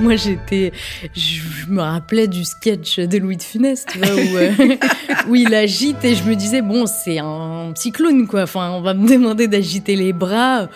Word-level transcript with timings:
Moi, 0.00 0.16
j'étais, 0.16 0.72
je 1.14 1.40
me 1.68 1.80
rappelais 1.80 2.26
du 2.26 2.44
sketch 2.44 2.98
de 2.98 3.18
Louis 3.18 3.36
de 3.36 3.42
Funès, 3.42 3.86
tu 3.86 3.98
vois, 3.98 4.14
où, 4.14 4.36
euh, 4.36 4.52
où 5.28 5.34
il 5.34 5.54
agite 5.54 6.04
et 6.04 6.14
je 6.14 6.24
me 6.24 6.34
disais 6.34 6.62
bon, 6.62 6.86
c'est 6.86 7.18
un 7.18 7.72
clown 7.92 8.26
quoi. 8.26 8.42
Enfin, 8.42 8.70
on 8.72 8.80
va 8.80 8.94
me 8.94 9.08
demander 9.08 9.48
d'agiter 9.48 9.96
les 9.96 10.12
bras. 10.12 10.68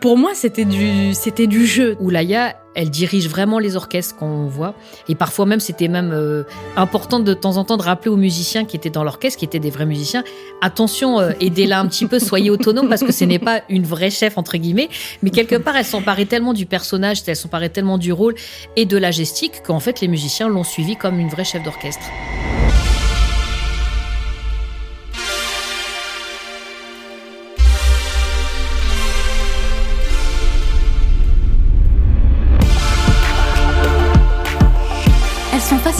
Pour 0.00 0.16
moi, 0.16 0.32
c'était 0.34 0.64
du, 0.64 1.14
c'était 1.14 1.46
du 1.46 1.66
jeu. 1.66 1.96
Oulaya, 1.98 2.56
elle 2.74 2.90
dirige 2.90 3.28
vraiment 3.28 3.58
les 3.58 3.74
orchestres 3.74 4.14
qu'on 4.16 4.46
voit. 4.46 4.74
Et 5.08 5.14
parfois 5.14 5.46
même, 5.46 5.60
c'était 5.60 5.88
même 5.88 6.12
euh, 6.12 6.44
important 6.76 7.18
de 7.20 7.34
temps 7.34 7.56
en 7.56 7.64
temps 7.64 7.76
de 7.76 7.82
rappeler 7.82 8.10
aux 8.10 8.16
musiciens 8.16 8.64
qui 8.64 8.76
étaient 8.76 8.90
dans 8.90 9.02
l'orchestre, 9.02 9.38
qui 9.38 9.44
étaient 9.44 9.58
des 9.58 9.70
vrais 9.70 9.86
musiciens, 9.86 10.22
attention, 10.60 11.18
euh, 11.18 11.32
aidez-la 11.40 11.80
un 11.80 11.86
petit 11.88 12.06
peu, 12.06 12.18
soyez 12.18 12.50
autonome 12.50 12.88
parce 12.88 13.02
que 13.02 13.12
ce 13.12 13.24
n'est 13.24 13.38
pas 13.38 13.62
une 13.68 13.84
vraie 13.84 14.10
chef 14.10 14.38
entre 14.38 14.58
guillemets, 14.58 14.90
mais 15.22 15.30
quelque 15.30 15.56
part, 15.56 15.76
elle 15.76 15.84
s'emparait 15.84 16.26
tellement 16.26 16.52
du 16.52 16.66
personnage, 16.66 17.22
elle 17.26 17.36
s'emparait 17.36 17.70
tellement 17.70 17.98
du 17.98 18.12
rôle 18.12 18.34
et 18.76 18.84
de 18.84 18.96
la 18.96 19.10
gestique 19.10 19.62
qu'en 19.66 19.80
fait, 19.80 20.00
les 20.00 20.08
musiciens 20.08 20.48
l'ont 20.48 20.64
suivie 20.64 20.96
comme 20.96 21.18
une 21.18 21.28
vraie 21.28 21.44
chef 21.44 21.62
d'orchestre. 21.64 22.04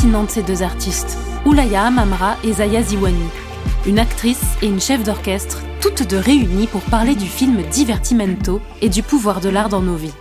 Fascinantes 0.09 0.31
ces 0.31 0.43
deux 0.43 0.63
artistes, 0.63 1.19
Oulaya 1.45 1.85
Amamra 1.85 2.37
et 2.43 2.55
Zaya 2.55 2.83
Ziwani. 2.83 3.29
Une 3.87 3.99
actrice 3.99 4.43
et 4.63 4.67
une 4.67 4.81
chef 4.81 5.03
d'orchestre, 5.03 5.59
toutes 5.83 6.09
deux 6.09 6.19
réunies 6.19 6.67
pour 6.67 6.81
parler 6.83 7.15
du 7.15 7.27
film 7.27 7.63
Divertimento 7.71 8.63
et 8.81 8.89
du 8.89 9.03
pouvoir 9.03 9.41
de 9.41 9.51
l'art 9.51 9.69
dans 9.69 9.83
nos 9.83 9.97
vies. 9.97 10.15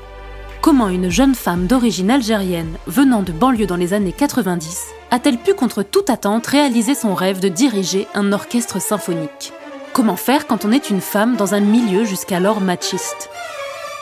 Comment 0.61 0.89
une 0.89 1.09
jeune 1.09 1.35
femme 1.35 1.67
d'origine 1.67 2.11
algérienne, 2.11 2.77
venant 2.85 3.21
de 3.21 3.31
banlieue 3.31 3.65
dans 3.65 3.77
les 3.77 3.93
années 3.93 4.11
90, 4.11 4.87
a-t-elle 5.11 5.37
pu 5.37 5.53
contre 5.53 5.83
toute 5.83 6.09
attente 6.09 6.47
réaliser 6.47 6.93
son 6.93 7.13
rêve 7.13 7.39
de 7.39 7.47
diriger 7.47 8.07
un 8.13 8.33
orchestre 8.33 8.81
symphonique? 8.81 9.53
Comment 9.93 10.17
faire 10.17 10.47
quand 10.47 10.65
on 10.65 10.73
est 10.73 10.89
une 10.89 11.01
femme 11.01 11.37
dans 11.37 11.53
un 11.53 11.61
milieu 11.61 12.03
jusqu'alors 12.03 12.59
machiste? 12.59 13.29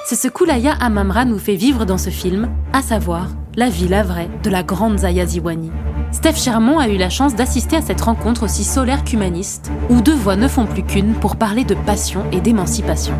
C'est 0.07 0.15
ce 0.15 0.27
qu'Oulaya 0.27 0.73
Amamra 0.73 1.25
nous 1.25 1.39
fait 1.39 1.55
vivre 1.55 1.83
dans 1.83 1.97
ce 1.97 2.11
film, 2.11 2.51
à 2.73 2.83
savoir 2.83 3.31
la 3.55 3.69
vie, 3.69 3.87
la 3.87 4.03
vraie, 4.03 4.29
de 4.43 4.51
la 4.51 4.61
grande 4.61 4.99
Zaya 4.99 5.25
Ziwani. 5.25 5.71
Steph 6.11 6.35
Chermont 6.35 6.77
a 6.77 6.87
eu 6.89 6.97
la 6.97 7.09
chance 7.09 7.33
d'assister 7.33 7.77
à 7.77 7.81
cette 7.81 8.01
rencontre 8.01 8.43
aussi 8.43 8.63
solaire 8.63 9.03
qu'humaniste, 9.03 9.71
où 9.89 10.01
deux 10.01 10.13
voix 10.13 10.35
ne 10.35 10.47
font 10.47 10.67
plus 10.67 10.83
qu'une 10.83 11.15
pour 11.15 11.37
parler 11.37 11.63
de 11.63 11.73
passion 11.73 12.23
et 12.31 12.39
d'émancipation. 12.39 13.15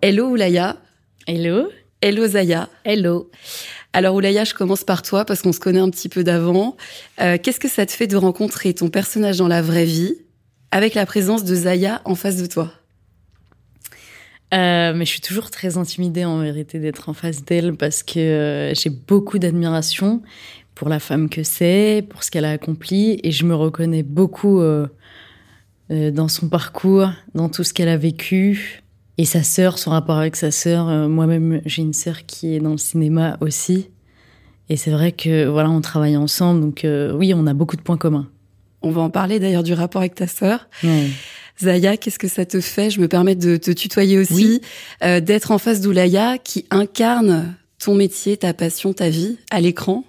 Hello 0.00 0.30
Oulaya. 0.30 0.78
Hello. 1.26 1.68
Hello 2.00 2.26
Zaya. 2.26 2.70
Hello. 2.82 3.30
Alors 3.92 4.14
Oulaya, 4.14 4.44
je 4.44 4.54
commence 4.54 4.84
par 4.84 5.02
toi 5.02 5.26
parce 5.26 5.42
qu'on 5.42 5.52
se 5.52 5.60
connaît 5.60 5.80
un 5.80 5.90
petit 5.90 6.08
peu 6.08 6.24
d'avant. 6.24 6.78
Euh, 7.20 7.36
qu'est-ce 7.36 7.60
que 7.60 7.68
ça 7.68 7.84
te 7.84 7.92
fait 7.92 8.06
de 8.06 8.16
rencontrer 8.16 8.72
ton 8.72 8.88
personnage 8.88 9.36
dans 9.36 9.48
la 9.48 9.60
vraie 9.60 9.84
vie? 9.84 10.14
Avec 10.70 10.94
la 10.94 11.06
présence 11.06 11.44
de 11.44 11.54
Zaya 11.54 12.02
en 12.04 12.14
face 12.14 12.36
de 12.36 12.46
toi 12.46 12.70
euh, 14.54 14.94
mais 14.94 15.04
je 15.04 15.10
suis 15.10 15.20
toujours 15.20 15.50
très 15.50 15.76
intimidée 15.76 16.24
en 16.24 16.40
vérité 16.40 16.78
d'être 16.78 17.10
en 17.10 17.12
face 17.12 17.44
d'elle 17.44 17.76
parce 17.76 18.02
que 18.02 18.18
euh, 18.18 18.74
j'ai 18.74 18.88
beaucoup 18.88 19.38
d'admiration 19.38 20.22
pour 20.74 20.88
la 20.88 21.00
femme 21.00 21.28
que 21.28 21.42
c'est, 21.42 22.06
pour 22.08 22.22
ce 22.22 22.30
qu'elle 22.30 22.46
a 22.46 22.52
accompli 22.52 23.20
et 23.22 23.30
je 23.30 23.44
me 23.44 23.54
reconnais 23.54 24.02
beaucoup 24.02 24.60
euh, 24.60 24.86
dans 25.90 26.28
son 26.28 26.48
parcours, 26.48 27.10
dans 27.34 27.50
tout 27.50 27.62
ce 27.62 27.74
qu'elle 27.74 27.88
a 27.88 27.98
vécu 27.98 28.82
et 29.18 29.24
sa 29.26 29.42
sœur, 29.42 29.78
son 29.78 29.90
rapport 29.90 30.16
avec 30.16 30.36
sa 30.36 30.50
sœur. 30.50 31.08
Moi-même, 31.08 31.60
j'ai 31.66 31.82
une 31.82 31.92
sœur 31.92 32.24
qui 32.24 32.54
est 32.54 32.60
dans 32.60 32.72
le 32.72 32.78
cinéma 32.78 33.36
aussi 33.40 33.90
et 34.70 34.76
c'est 34.76 34.90
vrai 34.90 35.12
que 35.12 35.46
voilà, 35.46 35.70
on 35.70 35.80
travaille 35.80 36.16
ensemble 36.16 36.60
donc 36.60 36.86
oui, 37.14 37.34
on 37.34 37.46
a 37.46 37.52
beaucoup 37.52 37.76
de 37.76 37.82
points 37.82 37.98
communs. 37.98 38.28
On 38.82 38.90
va 38.90 39.00
en 39.00 39.10
parler 39.10 39.38
d'ailleurs 39.38 39.62
du 39.62 39.72
rapport 39.72 40.02
avec 40.02 40.14
ta 40.14 40.26
sœur. 40.26 40.68
Zaya, 41.60 41.96
qu'est-ce 41.96 42.18
que 42.18 42.28
ça 42.28 42.46
te 42.46 42.60
fait? 42.60 42.90
Je 42.90 43.00
me 43.00 43.08
permets 43.08 43.34
de 43.34 43.56
te 43.56 43.72
tutoyer 43.72 44.18
aussi, 44.18 44.60
euh, 45.02 45.20
d'être 45.20 45.50
en 45.50 45.58
face 45.58 45.80
d'Oulaya 45.80 46.38
qui 46.38 46.66
incarne 46.70 47.56
ton 47.78 47.94
métier, 47.94 48.36
ta 48.36 48.54
passion, 48.54 48.92
ta 48.92 49.08
vie 49.08 49.38
à 49.50 49.60
l'écran. 49.60 50.04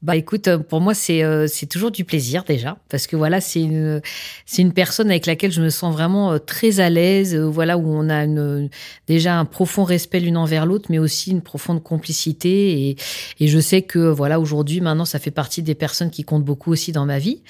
Bah 0.00 0.14
écoute, 0.14 0.46
euh, 0.46 0.58
pour 0.58 0.80
moi 0.80 0.94
c'est 0.94 1.24
euh, 1.24 1.48
c'est 1.48 1.66
toujours 1.66 1.90
du 1.90 2.04
plaisir 2.04 2.44
déjà 2.44 2.78
parce 2.88 3.08
que 3.08 3.16
voilà 3.16 3.40
c'est 3.40 3.60
une 3.60 4.00
c'est 4.46 4.62
une 4.62 4.72
personne 4.72 5.10
avec 5.10 5.26
laquelle 5.26 5.50
je 5.50 5.60
me 5.60 5.70
sens 5.70 5.92
vraiment 5.92 6.30
euh, 6.30 6.38
très 6.38 6.78
à 6.78 6.88
l'aise. 6.88 7.34
Voilà 7.34 7.76
où 7.76 7.88
on 7.88 8.08
a 8.08 8.22
une, 8.22 8.70
déjà 9.08 9.36
un 9.36 9.44
profond 9.44 9.82
respect 9.82 10.20
l'une 10.20 10.36
envers 10.36 10.66
l'autre, 10.66 10.86
mais 10.88 11.00
aussi 11.00 11.32
une 11.32 11.42
profonde 11.42 11.82
complicité 11.82 12.90
et 12.90 12.96
et 13.40 13.48
je 13.48 13.58
sais 13.58 13.82
que 13.82 13.98
voilà 13.98 14.38
aujourd'hui 14.38 14.80
maintenant 14.80 15.04
ça 15.04 15.18
fait 15.18 15.32
partie 15.32 15.62
des 15.62 15.74
personnes 15.74 16.10
qui 16.10 16.22
comptent 16.22 16.44
beaucoup 16.44 16.70
aussi 16.70 16.92
dans 16.92 17.04
ma 17.04 17.18
vie. 17.18 17.42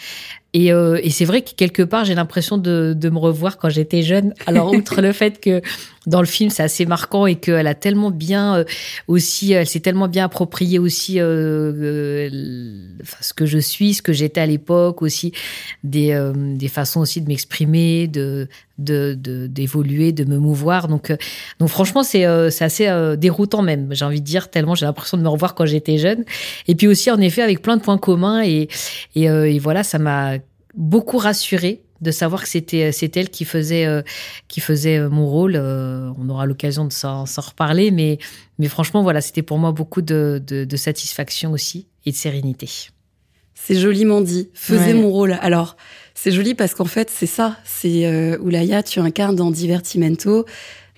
Et, 0.55 0.73
euh, 0.73 0.99
et 1.03 1.11
c'est 1.11 1.27
vrai 1.27 1.43
que 1.43 1.51
quelque 1.51 1.83
part, 1.83 2.05
j'ai 2.05 2.15
l'impression 2.15 2.57
de, 2.57 2.95
de, 2.97 3.11
me 3.11 3.19
revoir 3.19 3.59
quand 3.59 3.69
j'étais 3.69 4.03
jeune. 4.03 4.33
Alors, 4.47 4.73
outre 4.75 5.03
le 5.03 5.13
fait 5.13 5.41
que 5.41 5.61
dans 6.09 6.21
le 6.21 6.27
film, 6.27 6.49
c'est 6.49 6.63
assez 6.63 6.87
marquant 6.87 7.27
et 7.27 7.37
qu'elle 7.37 7.67
a 7.67 7.75
tellement 7.75 8.11
bien 8.11 8.57
euh, 8.57 8.65
aussi, 9.09 9.53
elle 9.53 9.67
s'est 9.67 9.81
tellement 9.81 10.09
bien 10.09 10.25
approprié 10.25 10.79
aussi 10.79 11.21
euh, 11.21 11.73
euh 11.77 12.31
ce 13.21 13.35
que 13.35 13.47
je 13.47 13.59
suis, 13.59 13.95
ce 13.95 14.03
que 14.03 14.13
j'étais 14.13 14.41
à 14.41 14.47
l'époque, 14.47 15.03
aussi 15.03 15.33
des, 15.85 16.13
euh, 16.13 16.33
des 16.35 16.69
façons 16.69 17.01
aussi 17.01 17.21
de 17.21 17.29
m'exprimer, 17.29 18.09
de 18.09 18.49
d'évoluer, 18.79 20.13
de, 20.13 20.25
de, 20.25 20.31
me 20.31 20.39
mouvoir. 20.39 20.89
Donc, 20.89 21.13
donc 21.59 21.69
franchement, 21.69 22.03
c'est 22.03 22.25
c'est 22.51 22.65
assez 22.65 23.15
déroutant 23.19 23.63
même. 23.63 23.89
J'ai 23.93 24.05
envie 24.05 24.21
de 24.21 24.27
dire 24.27 24.51
tellement 24.51 24.75
j'ai 24.75 24.87
l'impression 24.87 25.17
de 25.19 25.23
me 25.23 25.29
revoir 25.29 25.55
quand 25.55 25.67
j'étais 25.67 25.99
jeune. 25.99 26.25
Et 26.67 26.75
puis 26.75 26.87
aussi, 26.87 27.11
en 27.11 27.21
effet, 27.21 27.43
avec 27.43 27.63
plein 27.63 27.77
de 27.77 27.83
points 27.83 27.99
communs 27.99 28.43
et 28.43 28.69
et, 29.15 29.25
et 29.25 29.59
voilà, 29.59 29.83
ça 29.83 29.99
m'a 29.99 30.35
beaucoup 30.75 31.19
rassurée 31.19 31.83
de 32.01 32.11
savoir 32.11 32.43
que 32.43 32.49
c'était 32.49 32.93
c'est 32.93 33.17
elle 33.17 33.29
qui 33.29 33.45
faisait 33.45 33.87
euh, 33.87 34.03
qui 34.47 34.61
faisait 34.61 34.99
euh, 34.99 35.11
mon 35.11 35.27
rôle. 35.27 35.57
Euh, 35.57 36.11
on 36.19 36.29
aura 36.29 36.47
l'occasion 36.47 36.85
de 36.85 36.93
s'en 36.93 37.25
reparler, 37.25 37.91
mais 37.91 38.19
mais 38.59 38.69
franchement 38.69 39.03
voilà, 39.03 39.21
c'était 39.21 39.43
pour 39.43 39.59
moi 39.59 39.73
beaucoup 39.73 40.03
de, 40.03 40.43
de, 40.45 40.65
de, 40.65 40.77
satisfaction 40.77 41.53
aussi 41.53 41.89
et 42.07 42.13
de 42.13 42.17
sérénité. 42.17 42.69
C'est 43.55 43.75
joliment 43.75 44.21
dit. 44.21 44.51
Faisais 44.55 44.95
mon 44.95 45.11
rôle. 45.11 45.37
Alors 45.41 45.77
c'est 46.21 46.33
joli 46.33 46.55
parce 46.55 46.75
qu'en 46.75 46.85
fait 46.85 47.11
c'est 47.11 47.27
ça. 47.27 47.57
C'est 47.65 48.07
euh, 48.07 48.39
Oulaya, 48.39 48.83
tu 48.83 49.01
incarnes 49.01 49.37
dans 49.37 49.51
Divertimento 49.51 50.47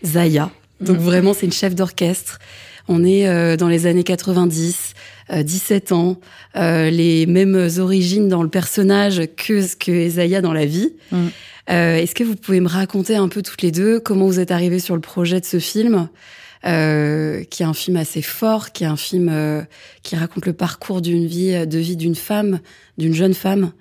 Zaya. 0.04 0.50
Donc 0.80 0.98
mm. 0.98 1.00
vraiment 1.00 1.34
c'est 1.34 1.46
une 1.46 1.52
chef 1.52 1.74
d'orchestre. 1.74 2.38
On 2.88 3.04
est 3.04 3.56
dans 3.56 3.68
les 3.68 3.86
années 3.86 4.02
90. 4.02 4.94
17 5.32 5.92
euh, 5.92 5.94
ans, 5.94 6.20
euh, 6.56 6.90
les 6.90 7.26
mêmes 7.26 7.68
origines 7.78 8.28
dans 8.28 8.42
le 8.42 8.48
personnage 8.48 9.22
que 9.36 9.62
ce 9.62 9.76
que 9.76 9.92
Esaïa 9.92 10.40
dans 10.40 10.52
la 10.52 10.66
vie. 10.66 10.92
Mm. 11.12 11.26
Euh, 11.70 11.96
Est-ce 11.96 12.14
que 12.14 12.24
vous 12.24 12.36
pouvez 12.36 12.60
me 12.60 12.68
raconter 12.68 13.16
un 13.16 13.28
peu 13.28 13.42
toutes 13.42 13.62
les 13.62 13.70
deux 13.70 14.00
comment 14.00 14.26
vous 14.26 14.40
êtes 14.40 14.50
arrivés 14.50 14.80
sur 14.80 14.94
le 14.94 15.00
projet 15.00 15.40
de 15.40 15.44
ce 15.44 15.58
film 15.58 16.08
euh, 16.66 17.44
qui 17.44 17.62
est 17.62 17.66
un 17.66 17.74
film 17.74 17.96
assez 17.96 18.22
fort, 18.22 18.72
qui 18.72 18.84
est 18.84 18.88
un 18.88 18.96
film 18.96 19.28
euh, 19.30 19.62
qui 20.02 20.16
raconte 20.16 20.46
le 20.46 20.52
parcours 20.52 21.00
d'une 21.00 21.26
vie, 21.26 21.66
de 21.66 21.78
vie 21.78 21.96
d'une 21.96 22.16
femme, 22.16 22.60
d'une 22.98 23.14
jeune 23.14 23.34
femme, 23.34 23.72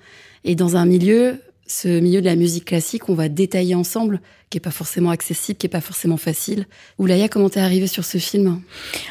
et 0.44 0.56
dans 0.56 0.76
un 0.76 0.86
milieu 0.86 1.40
ce 1.70 1.88
milieu 1.88 2.20
de 2.20 2.26
la 2.26 2.36
musique 2.36 2.66
classique, 2.66 3.10
on 3.10 3.14
va 3.14 3.30
détailler 3.30 3.76
ensemble, 3.76 4.22
qui 4.50 4.58
est 4.58 4.62
pas 4.62 4.72
forcément 4.72 5.12
accessible, 5.12 5.58
qui 5.60 5.68
est 5.68 5.70
pas 5.70 5.82
forcément 5.82 6.18
facile. 6.18 6.66
Oulaya, 6.98 7.30
comment 7.30 7.48
t'es 7.48 7.60
arrivée 7.60 7.86
sur 7.86 8.04
ce 8.04 8.18
film? 8.18 8.62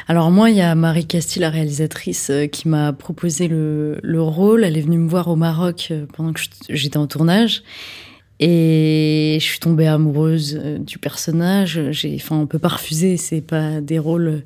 Alors 0.09 0.29
moi, 0.29 0.49
il 0.49 0.57
y 0.57 0.61
a 0.61 0.75
Marie 0.75 1.05
Castille, 1.05 1.41
la 1.41 1.49
réalisatrice, 1.49 2.29
euh, 2.29 2.47
qui 2.47 2.67
m'a 2.67 2.91
proposé 2.91 3.47
le, 3.47 3.97
le, 4.03 4.21
rôle. 4.21 4.65
Elle 4.65 4.77
est 4.77 4.81
venue 4.81 4.97
me 4.97 5.07
voir 5.07 5.29
au 5.29 5.37
Maroc 5.37 5.87
euh, 5.91 6.05
pendant 6.13 6.33
que 6.33 6.41
j'étais 6.67 6.97
en 6.97 7.07
tournage. 7.07 7.63
Et 8.41 9.37
je 9.39 9.45
suis 9.45 9.59
tombée 9.59 9.87
amoureuse 9.87 10.59
euh, 10.61 10.77
du 10.79 10.97
personnage. 10.97 11.79
J'ai, 11.91 12.13
enfin, 12.15 12.35
on 12.35 12.45
peut 12.45 12.59
pas 12.59 12.67
refuser. 12.67 13.15
C'est 13.15 13.41
pas 13.41 13.79
des 13.79 13.99
rôles 13.99 14.43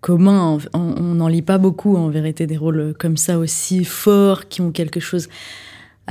communs. 0.00 0.58
On 0.74 1.14
n'en 1.14 1.28
lit 1.28 1.42
pas 1.42 1.58
beaucoup, 1.58 1.96
en 1.96 2.08
vérité, 2.08 2.46
des 2.46 2.56
rôles 2.56 2.94
comme 3.00 3.16
ça 3.16 3.36
aussi 3.36 3.84
forts, 3.84 4.48
qui 4.48 4.60
ont 4.60 4.70
quelque 4.70 5.00
chose 5.00 5.28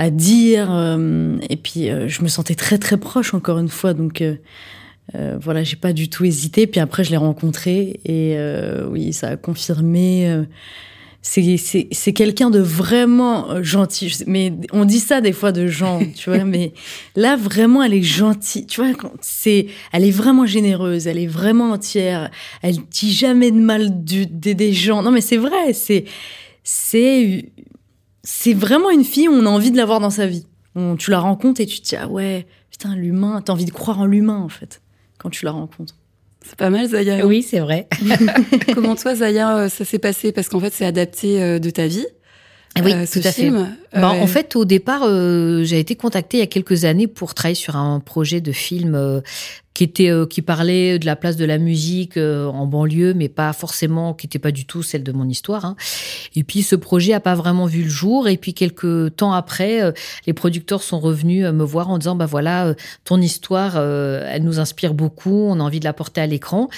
à 0.02 0.10
dire. 0.10 0.70
Euh, 0.72 1.38
et 1.48 1.58
puis, 1.58 1.92
euh, 1.92 2.08
je 2.08 2.24
me 2.24 2.28
sentais 2.28 2.56
très, 2.56 2.80
très 2.80 2.98
proche, 2.98 3.36
encore 3.36 3.60
une 3.60 3.70
fois. 3.70 3.94
Donc, 3.94 4.22
euh, 4.22 5.38
voilà, 5.40 5.64
j'ai 5.64 5.76
pas 5.76 5.94
du 5.94 6.10
tout 6.10 6.26
hésité. 6.26 6.66
Puis 6.66 6.80
après, 6.80 7.04
je 7.04 7.12
l'ai 7.12 7.18
rencontré. 7.18 8.00
Et 8.04 8.36
oui, 8.90 9.14
ça 9.14 9.30
a 9.30 9.38
confirmé. 9.38 10.44
c'est 11.22 12.14
quelqu'un 12.16 12.50
de 12.50 12.58
vraiment 12.58 13.62
gentil. 13.62 14.24
Mais 14.26 14.54
on 14.72 14.86
dit 14.86 15.00
ça 15.00 15.22
des 15.22 15.34
fois 15.34 15.52
de 15.52 15.68
gens, 15.68 16.00
tu 16.16 16.32
vois. 16.32 16.46
mais 16.46 16.74
là, 17.16 17.36
vraiment, 17.36 17.84
elle 17.84 17.94
est 17.94 18.02
gentille. 18.02 18.66
Tu 18.66 18.82
vois, 18.82 18.92
c'est, 19.22 19.68
elle 19.94 20.04
est 20.04 20.10
vraiment 20.10 20.48
généreuse. 20.48 21.06
Elle 21.06 21.20
est 21.20 21.28
vraiment 21.28 21.70
entière. 21.70 22.32
Elle 22.64 22.78
dit 22.90 23.14
jamais 23.14 23.52
de 23.52 23.60
mal 23.60 24.04
du, 24.04 24.26
des, 24.26 24.56
des 24.56 24.74
gens. 24.74 25.04
Non, 25.04 25.12
mais 25.12 25.22
c'est 25.22 25.38
vrai. 25.38 25.74
C'est, 25.74 26.06
c'est 26.64 27.52
c'est 28.24 28.54
vraiment 28.54 28.90
une 28.90 29.04
fille 29.04 29.28
où 29.28 29.34
on 29.34 29.46
a 29.46 29.50
envie 29.50 29.72
de 29.72 29.78
l'avoir 29.78 30.00
dans 30.00 30.10
sa 30.10 30.28
vie. 30.28 30.46
tu 30.98 31.12
la 31.12 31.20
rencontres 31.20 31.62
et 31.62 31.66
tu 31.66 31.82
te 31.82 31.88
dis, 31.90 31.96
ah 31.96 32.08
ouais, 32.08 32.46
putain, 32.70 32.96
l'humain, 32.96 33.42
t'as 33.44 33.54
envie 33.54 33.66
de 33.66 33.72
croire 33.72 34.00
en 34.00 34.06
l'humain, 34.06 34.38
en 34.40 34.50
fait, 34.50 34.82
quand 35.18 35.30
tu 35.30 35.46
la 35.46 35.52
rencontres. 35.52 35.96
C'est 36.44 36.56
pas 36.56 36.70
mal, 36.72 36.88
Zaya. 36.88 37.26
Oui, 37.28 37.44
c'est 37.44 37.60
vrai. 37.60 37.88
Comment 38.74 38.96
toi, 38.96 39.14
Zaya, 39.16 39.70
ça 39.70 39.86
s'est 39.86 40.00
passé? 40.00 40.32
Parce 40.32 40.50
qu'en 40.50 40.60
fait, 40.60 40.74
c'est 40.74 40.86
adapté 40.86 41.60
de 41.60 41.70
ta 41.70 41.86
vie. 41.86 42.06
Oui, 42.82 42.94
tout 43.12 43.20
à 43.24 43.32
film. 43.32 43.76
fait. 43.92 44.00
Ben, 44.00 44.08
en 44.10 44.28
fait, 44.28 44.56
au 44.56 44.66
départ, 44.66 45.04
j'ai 45.64 45.80
été 45.80 45.96
contactée 45.96 46.38
il 46.38 46.40
y 46.40 46.44
a 46.44 46.48
quelques 46.48 46.86
années 46.86 47.08
pour 47.08 47.36
travailler 47.36 47.56
sur 47.56 47.76
un 47.76 48.00
projet 48.00 48.42
de 48.42 48.52
film 48.52 49.22
qui 49.74 49.86
était 49.86 50.10
euh, 50.10 50.26
qui 50.26 50.42
parlait 50.42 51.00
de 51.00 51.06
la 51.06 51.16
place 51.16 51.38
de 51.38 51.46
la 51.46 51.58
musique 51.58 52.18
euh, 52.18 52.46
en 52.48 52.66
banlieue, 52.68 53.14
mais 53.14 53.30
pas 53.30 53.54
forcément, 53.54 54.14
qui 54.14 54.28
n'était 54.28 54.40
pas 54.40 54.52
du 54.52 54.66
tout 54.66 54.84
celle 54.84 55.04
de 55.04 55.12
mon 55.12 55.28
histoire. 55.30 55.64
Hein. 55.64 55.76
Et 56.36 56.44
puis 56.44 56.62
ce 56.62 56.76
projet 56.76 57.14
a 57.14 57.20
pas 57.20 57.36
vraiment 57.36 57.66
vu 57.66 57.84
le 57.84 57.90
jour. 57.90 58.28
Et 58.28 58.38
puis 58.38 58.54
quelques 58.54 59.16
temps 59.16 59.32
après, 59.32 59.82
euh, 59.82 59.92
les 60.28 60.34
producteurs 60.34 60.84
sont 60.84 61.00
revenus 61.00 61.46
me 61.46 61.64
voir 61.64 61.90
en 61.90 61.98
disant 61.98 62.16
bah 62.16 62.26
voilà, 62.26 62.76
ton 63.06 63.22
histoire, 63.22 63.78
elle 63.78 64.44
nous 64.44 64.60
inspire 64.60 64.94
beaucoup, 64.94 65.48
on 65.50 65.60
a 65.60 65.64
envie 65.64 65.80
de 65.80 65.86
la 65.86 65.94
porter 65.94 66.22
à 66.22 66.28
l'écran. 66.28 66.70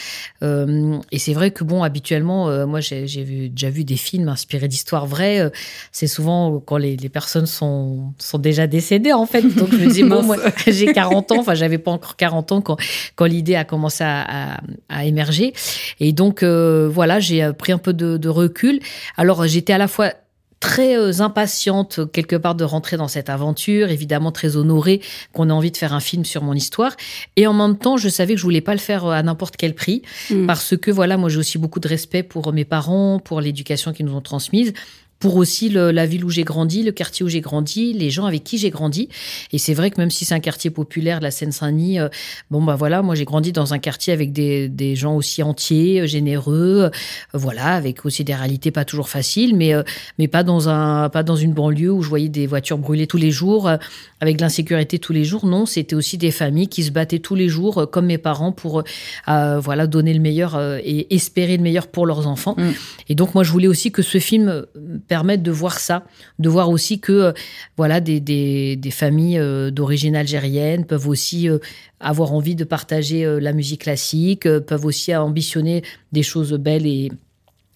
et 0.41 1.19
c'est 1.19 1.33
vrai 1.33 1.51
que 1.51 1.63
bon, 1.63 1.83
habituellement, 1.83 2.65
moi 2.67 2.79
j'ai 2.79 3.01
déjà 3.49 3.69
vu 3.69 3.83
des 3.83 3.95
films 3.95 4.29
inspirés 4.29 4.67
d'histoires 4.67 5.05
vraies. 5.05 5.51
c'est 5.91 6.07
souvent 6.07 6.59
quand 6.59 6.77
les, 6.77 6.95
les, 6.95 7.09
personnes 7.09 7.45
sont 7.45 8.13
sont 8.17 8.37
déjà 8.37 8.67
décédées 8.67 9.13
en 9.13 9.25
fait. 9.25 9.41
Donc 9.41 9.69
je 9.71 9.77
me 9.77 9.91
dis 9.91 10.03
bon, 10.03 10.23
moi 10.23 10.37
j'ai 10.67 10.91
40 10.93 11.31
ans, 11.31 11.39
enfin 11.39 11.55
j'avais 11.55 11.77
pas 11.77 11.91
encore 11.91 12.15
40 12.15 12.51
ans 12.51 12.61
quand 12.61 12.77
quand 13.15 13.25
l'idée 13.25 13.55
a 13.55 13.63
commencé 13.63 14.03
à, 14.03 14.59
émerger. 15.03 15.53
Et 15.99 16.13
donc, 16.13 16.43
euh, 16.43 16.89
voilà, 16.91 17.19
j'ai 17.19 17.51
pris 17.53 17.71
un 17.71 17.77
peu 17.77 17.93
de, 17.93 18.29
recul. 18.29 18.79
Alors, 19.17 19.45
j'étais 19.47 19.73
à 19.73 19.77
la 19.77 19.87
fois 19.87 20.11
très 20.59 20.95
euh, 20.97 21.19
impatiente 21.19 21.99
quelque 22.13 22.37
part 22.37 22.55
de 22.55 22.63
rentrer 22.63 22.95
dans 22.95 23.09
cette 23.09 23.29
aventure, 23.29 23.89
évidemment 23.89 24.31
très 24.31 24.55
honorée 24.55 25.01
qu'on 25.33 25.49
ait 25.49 25.51
envie 25.51 25.71
de 25.71 25.77
faire 25.77 25.93
un 25.93 25.99
film 25.99 26.23
sur 26.23 26.41
mon 26.41 26.53
histoire. 26.53 26.95
Et 27.35 27.47
en 27.47 27.53
même 27.53 27.77
temps, 27.77 27.97
je 27.97 28.07
savais 28.07 28.33
que 28.33 28.39
je 28.39 28.45
voulais 28.45 28.61
pas 28.61 28.71
le 28.71 28.79
faire 28.79 29.05
à 29.07 29.21
n'importe 29.23 29.57
quel 29.57 29.75
prix 29.75 30.03
mmh. 30.29 30.45
parce 30.45 30.77
que 30.77 30.89
voilà, 30.89 31.17
moi 31.17 31.27
j'ai 31.27 31.37
aussi 31.37 31.57
beaucoup 31.57 31.81
de 31.81 31.87
respect 31.89 32.23
pour 32.23 32.53
mes 32.53 32.63
parents, 32.63 33.19
pour 33.19 33.41
l'éducation 33.41 33.91
qu'ils 33.91 34.05
nous 34.05 34.15
ont 34.15 34.21
transmise 34.21 34.73
pour 35.23 35.37
aussi 35.37 35.69
la 35.69 36.05
ville 36.05 36.25
où 36.25 36.29
j'ai 36.29 36.43
grandi, 36.43 36.83
le 36.83 36.91
quartier 36.91 37.25
où 37.25 37.29
j'ai 37.29 37.39
grandi, 37.39 37.93
les 37.93 38.09
gens 38.09 38.25
avec 38.25 38.43
qui 38.43 38.57
j'ai 38.57 38.71
grandi. 38.71 39.07
Et 39.53 39.57
c'est 39.57 39.73
vrai 39.73 39.89
que 39.89 39.97
même 39.97 40.11
si 40.11 40.25
c'est 40.25 40.35
un 40.35 40.41
quartier 40.41 40.69
populaire 40.69 41.21
la 41.21 41.31
Seine-Saint-Denis, 41.31 42.01
euh, 42.01 42.09
bon 42.51 42.61
bah 42.61 42.75
voilà, 42.75 43.01
moi 43.01 43.15
j'ai 43.15 43.23
grandi 43.23 43.53
dans 43.53 43.73
un 43.73 43.79
quartier 43.79 44.11
avec 44.11 44.33
des, 44.33 44.67
des 44.67 44.97
gens 44.97 45.15
aussi 45.15 45.41
entiers, 45.41 46.01
euh, 46.01 46.07
généreux, 46.07 46.81
euh, 46.83 46.89
voilà, 47.31 47.67
avec 47.67 48.05
aussi 48.05 48.25
des 48.25 48.35
réalités 48.35 48.69
pas 48.69 48.83
toujours 48.83 49.07
faciles, 49.07 49.55
mais 49.55 49.71
mais 50.19 50.27
pas 50.27 50.43
dans 50.43 50.67
un 50.67 51.07
pas 51.07 51.23
dans 51.23 51.37
une 51.37 51.53
banlieue 51.53 51.93
où 51.93 52.01
je 52.01 52.09
voyais 52.09 52.27
des 52.27 52.45
voitures 52.45 52.77
brûlées 52.77 53.07
tous 53.07 53.15
les 53.15 53.31
jours, 53.31 53.71
avec 54.19 54.35
de 54.35 54.41
l'insécurité 54.41 54.99
tous 54.99 55.13
les 55.13 55.23
jours. 55.23 55.45
Non, 55.45 55.65
c'était 55.65 55.95
aussi 55.95 56.17
des 56.17 56.31
familles 56.31 56.67
qui 56.67 56.83
se 56.83 56.91
battaient 56.91 57.19
tous 57.19 57.35
les 57.35 57.47
jours, 57.47 57.89
comme 57.89 58.07
mes 58.07 58.17
parents, 58.17 58.51
pour 58.51 58.83
voilà 59.25 59.87
donner 59.87 60.13
le 60.13 60.19
meilleur 60.19 60.59
et 60.83 61.15
espérer 61.15 61.55
le 61.55 61.63
meilleur 61.63 61.87
pour 61.87 62.05
leurs 62.05 62.27
enfants. 62.27 62.55
Mm. 62.57 62.71
Et 63.07 63.15
donc 63.15 63.33
moi 63.35 63.45
je 63.45 63.51
voulais 63.53 63.69
aussi 63.69 63.93
que 63.93 64.01
ce 64.01 64.17
film 64.17 64.65
permettre 65.13 65.43
de 65.43 65.51
voir 65.51 65.77
ça, 65.77 66.05
de 66.39 66.49
voir 66.49 66.71
aussi 66.71 66.99
que 66.99 67.11
euh, 67.11 67.33
voilà 67.77 68.01
des, 68.01 68.19
des, 68.19 68.91
familles 68.91 69.37
euh, 69.37 69.69
d'origine 69.69 70.15
algérienne 70.15 70.85
peuvent 70.85 71.07
aussi 71.07 71.47
euh, 71.47 71.59
avoir 71.99 72.33
envie 72.33 72.55
de 72.55 72.63
partager 72.63 73.23
la 73.39 73.53
musique 73.53 73.81
classique, 73.81 74.49
peuvent 74.67 74.85
aussi 74.85 75.15
ambitionner 75.15 75.83
des 76.11 76.23
choses 76.23 76.53
belles 76.53 76.87
et 76.87 77.11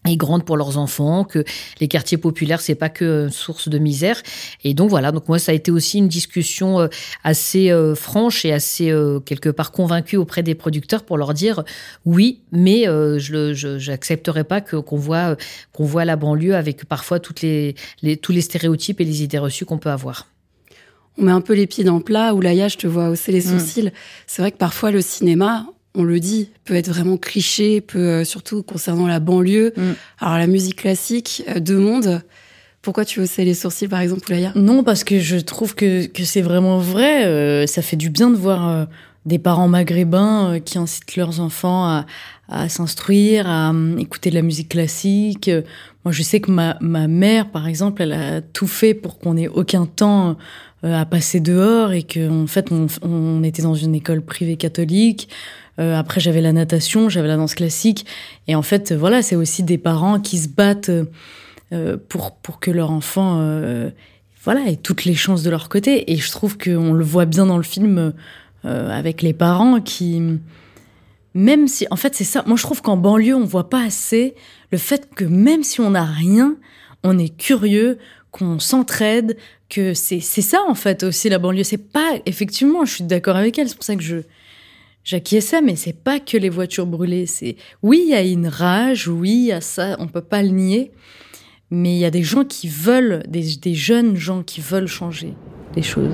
et 0.09 0.17
grandes 0.17 0.45
pour 0.45 0.57
leurs 0.57 0.77
enfants, 0.77 1.23
que 1.23 1.43
les 1.79 1.87
quartiers 1.87 2.17
populaires 2.17 2.61
c'est 2.61 2.75
pas 2.75 2.89
que 2.89 3.29
source 3.29 3.69
de 3.69 3.77
misère. 3.77 4.21
Et 4.63 4.73
donc 4.73 4.89
voilà, 4.89 5.11
donc 5.11 5.27
moi 5.27 5.39
ça 5.39 5.51
a 5.51 5.55
été 5.55 5.71
aussi 5.71 5.97
une 5.97 6.07
discussion 6.07 6.79
euh, 6.79 6.87
assez 7.23 7.71
euh, 7.71 7.95
franche 7.95 8.45
et 8.45 8.53
assez 8.53 8.89
euh, 8.89 9.19
quelque 9.19 9.49
part 9.49 9.71
convaincue 9.71 10.17
auprès 10.17 10.43
des 10.43 10.55
producteurs 10.55 11.03
pour 11.03 11.17
leur 11.17 11.33
dire 11.33 11.63
oui, 12.05 12.41
mais 12.51 12.85
je 12.85 13.89
n'accepterai 13.89 14.43
pas 14.43 14.61
que 14.61 14.77
qu'on 14.77 14.97
voit 14.97 15.35
qu'on 15.73 15.85
voit 15.85 16.05
la 16.05 16.15
banlieue 16.15 16.55
avec 16.55 16.85
parfois 16.85 17.19
toutes 17.19 17.41
les, 17.41 17.75
les 18.01 18.17
tous 18.17 18.31
les 18.31 18.41
stéréotypes 18.41 19.01
et 19.01 19.05
les 19.05 19.23
idées 19.23 19.39
reçues 19.39 19.65
qu'on 19.65 19.77
peut 19.77 19.89
avoir 19.89 20.27
on 21.17 21.23
met 21.23 21.31
un 21.31 21.41
peu 21.41 21.53
les 21.53 21.67
pieds 21.67 21.83
dans 21.83 21.97
le 21.97 22.03
plat, 22.03 22.33
ou 22.33 22.41
là, 22.41 22.67
je 22.67 22.77
te 22.77 22.85
vois 22.85 23.09
hausser 23.09 23.31
les 23.31 23.39
mmh. 23.39 23.59
sourcils. 23.59 23.91
C'est 24.27 24.41
vrai 24.41 24.51
que 24.51 24.57
parfois, 24.57 24.91
le 24.91 25.01
cinéma, 25.01 25.65
on 25.97 26.03
le 26.03 26.19
dit, 26.19 26.51
peut 26.63 26.75
être 26.75 26.89
vraiment 26.89 27.17
cliché, 27.17 27.81
peut 27.81 27.97
euh, 27.97 28.23
surtout 28.23 28.61
concernant 28.61 29.07
la 29.07 29.19
banlieue. 29.19 29.73
Mm. 29.75 29.81
Alors 30.19 30.37
la 30.37 30.47
musique 30.47 30.77
classique, 30.77 31.43
euh, 31.49 31.59
de 31.59 31.75
monde. 31.75 32.21
Pourquoi 32.83 33.03
tu 33.03 33.19
haussais 33.19 33.43
les 33.43 33.55
sourcils, 33.55 33.87
par 33.87 33.99
exemple, 33.99 34.21
Poulaya 34.21 34.53
Non, 34.55 34.83
parce 34.83 35.03
que 35.03 35.19
je 35.19 35.37
trouve 35.37 35.75
que, 35.75 36.07
c'est 36.23 36.41
vraiment 36.41 36.77
vrai. 36.77 37.25
Euh, 37.25 37.65
ça 37.65 37.81
fait 37.81 37.97
du 37.97 38.09
bien 38.09 38.29
de 38.29 38.35
voir 38.35 38.87
des 39.25 39.39
parents 39.39 39.67
maghrébins 39.67 40.59
qui 40.63 40.77
incitent 40.77 41.17
leurs 41.17 41.41
enfants 41.41 42.05
à, 42.47 42.69
s'instruire, 42.69 43.49
à 43.49 43.73
écouter 43.97 44.29
de 44.29 44.35
la 44.35 44.41
musique 44.41 44.69
classique. 44.69 45.51
Moi, 46.05 46.13
je 46.13 46.23
sais 46.23 46.39
que 46.39 46.49
ma, 46.49 46.77
mère, 46.79 47.49
par 47.51 47.67
exemple, 47.67 48.03
elle 48.03 48.13
a 48.13 48.39
tout 48.39 48.67
fait 48.67 48.93
pour 48.93 49.19
qu'on 49.19 49.35
ait 49.35 49.49
aucun 49.49 49.85
temps 49.85 50.37
à 50.83 51.05
passer 51.05 51.39
dehors 51.39 51.91
et 51.91 52.03
qu'en 52.03 52.43
en 52.43 52.47
fait, 52.47 52.71
on 53.01 53.43
était 53.43 53.63
dans 53.63 53.73
une 53.73 53.95
école 53.95 54.21
privée 54.21 54.57
catholique. 54.57 55.27
Euh, 55.79 55.95
après, 55.95 56.19
j'avais 56.19 56.41
la 56.41 56.53
natation, 56.53 57.09
j'avais 57.09 57.27
la 57.27 57.37
danse 57.37 57.55
classique. 57.55 58.05
Et 58.47 58.55
en 58.55 58.61
fait, 58.61 58.93
voilà, 58.93 59.21
c'est 59.21 59.35
aussi 59.35 59.63
des 59.63 59.77
parents 59.77 60.19
qui 60.19 60.37
se 60.37 60.49
battent 60.49 60.91
euh, 61.71 61.97
pour, 62.09 62.35
pour 62.35 62.59
que 62.59 62.71
leur 62.71 62.91
enfant 62.91 63.37
euh, 63.39 63.89
voilà, 64.43 64.67
ait 64.67 64.77
toutes 64.77 65.05
les 65.05 65.15
chances 65.15 65.43
de 65.43 65.49
leur 65.49 65.69
côté. 65.69 66.11
Et 66.11 66.17
je 66.17 66.31
trouve 66.31 66.57
qu'on 66.57 66.93
le 66.93 67.03
voit 67.03 67.25
bien 67.25 67.45
dans 67.45 67.57
le 67.57 67.63
film 67.63 68.13
avec 68.63 69.21
les 69.21 69.33
parents 69.33 69.79
qui. 69.79 70.21
Même 71.33 71.67
si. 71.67 71.85
En 71.91 71.95
fait, 71.95 72.15
c'est 72.15 72.23
ça. 72.23 72.43
Moi, 72.47 72.57
je 72.57 72.63
trouve 72.63 72.81
qu'en 72.81 72.97
banlieue, 72.97 73.35
on 73.35 73.45
voit 73.45 73.69
pas 73.69 73.83
assez 73.83 74.35
le 74.71 74.77
fait 74.77 75.09
que 75.13 75.23
même 75.23 75.63
si 75.63 75.79
on 75.79 75.91
n'a 75.91 76.03
rien, 76.03 76.55
on 77.03 77.17
est 77.17 77.35
curieux, 77.35 77.97
qu'on 78.37 78.59
s'entraide, 78.59 79.37
que 79.69 79.93
c'est 79.93 80.21
ça 80.21 80.59
en 80.67 80.75
fait 80.75 81.03
aussi 81.03 81.29
la 81.29 81.39
banlieue. 81.39 81.63
C'est 81.63 81.77
pas 81.91 82.13
effectivement, 82.25 82.85
je 82.85 82.95
suis 82.95 83.03
d'accord 83.03 83.35
avec 83.35 83.57
elle. 83.57 83.67
C'est 83.67 83.75
pour 83.75 83.83
ça 83.83 83.95
que 83.95 84.03
je 84.03 84.17
j'acquiesçais, 85.03 85.61
mais 85.61 85.75
c'est 85.75 85.93
pas 86.03 86.19
que 86.19 86.37
les 86.37 86.49
voitures 86.49 86.85
brûlées. 86.85 87.25
C'est 87.25 87.55
oui, 87.81 88.03
il 88.05 88.11
y 88.11 88.15
a 88.15 88.21
une 88.21 88.47
rage, 88.47 89.07
oui, 89.07 89.31
il 89.31 89.45
y 89.45 89.51
a 89.51 89.61
ça, 89.61 89.95
on 89.99 90.07
peut 90.07 90.21
pas 90.21 90.43
le 90.43 90.49
nier, 90.49 90.91
mais 91.71 91.95
il 91.95 91.99
y 91.99 92.05
a 92.05 92.11
des 92.11 92.23
gens 92.23 92.43
qui 92.43 92.67
veulent, 92.67 93.23
des, 93.27 93.73
jeunes 93.73 94.17
gens 94.17 94.43
qui 94.43 94.61
veulent 94.61 94.87
changer 94.87 95.33
les 95.75 95.83
choses. 95.83 96.13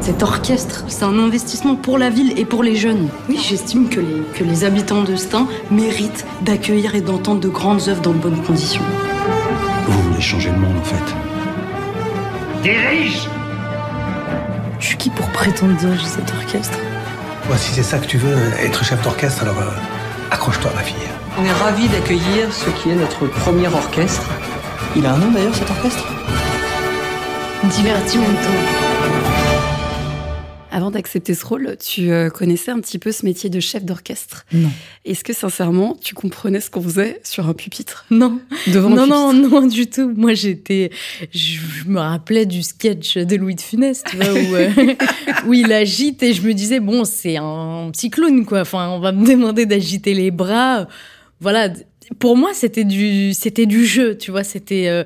Cet 0.00 0.22
orchestre, 0.22 0.84
c'est 0.88 1.04
un 1.04 1.18
investissement 1.18 1.76
pour 1.76 1.98
la 1.98 2.08
ville 2.08 2.38
et 2.38 2.44
pour 2.44 2.62
les 2.62 2.76
jeunes. 2.76 3.08
Oui, 3.28 3.36
j'estime 3.36 3.90
que 3.90 4.00
les, 4.00 4.22
que 4.34 4.44
les 4.44 4.64
habitants 4.64 5.04
de 5.04 5.16
Stein 5.16 5.46
méritent 5.70 6.24
d'accueillir 6.42 6.94
et 6.94 7.02
d'entendre 7.02 7.40
de 7.40 7.48
grandes 7.48 7.88
œuvres 7.88 8.00
dans 8.00 8.12
de 8.12 8.18
bonnes 8.18 8.42
conditions. 8.42 8.82
Changer 10.20 10.50
le 10.50 10.58
monde, 10.58 10.76
en 10.76 10.84
fait. 10.84 11.14
Dirige 12.62 13.28
Je 14.78 14.86
suis 14.86 14.96
qui 14.96 15.10
pour 15.10 15.26
prétendre 15.28 15.74
diriger 15.74 16.04
cet 16.04 16.30
orchestre? 16.34 16.76
Si 17.56 17.72
c'est 17.72 17.82
ça 17.82 17.98
que 17.98 18.06
tu 18.06 18.18
veux, 18.18 18.36
être 18.60 18.84
chef 18.84 19.00
d'orchestre, 19.02 19.42
alors 19.42 19.58
euh, 19.58 19.70
accroche-toi, 20.30 20.70
ma 20.74 20.82
fille. 20.82 20.96
On 21.40 21.44
est 21.44 21.52
ravis 21.52 21.88
d'accueillir 21.88 22.52
ce 22.52 22.68
qui 22.70 22.90
est 22.90 22.94
notre 22.94 23.26
premier 23.26 23.68
orchestre. 23.68 24.28
Il 24.96 25.06
a 25.06 25.14
un 25.14 25.16
nom 25.16 25.30
d'ailleurs, 25.30 25.54
cet 25.54 25.70
orchestre? 25.70 26.04
Divertimento. 27.64 28.50
Avant 30.78 30.92
d'accepter 30.92 31.34
ce 31.34 31.44
rôle, 31.44 31.76
tu 31.84 32.12
euh, 32.12 32.30
connaissais 32.30 32.70
un 32.70 32.78
petit 32.78 33.00
peu 33.00 33.10
ce 33.10 33.26
métier 33.26 33.50
de 33.50 33.58
chef 33.58 33.84
d'orchestre? 33.84 34.46
Non. 34.52 34.70
Est-ce 35.04 35.24
que 35.24 35.32
sincèrement, 35.32 35.96
tu 36.00 36.14
comprenais 36.14 36.60
ce 36.60 36.70
qu'on 36.70 36.80
faisait 36.80 37.20
sur 37.24 37.48
un 37.48 37.52
pupitre? 37.52 38.06
Non. 38.12 38.40
Devant 38.68 38.88
non, 38.88 39.08
non, 39.08 39.32
non, 39.32 39.66
du 39.66 39.88
tout. 39.90 40.14
Moi, 40.16 40.34
j'étais, 40.34 40.92
je, 41.34 41.58
me 41.88 41.98
rappelais 41.98 42.46
du 42.46 42.62
sketch 42.62 43.16
de 43.16 43.34
Louis 43.34 43.56
de 43.56 43.60
Funès, 43.60 44.04
tu 44.08 44.18
vois, 44.18 44.32
où, 44.32 44.54
euh, 44.54 44.70
où 45.48 45.52
il 45.52 45.72
agite 45.72 46.22
et 46.22 46.32
je 46.32 46.42
me 46.42 46.54
disais 46.54 46.78
bon, 46.78 47.04
c'est 47.04 47.38
un 47.38 47.90
petit 47.90 48.08
clown, 48.08 48.46
quoi. 48.46 48.60
Enfin, 48.60 48.88
on 48.90 49.00
va 49.00 49.10
me 49.10 49.26
demander 49.26 49.66
d'agiter 49.66 50.14
les 50.14 50.30
bras. 50.30 50.86
Voilà. 51.40 51.70
Pour 52.20 52.36
moi, 52.36 52.50
c'était 52.54 52.84
du, 52.84 53.34
c'était 53.34 53.66
du 53.66 53.84
jeu, 53.84 54.16
tu 54.16 54.30
vois. 54.30 54.44
C'était 54.44 54.86
euh, 54.86 55.02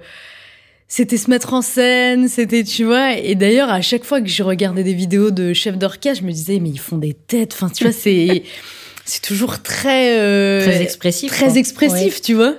c'était 0.94 1.16
se 1.16 1.30
mettre 1.30 1.54
en 1.54 1.62
scène, 1.62 2.28
c'était, 2.28 2.64
tu 2.64 2.84
vois. 2.84 3.16
Et 3.16 3.34
d'ailleurs, 3.34 3.70
à 3.70 3.80
chaque 3.80 4.04
fois 4.04 4.20
que 4.20 4.28
je 4.28 4.42
regardais 4.42 4.84
des 4.84 4.92
vidéos 4.92 5.30
de 5.30 5.54
chefs 5.54 5.78
d'orchestre, 5.78 6.20
je 6.20 6.26
me 6.26 6.32
disais, 6.32 6.60
mais 6.60 6.68
ils 6.68 6.78
font 6.78 6.98
des 6.98 7.14
têtes. 7.14 7.54
Enfin, 7.54 7.70
tu 7.70 7.84
vois, 7.84 7.94
c'est, 7.94 8.42
c'est 9.06 9.22
toujours 9.22 9.62
très, 9.62 10.18
euh, 10.20 10.60
très 10.60 10.82
expressif. 10.82 11.32
Très 11.32 11.56
expressif, 11.56 12.20
tu 12.20 12.34
vois. 12.34 12.56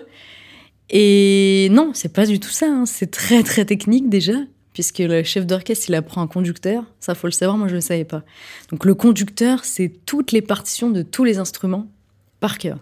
Et 0.89 1.67
non, 1.69 1.91
c'est 1.93 2.11
pas 2.11 2.25
du 2.25 2.39
tout 2.39 2.49
ça. 2.49 2.65
Hein. 2.65 2.87
C'est 2.87 3.11
très, 3.11 3.43
très 3.43 3.65
technique 3.65 4.09
déjà. 4.09 4.33
Puisque 4.73 4.97
le 4.97 5.21
chef 5.21 5.45
d'orchestre, 5.45 5.85
il 5.89 5.93
apprend 5.93 6.23
un 6.23 6.27
conducteur. 6.27 6.85
Ça, 6.99 7.13
faut 7.13 7.27
le 7.27 7.33
savoir. 7.33 7.59
Moi, 7.59 7.67
je 7.67 7.75
le 7.75 7.81
savais 7.81 8.03
pas. 8.03 8.23
Donc, 8.71 8.85
le 8.85 8.95
conducteur, 8.95 9.63
c'est 9.63 9.91
toutes 10.07 10.31
les 10.31 10.41
partitions 10.41 10.89
de 10.89 11.03
tous 11.03 11.23
les 11.23 11.37
instruments 11.37 11.85
par 12.39 12.57
cœur. 12.57 12.79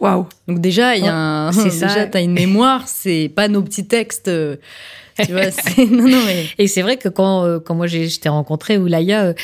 Waouh. 0.00 0.26
Donc 0.46 0.60
déjà, 0.60 0.96
il 0.96 1.04
y 1.04 1.08
a 1.08 1.14
un, 1.14 1.52
ça. 1.52 1.64
Déjà, 1.64 2.06
t'as 2.06 2.22
une 2.22 2.32
mémoire. 2.32 2.86
C'est 2.86 3.30
pas 3.34 3.48
nos 3.48 3.62
petits 3.62 3.86
textes. 3.86 4.30
Tu 5.24 5.32
vois, 5.32 5.46
non, 5.90 6.08
non, 6.08 6.22
mais... 6.26 6.46
Et 6.58 6.66
c'est 6.66 6.82
vrai 6.82 6.96
que 6.96 7.08
quand, 7.08 7.44
euh, 7.44 7.58
quand 7.58 7.74
moi 7.74 7.86
je 7.86 8.18
t'ai 8.18 8.28
rencontré, 8.28 8.78
Oulaya, 8.78 9.24
euh, 9.24 9.34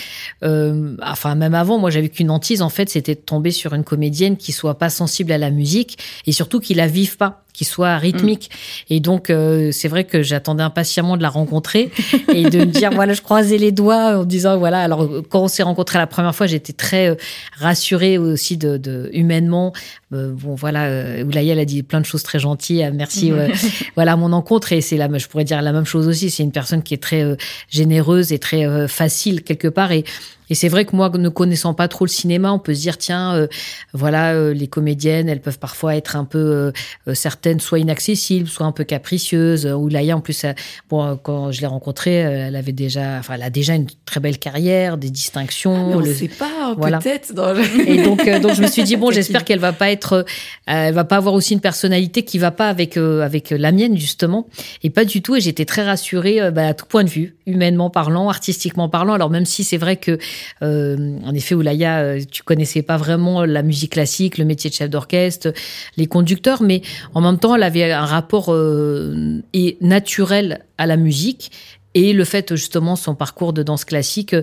euh, 0.45 0.97
enfin 1.02 1.35
même 1.35 1.55
avant, 1.55 1.79
moi 1.79 1.91
j'avais 1.91 2.09
qu'une 2.09 2.31
hantise 2.31 2.62
en 2.62 2.69
fait, 2.69 2.88
c'était 2.88 3.14
de 3.14 3.21
tomber 3.21 3.50
sur 3.50 3.75
une 3.75 3.85
comédienne 3.85 4.37
qui 4.37 4.52
soit 4.52 4.79
pas 4.79 4.91
sensible 4.91 5.33
à 5.33 5.38
la 5.38 5.50
musique 5.50 5.99
et 6.26 6.33
surtout 6.33 6.61
qui 6.61 6.75
la 6.75 6.87
vive 6.87 7.17
pas 7.17 7.43
qui 7.52 7.64
soit 7.64 7.99
rythmique. 7.99 8.50
Et 8.88 9.00
donc, 9.00 9.29
euh, 9.29 9.71
c'est 9.73 9.88
vrai 9.88 10.05
que 10.05 10.23
j'attendais 10.23 10.62
impatiemment 10.62 11.17
de 11.17 11.23
la 11.23 11.29
rencontrer 11.29 11.91
et 12.35 12.49
de 12.49 12.61
me 12.61 12.64
dire, 12.67 12.91
voilà, 12.93 13.12
je 13.12 13.21
croisais 13.21 13.59
les 13.59 13.73
doigts 13.73 14.19
en 14.19 14.25
disant, 14.25 14.57
voilà, 14.59 14.81
alors 14.81 15.09
quand 15.29 15.43
on 15.43 15.49
s'est 15.49 15.62
rencontrés 15.62 15.99
la 15.99 16.07
première 16.07 16.35
fois, 16.35 16.47
j'étais 16.47 16.73
très 16.73 17.11
euh, 17.11 17.14
rassurée 17.59 18.17
aussi 18.17 18.57
de, 18.57 18.79
de 18.79 19.11
humainement. 19.12 19.73
Euh, 20.14 20.33
bon, 20.35 20.55
voilà, 20.55 20.85
euh, 20.85 21.25
Oulaya, 21.25 21.52
elle 21.52 21.59
a 21.59 21.64
dit 21.64 21.83
plein 21.83 22.00
de 22.00 22.07
choses 22.07 22.23
très 22.23 22.38
gentilles. 22.38 22.91
merci, 22.95 23.33
voilà, 23.97 24.17
mon 24.17 24.33
encontre. 24.33 24.73
Et 24.73 24.81
c'est 24.81 24.97
là, 24.97 25.09
je 25.14 25.26
pourrais 25.26 25.45
dire 25.45 25.62
la 25.62 25.73
même 25.73 25.87
chose 25.87 26.09
aussi. 26.09 26.31
C'est 26.31 26.42
une 26.42 26.52
personne 26.52 26.83
qui 26.83 26.95
est 26.95 27.02
très 27.02 27.37
généreuse 27.71 28.33
et 28.33 28.38
très 28.38 28.88
facile 28.88 29.42
quelque 29.42 29.69
part. 29.69 29.92
Et 29.92 30.04
et 30.52 30.54
c'est 30.54 30.68
vrai 30.68 30.85
que 30.85 30.94
moi, 30.94 31.09
ne 31.09 31.30
connaissant 31.30 31.73
pas 31.73 31.88
trop 31.88 32.04
le 32.04 32.11
cinéma, 32.11 32.52
on 32.52 32.59
peut 32.59 32.75
se 32.75 32.80
dire 32.82 32.99
tiens, 32.99 33.35
euh, 33.35 33.47
voilà, 33.94 34.35
euh, 34.35 34.52
les 34.52 34.66
comédiennes, 34.66 35.30
elles 35.30 35.40
peuvent 35.40 35.59
parfois 35.59 35.97
être 35.97 36.14
un 36.14 36.26
peu 36.26 36.73
euh, 37.09 37.14
certaines, 37.14 37.59
soit 37.59 37.78
inaccessibles, 37.78 38.47
soit 38.47 38.66
un 38.66 38.73
peu 38.73 38.85
capricieuses. 38.85 39.64
Ou 39.64 39.88
Laïa, 39.88 40.14
en 40.14 40.21
plus, 40.21 40.44
bon, 40.90 41.16
quand 41.23 41.52
je 41.52 41.62
l'ai 41.62 41.66
rencontrée, 41.66 42.16
elle 42.16 42.54
avait 42.54 42.73
déjà, 42.73 43.16
enfin, 43.18 43.37
elle 43.37 43.44
a 43.44 43.49
déjà 43.49 43.75
une 43.75 43.87
très 44.04 44.21
belle 44.21 44.37
carrière, 44.37 44.99
des 44.99 45.09
distinctions. 45.09 45.92
Ah, 45.94 45.97
on 45.97 46.00
ne 46.00 46.12
sait 46.12 46.28
pas, 46.28 46.76
peut-être. 46.78 47.32
Dans 47.32 47.56
Et 47.87 48.02
donc, 48.02 48.28
donc, 48.42 48.54
je 48.54 48.61
me 48.61 48.66
suis 48.66 48.82
dit 48.82 48.97
bon, 48.97 49.11
j'espère 49.11 49.47
qu'elle 49.47 49.59
va 49.59 49.73
pas 49.73 49.90
être, 49.90 50.26
elle 50.66 50.92
va 50.92 51.04
pas 51.04 51.16
avoir 51.16 51.32
aussi 51.32 51.54
une 51.54 51.61
personnalité 51.61 52.25
qui 52.25 52.37
va 52.37 52.50
pas 52.50 52.68
avec 52.68 52.99
avec 52.99 53.49
la 53.49 53.73
mienne 53.73 53.97
justement, 53.97 54.49
et 54.82 54.90
pas 54.90 55.06
du 55.06 55.23
tout. 55.23 55.35
Et 55.35 55.40
j'étais 55.40 55.64
très 55.64 55.82
rassurée 55.82 56.50
bah, 56.50 56.66
à 56.66 56.75
tout 56.75 56.85
point 56.85 57.04
de 57.04 57.09
vue, 57.09 57.37
humainement 57.47 57.88
parlant, 57.88 58.28
artistiquement 58.28 58.90
parlant. 58.90 59.14
Alors 59.14 59.30
même 59.30 59.47
si 59.47 59.64
c'est 59.64 59.78
vrai 59.78 59.97
que 59.97 60.12
euh, 60.12 60.18
en 60.61 61.34
effet, 61.34 61.54
Oulaya, 61.54 62.00
euh, 62.00 62.20
tu 62.30 62.42
connaissais 62.42 62.82
pas 62.82 62.96
vraiment 62.96 63.44
la 63.44 63.62
musique 63.62 63.92
classique, 63.92 64.38
le 64.38 64.44
métier 64.44 64.70
de 64.70 64.75
chef 64.75 64.90
d'orchestre, 64.90 65.52
les 65.96 66.06
conducteurs, 66.06 66.62
mais 66.62 66.82
en 67.14 67.20
même 67.20 67.38
temps, 67.38 67.54
elle 67.54 67.62
avait 67.62 67.90
un 67.90 68.04
rapport 68.04 68.52
euh, 68.52 69.40
et 69.52 69.76
naturel 69.80 70.64
à 70.78 70.87
la 70.87 70.96
musique 70.96 71.50
et 71.94 72.14
le 72.14 72.25
fait 72.25 72.54
justement 72.54 72.96
son 72.96 73.14
parcours 73.14 73.52
de 73.52 73.62
danse 73.62 73.84
classique 73.84 74.34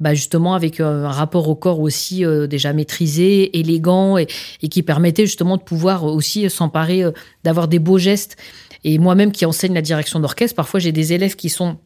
bah 0.00 0.12
justement 0.12 0.54
avec 0.54 0.80
un 0.80 1.08
rapport 1.08 1.48
au 1.48 1.54
corps 1.54 1.78
aussi 1.78 2.24
déjà 2.50 2.72
maîtrisé 2.72 3.56
élégant 3.56 4.18
et, 4.18 4.26
qui 4.26 4.82
permettait 4.82 5.24
justement 5.24 5.56
de 5.56 5.62
pouvoir 5.62 6.02
aussi 6.02 6.50
s'emparer 6.50 7.04
d'avoir 7.44 7.68
des 7.68 7.78
beaux 7.78 7.98
gestes. 7.98 8.36
Et 8.82 8.98
moi-même 8.98 9.30
qui 9.30 9.46
enseigne 9.46 9.72
la 9.72 9.82
direction 9.82 10.18
d'orchestre 10.18 10.56
parfois 10.56 10.80
j'ai 10.80 10.90
des 10.90 11.12
élèves 11.12 11.36
qui 11.36 11.48
sont 11.48 11.78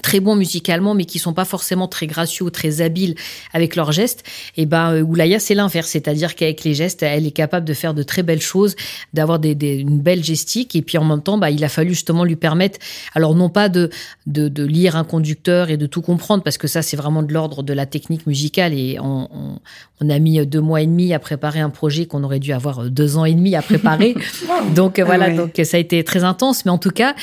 très 0.00 0.20
bons 0.20 0.36
musicalement, 0.36 0.94
mais 0.94 1.04
qui 1.04 1.18
sont 1.18 1.34
pas 1.34 1.44
forcément 1.44 1.86
très 1.86 2.06
gracieux 2.06 2.46
ou 2.46 2.50
très 2.50 2.80
habiles 2.80 3.14
avec 3.52 3.76
leurs 3.76 3.92
gestes, 3.92 4.20
et 4.56 4.62
eh 4.62 4.66
ben 4.66 4.94
euh, 4.94 5.02
Oulaya 5.02 5.38
c'est 5.38 5.54
l'inverse, 5.54 5.90
c'est-à-dire 5.90 6.34
qu'avec 6.34 6.64
les 6.64 6.72
gestes, 6.72 7.02
elle 7.02 7.26
est 7.26 7.32
capable 7.32 7.66
de 7.66 7.74
faire 7.74 7.92
de 7.92 8.02
très 8.02 8.22
belles 8.22 8.40
choses, 8.40 8.74
d'avoir 9.12 9.38
des, 9.38 9.54
des, 9.54 9.74
une 9.76 10.00
belle 10.00 10.24
gestique, 10.24 10.74
et 10.74 10.82
puis 10.82 10.96
en 10.96 11.04
même 11.04 11.22
temps, 11.22 11.36
bah, 11.36 11.50
il 11.50 11.62
a 11.62 11.68
fallu 11.68 11.90
justement 11.90 12.24
lui 12.24 12.36
permettre, 12.36 12.78
alors 13.14 13.34
non 13.34 13.50
pas 13.50 13.68
de, 13.68 13.90
de, 14.26 14.48
de 14.48 14.64
lire 14.64 14.96
un 14.96 15.04
conducteur 15.04 15.68
et 15.68 15.76
de 15.76 15.86
tout 15.86 16.00
comprendre, 16.00 16.42
parce 16.42 16.56
que 16.56 16.68
ça 16.68 16.80
c'est 16.80 16.96
vraiment 16.96 17.22
de 17.22 17.32
l'ordre 17.32 17.62
de 17.62 17.72
la 17.74 17.84
technique 17.84 18.26
musicale, 18.26 18.72
et 18.72 18.98
on, 18.98 19.28
on, 19.30 19.58
on, 20.00 20.10
a 20.10 20.18
mis 20.18 20.44
deux 20.46 20.60
mois 20.60 20.80
et 20.80 20.86
demi 20.86 21.12
à 21.12 21.18
préparer 21.18 21.60
un 21.60 21.70
projet 21.70 22.06
qu'on 22.06 22.24
aurait 22.24 22.40
dû 22.40 22.52
avoir 22.52 22.88
deux 22.88 23.18
ans 23.18 23.26
et 23.26 23.34
demi 23.34 23.54
à 23.56 23.62
préparer, 23.62 24.14
donc 24.74 24.98
voilà, 25.00 25.30
donc 25.30 25.60
ça 25.64 25.76
a 25.76 25.80
été 25.80 26.02
très 26.02 26.24
intense, 26.24 26.64
mais 26.64 26.70
en 26.70 26.78
tout 26.78 26.90
cas. 26.90 27.14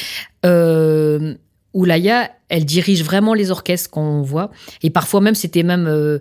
Euh, 0.46 1.36
Oulaya, 1.74 2.32
elle 2.50 2.66
dirige 2.66 3.04
vraiment 3.04 3.34
les 3.34 3.52
orchestres 3.52 3.90
qu'on 3.90 4.22
voit. 4.22 4.52
Et 4.82 4.90
parfois 4.90 5.22
même, 5.22 5.36
c'était 5.36 5.64
même 5.64 5.88
euh, 5.88 6.20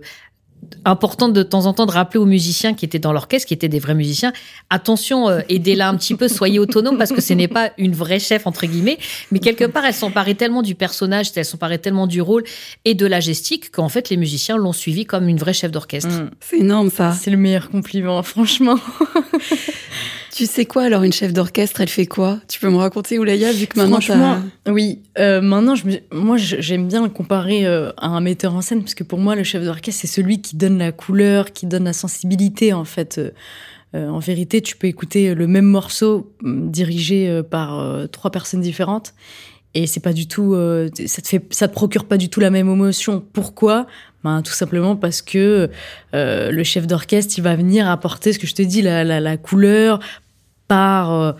important 0.85 1.29
de 1.29 1.43
temps 1.43 1.65
en 1.65 1.73
temps 1.73 1.85
de 1.85 1.91
rappeler 1.91 2.19
aux 2.19 2.25
musiciens 2.25 2.73
qui 2.73 2.85
étaient 2.85 2.99
dans 2.99 3.13
l'orchestre, 3.13 3.47
qui 3.47 3.53
étaient 3.53 3.69
des 3.69 3.79
vrais 3.79 3.95
musiciens, 3.95 4.33
attention, 4.69 5.29
euh, 5.29 5.41
aidez-la 5.49 5.89
un 5.89 5.95
petit 5.95 6.15
peu, 6.15 6.27
soyez 6.27 6.59
autonome 6.59 6.97
parce 6.97 7.11
que 7.11 7.21
ce 7.21 7.33
n'est 7.33 7.47
pas 7.47 7.71
une 7.77 7.93
vraie 7.93 8.19
chef 8.19 8.47
entre 8.47 8.65
guillemets, 8.65 8.97
mais 9.31 9.39
quelque 9.39 9.65
part 9.65 9.85
elle 9.85 9.93
s'emparait 9.93 10.35
tellement 10.35 10.61
du 10.61 10.75
personnage, 10.75 11.31
elle 11.35 11.45
s'emparait 11.45 11.77
tellement 11.77 12.07
du 12.07 12.21
rôle 12.21 12.43
et 12.85 12.93
de 12.93 13.05
la 13.05 13.19
gestique 13.19 13.71
qu'en 13.71 13.89
fait 13.89 14.09
les 14.09 14.17
musiciens 14.17 14.57
l'ont 14.57 14.73
suivie 14.73 15.05
comme 15.05 15.27
une 15.27 15.37
vraie 15.37 15.53
chef 15.53 15.71
d'orchestre. 15.71 16.09
Mm. 16.09 16.31
C'est 16.39 16.59
énorme 16.59 16.89
ça. 16.89 17.11
C'est 17.11 17.31
le 17.31 17.37
meilleur 17.37 17.69
compliment, 17.69 18.21
franchement. 18.23 18.77
Tu 20.39 20.45
sais 20.45 20.63
quoi 20.63 20.83
alors 20.83 21.03
une 21.03 21.11
chef 21.11 21.33
d'orchestre, 21.33 21.81
elle 21.81 21.89
fait 21.89 22.05
quoi? 22.05 22.39
Tu 22.47 22.61
peux 22.61 22.69
me 22.69 22.77
raconter 22.77 23.19
Oulaya 23.19 23.51
vu 23.51 23.67
que 23.67 23.77
maintenant 23.77 23.99
Franchement, 23.99 24.37
oui. 24.69 25.01
Euh, 25.17 25.41
maintenant, 25.41 25.75
je 25.75 25.83
moi 26.13 26.37
j'aime 26.37 26.87
bien 26.87 27.03
le 27.03 27.09
comparer 27.09 27.65
euh, 27.65 27.91
à 27.97 28.07
un 28.07 28.21
metteur 28.21 28.55
en 28.55 28.61
scène 28.61 28.79
parce 28.79 28.93
que 28.93 29.03
pour 29.03 29.19
moi 29.19 29.35
le 29.35 29.43
chef 29.43 29.65
d'orchestre 29.65 29.99
c'est 29.99 30.07
celui 30.07 30.39
qui 30.41 30.55
donne 30.55 30.77
la 30.77 30.93
couleur, 30.93 31.51
qui 31.51 31.65
donne 31.65 31.83
la 31.83 31.91
sensibilité 31.91 32.71
en 32.71 32.85
fait. 32.85 33.19
Euh, 33.95 34.07
en 34.07 34.19
vérité, 34.19 34.61
tu 34.61 34.77
peux 34.77 34.87
écouter 34.87 35.35
le 35.35 35.45
même 35.45 35.65
morceau 35.65 36.31
mm, 36.41 36.71
dirigé 36.71 37.41
par 37.51 38.07
trois 38.09 38.31
personnes 38.31 38.61
différentes 38.61 39.13
et 39.73 39.87
c'est 39.87 39.99
pas 39.99 40.13
du 40.13 40.29
tout 40.29 40.55
ça 41.05 41.21
te 41.21 41.27
fait 41.27 41.53
ça 41.53 41.67
te 41.67 41.73
procure 41.73 42.05
pas 42.05 42.15
du 42.15 42.29
tout 42.29 42.39
la 42.39 42.49
même 42.49 42.69
émotion 42.69 43.21
pourquoi? 43.33 43.87
Ben, 44.23 44.41
tout 44.41 44.53
simplement 44.53 44.95
parce 44.95 45.21
que 45.21 45.69
le 46.13 46.63
chef 46.63 46.87
d'orchestre 46.87 47.33
il 47.37 47.41
va 47.41 47.57
venir 47.57 47.89
apporter 47.89 48.31
ce 48.31 48.39
que 48.39 48.47
je 48.47 48.55
te 48.55 48.61
dis 48.61 48.81
la, 48.81 49.03
la 49.03 49.37
couleur 49.37 49.99
par 50.69 51.11
euh, 51.11 51.31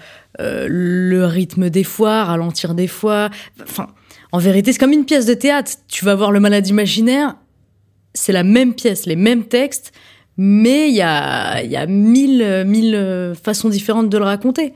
euh, 0.41 0.67
le 0.67 1.25
rythme 1.25 1.69
des 1.69 1.85
fois, 1.85 2.25
ralentir 2.25 2.73
des 2.73 2.87
fois. 2.87 3.29
Enfin, 3.63 3.87
en 4.33 4.39
vérité, 4.39 4.73
c'est 4.73 4.79
comme 4.79 4.91
une 4.91 5.05
pièce 5.05 5.25
de 5.25 5.33
théâtre. 5.33 5.71
Tu 5.87 6.03
vas 6.03 6.15
voir 6.15 6.33
le 6.33 6.41
malade 6.41 6.67
imaginaire, 6.67 7.35
c'est 8.13 8.33
la 8.33 8.43
même 8.43 8.73
pièce, 8.73 9.05
les 9.05 9.15
mêmes 9.15 9.45
textes, 9.45 9.93
mais 10.35 10.89
il 10.89 10.95
y 10.95 11.01
a, 11.01 11.63
y 11.63 11.77
a 11.77 11.85
mille, 11.85 12.63
mille 12.65 13.33
façons 13.41 13.69
différentes 13.69 14.09
de 14.09 14.17
le 14.17 14.25
raconter. 14.25 14.73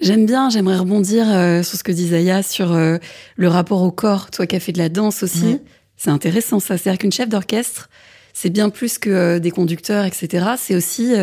J'aime 0.00 0.26
bien, 0.26 0.50
j'aimerais 0.50 0.76
rebondir 0.76 1.24
euh, 1.28 1.62
sur 1.62 1.78
ce 1.78 1.82
que 1.82 1.92
dit 1.92 2.08
Zaya, 2.08 2.42
sur 2.42 2.74
le 2.74 3.48
rapport 3.48 3.82
au 3.82 3.90
corps. 3.90 4.30
Toi 4.30 4.46
qui 4.46 4.54
as 4.54 4.60
fait 4.60 4.72
de 4.72 4.78
la 4.78 4.90
danse 4.90 5.22
aussi, 5.22 5.58
c'est 5.96 6.10
intéressant 6.10 6.60
ça. 6.60 6.76
C'est-à-dire 6.76 6.98
qu'une 6.98 7.12
chef 7.12 7.30
d'orchestre, 7.30 7.88
c'est 8.34 8.50
bien 8.50 8.68
plus 8.68 8.98
que 8.98 9.38
des 9.38 9.50
conducteurs, 9.50 10.04
etc. 10.04 10.48
C'est 10.58 10.74
aussi 10.74 11.14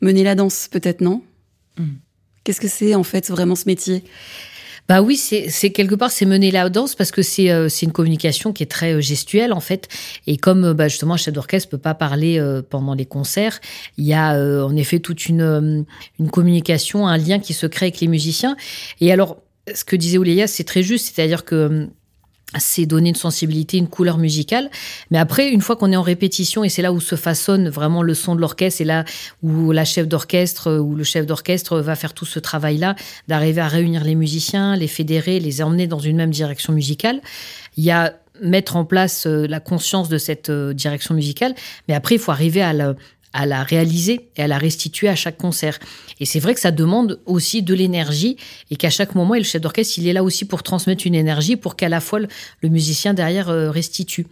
mener 0.00 0.22
la 0.22 0.36
danse, 0.36 0.68
peut-être, 0.70 1.00
non? 1.00 1.22
Mm. 1.80 1.96
Qu'est-ce 2.44 2.60
que 2.60 2.68
c'est 2.68 2.94
en 2.94 3.02
fait 3.02 3.28
vraiment 3.28 3.54
ce 3.54 3.64
métier? 3.66 4.02
Bah 4.88 5.02
oui, 5.02 5.16
c'est 5.16 5.70
quelque 5.70 5.94
part 5.94 6.10
c'est 6.10 6.26
mener 6.26 6.50
la 6.50 6.68
danse 6.68 6.96
parce 6.96 7.12
que 7.12 7.22
c'est 7.22 7.50
euh, 7.50 7.68
une 7.68 7.92
communication 7.92 8.52
qui 8.52 8.64
est 8.64 8.66
très 8.66 8.94
euh, 8.94 9.00
gestuelle 9.00 9.52
en 9.52 9.60
fait. 9.60 9.86
Et 10.26 10.36
comme 10.36 10.64
euh, 10.64 10.74
bah, 10.74 10.88
justement 10.88 11.14
un 11.14 11.16
chef 11.16 11.32
d'orchestre 11.32 11.68
peut 11.68 11.78
pas 11.78 11.94
parler 11.94 12.42
pendant 12.70 12.94
les 12.94 13.06
concerts, 13.06 13.60
il 13.98 14.04
y 14.04 14.14
a 14.14 14.34
en 14.34 14.74
effet 14.74 14.98
toute 14.98 15.26
une 15.26 15.84
une 16.18 16.30
communication, 16.30 17.06
un 17.06 17.18
lien 17.18 17.38
qui 17.38 17.54
se 17.54 17.66
crée 17.66 17.86
avec 17.86 18.00
les 18.00 18.08
musiciens. 18.08 18.56
Et 19.00 19.12
alors 19.12 19.36
ce 19.72 19.84
que 19.84 19.94
disait 19.94 20.18
Ouléa, 20.18 20.48
c'est 20.48 20.64
très 20.64 20.82
juste, 20.82 21.14
c'est-à-dire 21.14 21.44
que 21.44 21.88
c'est 22.58 22.86
donner 22.86 23.10
une 23.10 23.14
sensibilité, 23.14 23.78
une 23.78 23.88
couleur 23.88 24.18
musicale. 24.18 24.70
Mais 25.10 25.18
après, 25.18 25.50
une 25.50 25.60
fois 25.60 25.76
qu'on 25.76 25.92
est 25.92 25.96
en 25.96 26.02
répétition, 26.02 26.64
et 26.64 26.68
c'est 26.68 26.82
là 26.82 26.92
où 26.92 27.00
se 27.00 27.14
façonne 27.14 27.68
vraiment 27.68 28.02
le 28.02 28.14
son 28.14 28.34
de 28.34 28.40
l'orchestre, 28.40 28.80
et 28.80 28.84
là 28.84 29.04
où 29.42 29.72
la 29.72 29.84
chef 29.84 30.08
d'orchestre 30.08 30.78
ou 30.78 30.94
le 30.94 31.04
chef 31.04 31.26
d'orchestre 31.26 31.78
va 31.80 31.94
faire 31.96 32.14
tout 32.14 32.26
ce 32.26 32.38
travail-là, 32.38 32.96
d'arriver 33.28 33.60
à 33.60 33.68
réunir 33.68 34.04
les 34.04 34.14
musiciens, 34.14 34.76
les 34.76 34.88
fédérer, 34.88 35.40
les 35.40 35.62
emmener 35.62 35.86
dans 35.86 35.98
une 35.98 36.16
même 36.16 36.30
direction 36.30 36.72
musicale. 36.72 37.20
Il 37.76 37.84
y 37.84 37.90
a 37.90 38.14
mettre 38.42 38.76
en 38.76 38.84
place 38.84 39.26
euh, 39.26 39.46
la 39.46 39.60
conscience 39.60 40.08
de 40.08 40.18
cette 40.18 40.48
euh, 40.48 40.72
direction 40.72 41.14
musicale, 41.14 41.54
mais 41.88 41.94
après, 41.94 42.14
il 42.14 42.18
faut 42.18 42.30
arriver 42.30 42.62
à 42.62 42.72
la, 42.72 42.94
à 43.32 43.46
la 43.46 43.62
réaliser 43.62 44.28
et 44.36 44.42
à 44.42 44.48
la 44.48 44.58
restituer 44.58 45.08
à 45.08 45.14
chaque 45.14 45.36
concert. 45.36 45.78
Et 46.18 46.24
c'est 46.24 46.40
vrai 46.40 46.54
que 46.54 46.60
ça 46.60 46.70
demande 46.70 47.20
aussi 47.26 47.62
de 47.62 47.74
l'énergie 47.74 48.36
et 48.70 48.76
qu'à 48.76 48.90
chaque 48.90 49.14
moment, 49.14 49.34
le 49.34 49.42
chef 49.42 49.60
d'orchestre, 49.62 49.98
il 49.98 50.08
est 50.08 50.12
là 50.12 50.22
aussi 50.22 50.44
pour 50.44 50.62
transmettre 50.62 51.06
une 51.06 51.14
énergie 51.14 51.56
pour 51.56 51.76
qu'à 51.76 51.88
la 51.88 52.00
fois 52.00 52.20
le, 52.20 52.68
musicien 52.68 53.14
derrière 53.14 53.48
euh, 53.48 53.70
restitue. 53.70 54.26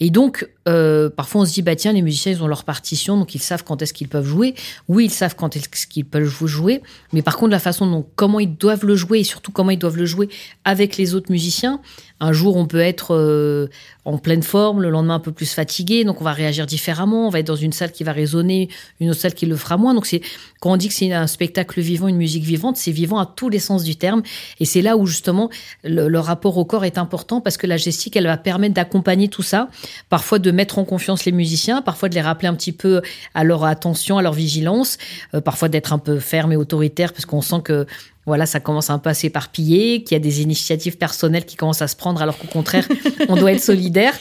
Et 0.00 0.10
donc, 0.10 0.48
euh, 0.68 1.08
parfois 1.10 1.42
on 1.42 1.44
se 1.44 1.52
dit, 1.52 1.62
bah 1.62 1.76
tiens, 1.76 1.92
les 1.92 2.02
musiciens, 2.02 2.32
ils 2.32 2.42
ont 2.42 2.46
leur 2.46 2.64
partition, 2.64 3.16
donc 3.16 3.34
ils 3.34 3.40
savent 3.40 3.64
quand 3.64 3.82
est-ce 3.82 3.92
qu'ils 3.92 4.08
peuvent 4.08 4.26
jouer. 4.26 4.54
Oui, 4.88 5.06
ils 5.06 5.10
savent 5.10 5.36
quand 5.36 5.56
est-ce 5.56 5.86
qu'ils 5.86 6.04
peuvent 6.04 6.28
jouer, 6.46 6.82
mais 7.12 7.22
par 7.22 7.36
contre, 7.36 7.52
la 7.52 7.58
façon 7.58 7.86
dont, 7.86 8.06
comment 8.16 8.40
ils 8.40 8.56
doivent 8.56 8.84
le 8.84 8.96
jouer 8.96 9.20
et 9.20 9.24
surtout 9.24 9.52
comment 9.52 9.70
ils 9.70 9.78
doivent 9.78 9.96
le 9.96 10.06
jouer 10.06 10.28
avec 10.64 10.96
les 10.96 11.14
autres 11.14 11.30
musiciens, 11.30 11.80
un 12.18 12.32
jour, 12.32 12.56
on 12.56 12.66
peut 12.66 12.80
être 12.80 13.14
euh, 13.14 13.68
en 14.06 14.16
pleine 14.16 14.42
forme, 14.42 14.80
le 14.80 14.88
lendemain 14.88 15.16
un 15.16 15.20
peu 15.20 15.32
plus 15.32 15.52
fatigué, 15.52 16.04
donc 16.04 16.22
on 16.22 16.24
va 16.24 16.32
réagir 16.32 16.64
différemment. 16.64 17.26
On 17.26 17.30
va 17.30 17.40
être 17.40 17.46
dans 17.46 17.56
une 17.56 17.72
salle 17.72 17.92
qui 17.92 18.04
va 18.04 18.12
résonner, 18.12 18.70
une 19.00 19.10
autre 19.10 19.20
salle 19.20 19.34
qui 19.34 19.44
le 19.44 19.54
fera 19.54 19.76
moins. 19.76 19.92
Donc 19.92 20.06
c'est 20.06 20.22
quand 20.60 20.72
on 20.72 20.76
dit 20.78 20.88
que 20.88 20.94
c'est 20.94 21.12
un 21.12 21.26
spectacle 21.26 21.78
vivant, 21.82 22.08
une 22.08 22.16
musique 22.16 22.44
vivante, 22.44 22.78
c'est 22.78 22.90
vivant 22.90 23.18
à 23.18 23.26
tous 23.26 23.50
les 23.50 23.58
sens 23.58 23.84
du 23.84 23.96
terme. 23.96 24.22
Et 24.60 24.64
c'est 24.64 24.80
là 24.80 24.96
où 24.96 25.06
justement 25.06 25.50
le, 25.84 26.18
rapport 26.18 26.56
au 26.56 26.64
corps 26.64 26.86
est 26.86 26.96
important 26.96 27.42
parce 27.42 27.58
que 27.58 27.66
la 27.66 27.76
gestique, 27.76 28.16
elle 28.16 28.26
va 28.26 28.38
permettre 28.38 28.72
d'accompagner 28.72 29.28
tout 29.28 29.42
ça, 29.42 29.68
parfois 30.08 30.38
de 30.38 30.50
mettre 30.56 30.78
en 30.78 30.84
confiance 30.84 31.24
les 31.24 31.32
musiciens, 31.32 31.82
parfois 31.82 32.08
de 32.08 32.14
les 32.14 32.20
rappeler 32.20 32.48
un 32.48 32.54
petit 32.54 32.72
peu 32.72 33.02
à 33.34 33.44
leur 33.44 33.64
attention, 33.64 34.18
à 34.18 34.22
leur 34.22 34.32
vigilance, 34.32 34.98
euh, 35.34 35.40
parfois 35.40 35.68
d'être 35.68 35.92
un 35.92 35.98
peu 35.98 36.18
ferme 36.18 36.52
et 36.52 36.56
autoritaire 36.56 37.12
parce 37.12 37.26
qu'on 37.26 37.42
sent 37.42 37.60
que 37.62 37.86
voilà, 38.26 38.44
ça 38.44 38.58
commence 38.58 38.90
un 38.90 38.98
peu 38.98 39.08
à 39.08 39.14
s'éparpiller, 39.14 40.02
qu'il 40.02 40.16
y 40.16 40.20
a 40.20 40.20
des 40.20 40.42
initiatives 40.42 40.98
personnelles 40.98 41.44
qui 41.44 41.54
commencent 41.54 41.82
à 41.82 41.86
se 41.86 41.94
prendre 41.94 42.20
alors 42.20 42.36
qu'au 42.36 42.48
contraire, 42.48 42.86
on 43.28 43.36
doit 43.36 43.52
être 43.52 43.62
solidaire. 43.62 44.14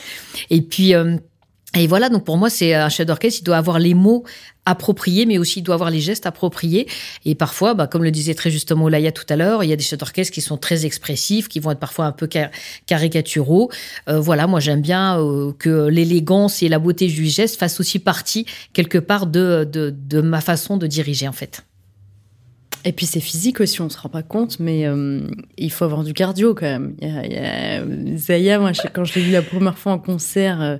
Et 0.51 0.61
puis, 0.61 0.93
euh, 0.93 1.17
et 1.75 1.87
voilà, 1.87 2.09
donc 2.09 2.23
pour 2.23 2.37
moi, 2.37 2.49
c'est 2.49 2.73
un 2.73 2.89
chef 2.89 3.05
d'orchestre, 3.05 3.41
il 3.41 3.43
doit 3.43 3.57
avoir 3.57 3.79
les 3.79 3.93
mots 3.93 4.23
appropriés, 4.65 5.25
mais 5.25 5.37
aussi 5.37 5.59
il 5.59 5.63
doit 5.63 5.75
avoir 5.75 5.91
les 5.91 5.99
gestes 5.99 6.25
appropriés. 6.25 6.87
Et 7.25 7.35
parfois, 7.35 7.73
bah, 7.73 7.87
comme 7.87 8.03
le 8.03 8.11
disait 8.11 8.33
très 8.33 8.49
justement 8.49 8.85
Olaya 8.85 9.11
tout 9.11 9.25
à 9.29 9.35
l'heure, 9.35 9.63
il 9.63 9.69
y 9.69 9.73
a 9.73 9.75
des 9.75 9.83
chefs 9.83 9.99
d'orchestre 9.99 10.33
qui 10.33 10.41
sont 10.41 10.57
très 10.57 10.85
expressifs, 10.85 11.47
qui 11.47 11.59
vont 11.59 11.71
être 11.71 11.79
parfois 11.79 12.05
un 12.05 12.11
peu 12.11 12.27
caricaturaux. 12.85 13.69
Euh, 14.09 14.19
voilà, 14.19 14.47
moi 14.47 14.59
j'aime 14.59 14.81
bien 14.81 15.19
euh, 15.19 15.51
que 15.57 15.87
l'élégance 15.87 16.63
et 16.63 16.69
la 16.69 16.79
beauté 16.79 17.07
du 17.07 17.25
geste 17.25 17.57
fassent 17.59 17.79
aussi 17.79 17.99
partie 17.99 18.45
quelque 18.73 18.97
part 18.97 19.27
de, 19.27 19.67
de, 19.71 19.93
de 19.95 20.21
ma 20.21 20.41
façon 20.41 20.77
de 20.77 20.87
diriger 20.87 21.27
en 21.27 21.33
fait. 21.33 21.63
Et 22.87 22.91
puis 22.91 23.07
c'est 23.07 23.19
physique 23.19 23.61
aussi, 23.61 23.81
on 23.81 23.89
se 23.89 23.97
rend 23.97 24.09
pas 24.09 24.21
compte, 24.21 24.59
mais 24.59 24.85
euh, 24.85 25.21
il 25.57 25.71
faut 25.71 25.85
avoir 25.85 26.03
du 26.03 26.13
cardio 26.13 26.53
quand 26.53 26.67
même. 26.67 26.95
Il 27.01 28.17
Zaya, 28.17 28.59
moi, 28.59 28.73
quand 28.93 29.03
je 29.03 29.15
l'ai 29.15 29.21
vu 29.21 29.31
la 29.31 29.41
première 29.41 29.77
fois 29.79 29.93
en 29.93 29.99
concert 29.99 30.61
euh, 30.61 30.77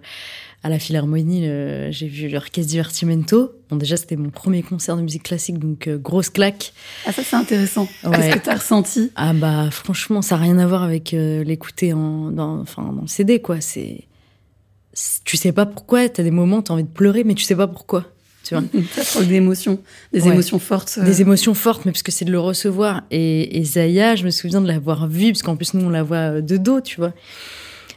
à 0.65 0.69
la 0.69 0.79
Philharmonie, 0.79 1.48
j'ai 1.91 2.07
vu 2.07 2.27
l'orchestre 2.27 2.62
Divertimento. 2.62 3.53
Bon, 3.69 3.75
déjà, 3.75 3.98
c'était 3.98 4.15
mon 4.15 4.31
premier 4.31 4.63
concert 4.63 4.98
de 4.98 5.03
musique 5.03 5.22
classique, 5.22 5.60
donc 5.60 5.88
euh, 5.88 6.00
grosse 6.00 6.29
claque. 6.29 6.74
Ah, 7.05 7.12
ça, 7.12 7.22
c'est 7.24 7.36
intéressant. 7.36 7.88
Qu'est-ce 8.01 8.36
que 8.36 8.43
tu 8.43 8.50
as 8.50 8.55
ressenti? 8.55 9.12
Ah, 9.15 9.34
bah, 9.34 9.69
franchement, 9.69 10.24
ça 10.24 10.38
n'a 10.38 10.41
rien 10.41 10.57
à 10.57 10.65
voir 10.65 10.81
avec 10.81 11.13
euh, 11.13 11.43
l'écouter 11.43 11.93
en, 11.93 12.31
dans, 12.31 12.62
enfin, 12.62 12.81
dans 12.81 13.03
le 13.03 13.07
CD, 13.07 13.39
quoi. 13.39 13.62
C'est. 13.62 14.05
Tu 15.24 15.38
sais 15.38 15.51
pas 15.51 15.67
pourquoi, 15.67 16.10
tu 16.10 16.22
as 16.22 16.24
des 16.24 16.31
moments, 16.31 16.63
tu 16.63 16.72
as 16.72 16.74
envie 16.75 16.84
de 16.84 16.89
pleurer, 16.89 17.24
mais 17.24 17.36
tu 17.36 17.43
sais 17.43 17.55
pas 17.55 17.67
pourquoi. 17.67 18.05
Tu 18.43 18.55
vois 18.55 18.63
Ça 19.03 19.24
des 19.24 19.36
émotions, 19.36 19.79
des 20.13 20.24
ouais. 20.24 20.31
émotions 20.31 20.57
fortes. 20.57 20.98
Euh... 20.98 21.05
Des 21.05 21.22
émotions 21.22 21.53
fortes, 21.53 21.86
mais 21.86 21.91
parce 21.91 22.01
que 22.01 22.12
c'est 22.12 22.25
de 22.25 22.31
le 22.31 22.39
recevoir. 22.39 23.03
Et, 23.12 23.60
et 23.60 23.63
Zaya, 23.63 24.15
je 24.15 24.25
me 24.25 24.31
souviens 24.31 24.62
de 24.62 24.67
l'avoir 24.67 25.07
vue, 25.07 25.31
parce 25.31 25.43
qu'en 25.43 25.55
plus, 25.55 25.75
nous, 25.75 25.86
on 25.86 25.89
la 25.89 26.01
voit 26.01 26.41
de 26.41 26.57
dos, 26.57 26.81
tu 26.81 26.98
vois 26.98 27.13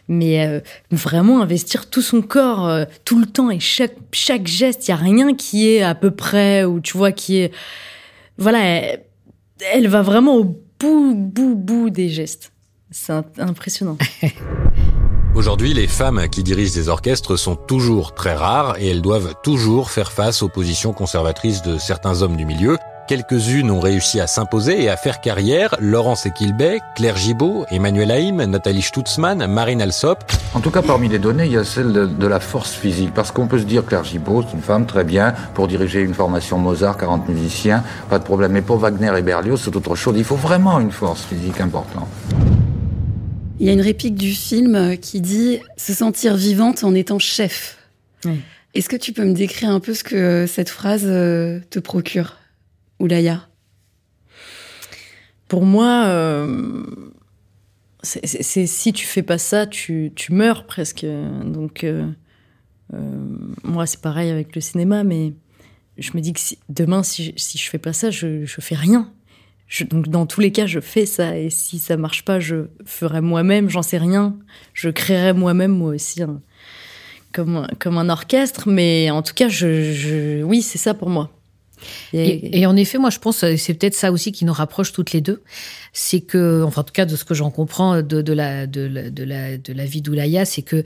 mais 0.08 0.46
euh, 0.46 0.60
vraiment 0.90 1.42
investir 1.42 1.88
tout 1.88 2.02
son 2.02 2.22
corps 2.22 2.66
euh, 2.66 2.84
tout 3.04 3.18
le 3.18 3.26
temps 3.26 3.50
et 3.50 3.60
chaque 3.60 3.96
chaque 4.12 4.46
geste 4.46 4.88
il 4.88 4.90
y 4.90 4.94
a 4.94 4.96
rien 4.96 5.34
qui 5.34 5.68
est 5.68 5.82
à 5.82 5.94
peu 5.94 6.10
près 6.10 6.64
ou 6.64 6.80
tu 6.80 6.96
vois 6.96 7.12
qui 7.12 7.38
est 7.38 7.52
voilà 8.38 8.60
elle, 8.64 9.04
elle 9.72 9.88
va 9.88 10.02
vraiment 10.02 10.36
au 10.36 10.44
bout 10.80 11.14
bout 11.14 11.54
bout 11.54 11.90
des 11.90 12.08
gestes 12.08 12.52
c'est 12.90 13.12
impressionnant 13.38 13.98
Aujourd'hui, 15.34 15.72
les 15.72 15.86
femmes 15.86 16.28
qui 16.28 16.42
dirigent 16.42 16.74
des 16.74 16.88
orchestres 16.88 17.38
sont 17.38 17.54
toujours 17.54 18.12
très 18.12 18.34
rares 18.34 18.76
et 18.80 18.88
elles 18.88 19.02
doivent 19.02 19.34
toujours 19.44 19.92
faire 19.92 20.10
face 20.10 20.42
aux 20.42 20.48
positions 20.48 20.92
conservatrices 20.92 21.62
de 21.62 21.78
certains 21.78 22.22
hommes 22.22 22.36
du 22.36 22.44
milieu. 22.44 22.76
Quelques-unes 23.08 23.70
ont 23.70 23.80
réussi 23.80 24.20
à 24.20 24.26
s'imposer 24.26 24.82
et 24.82 24.90
à 24.90 24.98
faire 24.98 25.22
carrière. 25.22 25.74
Laurence 25.80 26.26
Equilbet, 26.26 26.80
Claire 26.94 27.16
Gibault, 27.16 27.64
Emmanuel 27.70 28.10
Haïm, 28.10 28.44
Nathalie 28.44 28.82
Stutzmann, 28.82 29.46
Marine 29.46 29.80
Alsop. 29.80 30.18
En 30.52 30.60
tout 30.60 30.70
cas, 30.70 30.82
parmi 30.82 31.08
les 31.08 31.18
données, 31.18 31.46
il 31.46 31.52
y 31.52 31.56
a 31.56 31.64
celle 31.64 31.94
de, 31.94 32.04
de 32.04 32.26
la 32.26 32.38
force 32.38 32.74
physique. 32.74 33.14
Parce 33.14 33.30
qu'on 33.30 33.46
peut 33.46 33.60
se 33.60 33.64
dire, 33.64 33.86
Claire 33.86 34.04
Gibault, 34.04 34.42
c'est 34.42 34.54
une 34.54 34.62
femme 34.62 34.84
très 34.84 35.04
bien 35.04 35.32
pour 35.54 35.68
diriger 35.68 36.02
une 36.02 36.12
formation 36.12 36.58
Mozart, 36.58 36.98
40 36.98 37.30
musiciens, 37.30 37.82
pas 38.10 38.18
de 38.18 38.24
problème. 38.24 38.52
Mais 38.52 38.60
pour 38.60 38.76
Wagner 38.76 39.10
et 39.16 39.22
Berlioz, 39.22 39.58
c'est 39.64 39.74
autre 39.74 39.94
chose. 39.94 40.14
Il 40.18 40.24
faut 40.24 40.36
vraiment 40.36 40.78
une 40.78 40.92
force 40.92 41.22
physique 41.22 41.62
importante. 41.62 42.08
Il 43.58 43.66
y 43.66 43.70
a 43.70 43.72
une 43.72 43.80
réplique 43.80 44.16
du 44.16 44.32
film 44.32 44.98
qui 44.98 45.22
dit 45.22 45.60
se 45.78 45.94
sentir 45.94 46.36
vivante 46.36 46.84
en 46.84 46.94
étant 46.94 47.18
chef. 47.18 47.78
Oui. 48.26 48.42
Est-ce 48.74 48.90
que 48.90 48.96
tu 48.96 49.14
peux 49.14 49.24
me 49.24 49.32
décrire 49.32 49.70
un 49.70 49.80
peu 49.80 49.94
ce 49.94 50.04
que 50.04 50.44
cette 50.46 50.68
phrase 50.68 51.04
te 51.04 51.78
procure? 51.78 52.34
Oulaya 52.98 53.48
Pour 55.48 55.64
moi, 55.64 56.04
euh, 56.06 56.84
c'est 58.02 58.66
si 58.66 58.92
tu 58.92 59.06
fais 59.06 59.22
pas 59.22 59.38
ça, 59.38 59.66
tu, 59.66 60.12
meurs 60.30 60.66
presque. 60.66 61.06
Donc, 61.44 61.84
euh, 61.84 62.10
euh, 62.94 62.98
moi, 63.62 63.86
c'est 63.86 64.00
pareil 64.00 64.30
avec 64.30 64.54
le 64.54 64.60
cinéma, 64.60 65.04
mais 65.04 65.34
je 65.96 66.10
me 66.14 66.20
dis 66.20 66.32
que 66.32 66.40
demain, 66.68 67.02
si, 67.02 67.34
si 67.36 67.58
je 67.58 67.68
fais 67.68 67.78
pas 67.78 67.92
ça, 67.92 68.10
je, 68.10 68.44
je 68.44 68.60
fais 68.60 68.74
rien. 68.74 69.12
Donc, 69.90 70.08
dans 70.08 70.26
tous 70.26 70.40
les 70.40 70.50
cas, 70.50 70.66
je 70.66 70.80
fais 70.80 71.06
ça. 71.06 71.38
Et 71.38 71.50
si 71.50 71.78
ça 71.78 71.96
marche 71.96 72.24
pas, 72.24 72.40
je 72.40 72.68
ferai 72.84 73.20
moi-même, 73.20 73.68
j'en 73.68 73.82
sais 73.82 73.98
rien. 73.98 74.37
Je 74.72 74.88
créerai 74.88 75.34
moi-même, 75.34 75.72
moi 75.72 75.94
aussi, 75.94 76.22
un, 76.22 76.40
comme, 77.32 77.66
comme 77.78 77.98
un 77.98 78.08
orchestre. 78.08 78.68
Mais 78.68 79.11
en 79.11 79.22
tout 79.22 79.34
cas, 79.34 79.48
oui, 79.48 80.62
c'est 80.62 80.78
ça 80.78 80.94
pour 80.94 81.11
moi. 81.11 81.38
Et, 82.12 82.60
et, 82.60 82.66
en 82.66 82.76
effet, 82.76 82.98
moi, 82.98 83.10
je 83.10 83.18
pense 83.18 83.44
c'est 83.56 83.74
peut-être 83.74 83.94
ça 83.94 84.12
aussi 84.12 84.32
qui 84.32 84.44
nous 84.44 84.52
rapproche 84.52 84.92
toutes 84.92 85.12
les 85.12 85.20
deux. 85.20 85.42
C'est 85.92 86.20
que, 86.20 86.62
enfin, 86.64 86.82
en 86.82 86.84
tout 86.84 86.92
cas, 86.92 87.06
de 87.06 87.16
ce 87.16 87.24
que 87.24 87.34
j'en 87.34 87.50
comprends 87.50 88.02
de, 88.02 88.22
de, 88.22 88.32
la, 88.32 88.66
de, 88.66 88.82
la, 88.82 89.10
de, 89.10 89.24
la, 89.24 89.58
de 89.58 89.72
la 89.72 89.84
vie 89.84 90.02
d'Oulaya, 90.02 90.44
c'est 90.44 90.62
que, 90.62 90.82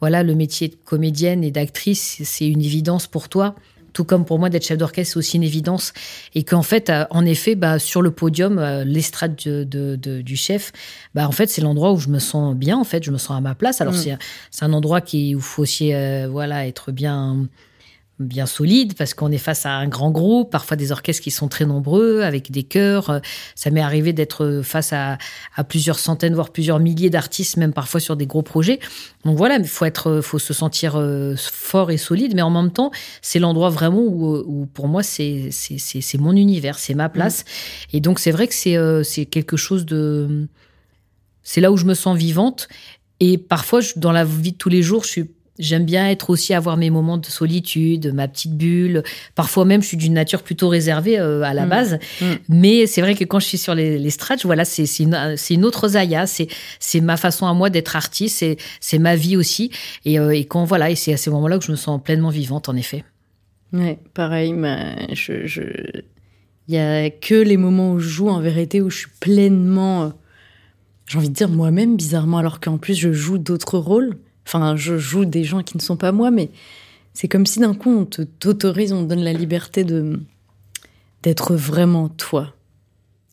voilà, 0.00 0.22
le 0.22 0.34
métier 0.34 0.68
de 0.68 0.76
comédienne 0.84 1.44
et 1.44 1.50
d'actrice, 1.50 2.20
c'est 2.24 2.48
une 2.48 2.62
évidence 2.62 3.06
pour 3.06 3.28
toi. 3.28 3.54
Tout 3.92 4.04
comme 4.04 4.24
pour 4.24 4.38
moi, 4.38 4.48
d'être 4.48 4.64
chef 4.64 4.78
d'orchestre, 4.78 5.12
c'est 5.12 5.18
aussi 5.18 5.36
une 5.36 5.42
évidence. 5.42 5.92
Et 6.34 6.44
qu'en 6.44 6.62
fait, 6.62 6.90
en 7.10 7.26
effet, 7.26 7.54
bah, 7.56 7.78
sur 7.78 8.00
le 8.00 8.10
podium, 8.10 8.58
l'estrade 8.86 9.36
de, 9.44 9.64
de, 9.64 9.96
de, 9.96 10.22
du 10.22 10.34
chef, 10.34 10.72
bah, 11.14 11.28
en 11.28 11.32
fait, 11.32 11.50
c'est 11.50 11.60
l'endroit 11.60 11.92
où 11.92 11.98
je 11.98 12.08
me 12.08 12.18
sens 12.18 12.56
bien, 12.56 12.78
en 12.78 12.84
fait, 12.84 13.04
je 13.04 13.10
me 13.10 13.18
sens 13.18 13.36
à 13.36 13.42
ma 13.42 13.54
place. 13.54 13.82
Alors, 13.82 13.92
mmh. 13.92 14.16
c'est 14.50 14.64
un 14.64 14.72
endroit 14.72 15.02
qui, 15.02 15.34
où 15.34 15.38
il 15.38 15.44
faut 15.44 15.62
aussi, 15.62 15.92
euh, 15.92 16.26
voilà, 16.30 16.66
être 16.66 16.90
bien 16.90 17.46
bien 18.22 18.46
solide 18.46 18.94
parce 18.94 19.14
qu'on 19.14 19.30
est 19.30 19.38
face 19.38 19.66
à 19.66 19.72
un 19.72 19.88
grand 19.88 20.10
groupe, 20.10 20.50
parfois 20.50 20.76
des 20.76 20.92
orchestres 20.92 21.22
qui 21.22 21.30
sont 21.30 21.48
très 21.48 21.64
nombreux 21.64 22.22
avec 22.22 22.50
des 22.50 22.62
chœurs. 22.62 23.20
Ça 23.54 23.70
m'est 23.70 23.80
arrivé 23.80 24.12
d'être 24.12 24.60
face 24.64 24.92
à, 24.92 25.18
à, 25.56 25.64
plusieurs 25.64 25.98
centaines 25.98 26.34
voire 26.34 26.50
plusieurs 26.50 26.78
milliers 26.78 27.10
d'artistes, 27.10 27.56
même 27.56 27.72
parfois 27.72 28.00
sur 28.00 28.16
des 28.16 28.26
gros 28.26 28.42
projets. 28.42 28.80
Donc 29.24 29.36
voilà, 29.36 29.56
il 29.56 29.66
faut 29.66 29.84
être, 29.84 30.20
faut 30.20 30.38
se 30.38 30.52
sentir 30.52 31.00
fort 31.36 31.90
et 31.90 31.96
solide, 31.96 32.34
mais 32.34 32.42
en 32.42 32.50
même 32.50 32.70
temps, 32.70 32.90
c'est 33.20 33.38
l'endroit 33.38 33.70
vraiment 33.70 34.00
où, 34.00 34.36
où, 34.36 34.66
pour 34.66 34.88
moi 34.88 35.02
c'est 35.02 35.50
mon 36.18 36.36
univers, 36.36 36.78
c'est 36.78 36.94
ma 36.94 37.08
place. 37.08 37.42
Mmh. 37.42 37.96
Et 37.96 38.00
donc 38.00 38.18
c'est 38.18 38.30
vrai 38.30 38.48
que 38.48 39.02
c'est 39.02 39.26
quelque 39.26 39.56
chose 39.56 39.86
de, 39.86 40.48
c'est 41.42 41.60
là 41.60 41.72
où 41.72 41.76
je 41.76 41.84
me 41.84 41.94
sens 41.94 42.16
vivante. 42.16 42.68
Et 43.20 43.38
parfois, 43.38 43.80
dans 43.96 44.12
la 44.12 44.24
vie 44.24 44.52
de 44.52 44.56
tous 44.56 44.68
les 44.68 44.82
jours, 44.82 45.04
je 45.04 45.08
suis 45.08 45.30
J'aime 45.58 45.84
bien 45.84 46.08
être 46.08 46.30
aussi 46.30 46.54
avoir 46.54 46.78
mes 46.78 46.88
moments 46.88 47.18
de 47.18 47.26
solitude, 47.26 48.12
ma 48.14 48.26
petite 48.26 48.56
bulle. 48.56 49.02
Parfois 49.34 49.66
même, 49.66 49.82
je 49.82 49.88
suis 49.88 49.96
d'une 49.98 50.14
nature 50.14 50.42
plutôt 50.42 50.68
réservée 50.68 51.18
euh, 51.18 51.42
à 51.42 51.52
la 51.52 51.66
mmh. 51.66 51.68
base. 51.68 51.98
Mmh. 52.20 52.26
Mais 52.48 52.86
c'est 52.86 53.02
vrai 53.02 53.14
que 53.14 53.24
quand 53.24 53.38
je 53.38 53.46
suis 53.46 53.58
sur 53.58 53.74
les, 53.74 53.98
les 53.98 54.10
strates, 54.10 54.44
voilà, 54.46 54.64
c'est 54.64 54.86
une, 54.98 55.36
une 55.50 55.64
autre 55.64 55.88
Zaya. 55.88 56.24
C'est 56.26 57.00
ma 57.00 57.18
façon 57.18 57.46
à 57.46 57.52
moi 57.52 57.68
d'être 57.68 57.96
artiste. 57.96 58.44
C'est 58.80 58.98
ma 58.98 59.14
vie 59.14 59.36
aussi. 59.36 59.70
Et, 60.06 60.18
euh, 60.18 60.30
et 60.30 60.46
quand 60.46 60.64
voilà, 60.64 60.90
et 60.90 60.94
c'est 60.94 61.12
à 61.12 61.16
ces 61.18 61.28
moments-là 61.30 61.58
que 61.58 61.64
je 61.66 61.70
me 61.70 61.76
sens 61.76 62.00
pleinement 62.02 62.30
vivante, 62.30 62.70
en 62.70 62.76
effet. 62.76 63.04
Ouais, 63.74 63.98
pareil. 64.14 64.54
Mais 64.54 65.14
je, 65.14 65.46
je... 65.46 65.62
Il 66.68 66.74
y 66.74 66.78
a 66.78 67.10
que 67.10 67.34
les 67.34 67.58
moments 67.58 67.92
où 67.92 67.98
je 67.98 68.08
joue 68.08 68.28
en 68.30 68.40
vérité 68.40 68.80
où 68.80 68.88
je 68.88 68.98
suis 68.98 69.10
pleinement, 69.20 70.04
euh, 70.04 70.08
j'ai 71.06 71.18
envie 71.18 71.28
de 71.28 71.34
dire 71.34 71.50
moi-même 71.50 71.96
bizarrement, 71.96 72.38
alors 72.38 72.58
qu'en 72.58 72.78
plus 72.78 72.94
je 72.94 73.12
joue 73.12 73.36
d'autres 73.36 73.78
rôles. 73.78 74.16
Enfin, 74.46 74.76
je 74.76 74.98
joue 74.98 75.24
des 75.24 75.44
gens 75.44 75.62
qui 75.62 75.76
ne 75.76 75.82
sont 75.82 75.96
pas 75.96 76.12
moi, 76.12 76.30
mais 76.30 76.50
c'est 77.14 77.28
comme 77.28 77.46
si 77.46 77.60
d'un 77.60 77.74
coup 77.74 77.90
on 77.90 78.04
t'autorise, 78.04 78.92
on 78.92 79.04
te 79.04 79.08
donne 79.08 79.24
la 79.24 79.32
liberté 79.32 79.84
de 79.84 80.20
d'être 81.22 81.54
vraiment 81.54 82.08
toi. 82.08 82.54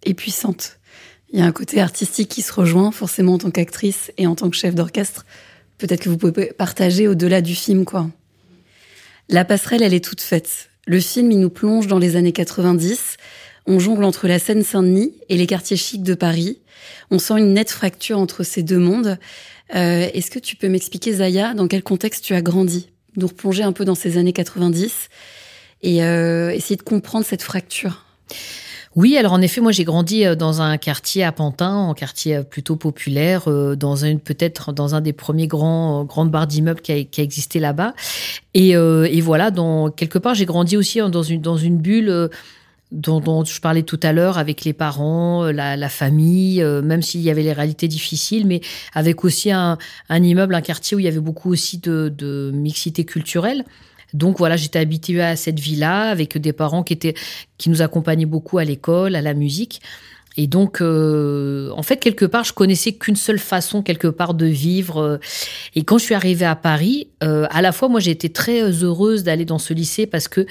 Et 0.03 0.13
puissante. 0.13 0.77
Il 1.31 1.39
y 1.39 1.41
a 1.41 1.45
un 1.45 1.51
côté 1.51 1.81
artistique 1.81 2.29
qui 2.29 2.41
se 2.41 2.53
rejoint 2.53 2.91
forcément 2.91 3.33
en 3.33 3.37
tant 3.37 3.51
qu'actrice 3.51 4.11
et 4.17 4.27
en 4.27 4.35
tant 4.35 4.49
que 4.49 4.55
chef 4.55 4.75
d'orchestre. 4.75 5.25
Peut-être 5.77 6.01
que 6.01 6.09
vous 6.09 6.17
pouvez 6.17 6.53
partager 6.53 7.07
au-delà 7.07 7.41
du 7.41 7.55
film, 7.55 7.85
quoi. 7.85 8.09
La 9.27 9.45
passerelle, 9.45 9.83
elle 9.83 9.93
est 9.93 10.03
toute 10.03 10.21
faite. 10.21 10.69
Le 10.87 10.99
film, 10.99 11.31
il 11.31 11.39
nous 11.39 11.49
plonge 11.49 11.87
dans 11.87 11.99
les 11.99 12.15
années 12.15 12.31
90. 12.31 13.17
On 13.71 13.77
jongle 13.77 14.03
entre 14.03 14.27
la 14.27 14.39
Seine-Saint-Denis 14.39 15.13
et 15.29 15.37
les 15.37 15.45
quartiers 15.45 15.77
chics 15.77 16.01
de 16.01 16.15
Paris. 16.15 16.57
On 17.11 17.19
sent 17.19 17.35
une 17.37 17.53
nette 17.53 17.69
fracture 17.69 18.17
entre 18.17 18.41
ces 18.41 18.63
deux 18.63 18.79
mondes. 18.79 19.19
Euh, 19.75 20.09
Est-ce 20.11 20.31
que 20.31 20.39
tu 20.39 20.55
peux 20.55 20.67
m'expliquer, 20.69 21.13
Zaya, 21.13 21.53
dans 21.53 21.67
quel 21.67 21.83
contexte 21.83 22.25
tu 22.25 22.33
as 22.33 22.41
grandi? 22.41 22.89
Nous 23.15 23.27
replonger 23.27 23.61
un 23.61 23.71
peu 23.71 23.85
dans 23.85 23.93
ces 23.93 24.17
années 24.17 24.33
90 24.33 25.09
et 25.83 26.03
euh, 26.03 26.49
essayer 26.49 26.77
de 26.77 26.81
comprendre 26.81 27.27
cette 27.27 27.43
fracture. 27.43 28.05
Oui, 28.95 29.15
alors 29.17 29.33
en 29.33 29.41
effet, 29.41 29.61
moi 29.61 29.71
j'ai 29.71 29.83
grandi 29.83 30.25
dans 30.35 30.63
un 30.63 30.77
quartier 30.77 31.23
à 31.23 31.31
Pantin, 31.31 31.89
un 31.89 31.93
quartier 31.93 32.41
plutôt 32.41 32.75
populaire, 32.75 33.47
dans 33.77 33.95
une 33.97 34.19
peut-être 34.19 34.73
dans 34.73 34.95
un 34.95 35.01
des 35.01 35.13
premiers 35.13 35.45
grands 35.45 36.05
grandes 36.05 36.31
barres 36.31 36.47
d'immeubles 36.47 36.81
qui 36.81 36.91
a, 36.91 37.21
existé 37.21 37.59
là-bas. 37.59 37.93
Et, 38.55 38.75
euh, 38.75 39.07
voilà, 39.21 39.51
dans 39.51 39.91
quelque 39.91 40.17
part 40.17 40.33
j'ai 40.33 40.45
grandi 40.45 40.75
aussi 40.75 40.97
dans 40.97 41.21
une 41.21 41.39
dans 41.39 41.55
une 41.55 41.77
bulle 41.77 42.29
dont, 42.91 43.43
je 43.45 43.61
parlais 43.61 43.83
tout 43.83 43.99
à 44.03 44.13
l'heure 44.13 44.37
avec 44.37 44.65
les 44.65 44.73
parents, 44.73 45.45
la, 45.51 45.89
famille, 45.89 46.63
même 46.83 47.01
s'il 47.01 47.21
y 47.21 47.29
avait 47.29 47.43
les 47.43 47.53
réalités 47.53 47.87
difficiles, 47.87 48.47
mais 48.47 48.61
avec 48.93 49.23
aussi 49.23 49.51
un, 49.51 49.77
immeuble, 50.09 50.55
un 50.55 50.61
quartier 50.61 50.97
où 50.97 50.99
il 50.99 51.05
y 51.05 51.07
avait 51.07 51.19
beaucoup 51.19 51.51
aussi 51.51 51.77
de, 51.77 52.13
de 52.15 52.51
mixité 52.53 53.05
culturelle. 53.05 53.63
Donc 54.13 54.37
voilà, 54.39 54.57
j'étais 54.57 54.79
habituée 54.79 55.21
à 55.21 55.35
cette 55.35 55.59
vie-là 55.59 56.09
avec 56.09 56.37
des 56.37 56.53
parents 56.53 56.83
qui 56.83 56.93
étaient 56.93 57.13
qui 57.57 57.69
nous 57.69 57.81
accompagnaient 57.81 58.25
beaucoup 58.25 58.57
à 58.57 58.63
l'école, 58.63 59.15
à 59.15 59.21
la 59.21 59.33
musique. 59.33 59.81
Et 60.37 60.47
donc, 60.47 60.79
euh, 60.79 61.69
en 61.75 61.83
fait, 61.83 61.97
quelque 61.97 62.25
part, 62.25 62.43
je 62.43 62.53
connaissais 62.53 62.93
qu'une 62.93 63.15
seule 63.15 63.39
façon, 63.39 63.81
quelque 63.81 64.07
part, 64.07 64.33
de 64.33 64.45
vivre. 64.45 65.19
Et 65.75 65.83
quand 65.83 65.97
je 65.97 66.05
suis 66.05 66.15
arrivée 66.15 66.45
à 66.45 66.55
Paris, 66.55 67.09
euh, 67.23 67.45
à 67.49 67.61
la 67.61 67.71
fois, 67.71 67.89
moi, 67.89 67.99
j'ai 67.99 68.11
été 68.11 68.29
très 68.29 68.61
heureuse 68.61 69.23
d'aller 69.23 69.43
dans 69.43 69.59
ce 69.59 69.73
lycée 69.73 70.07
parce 70.07 70.27
que 70.27 70.45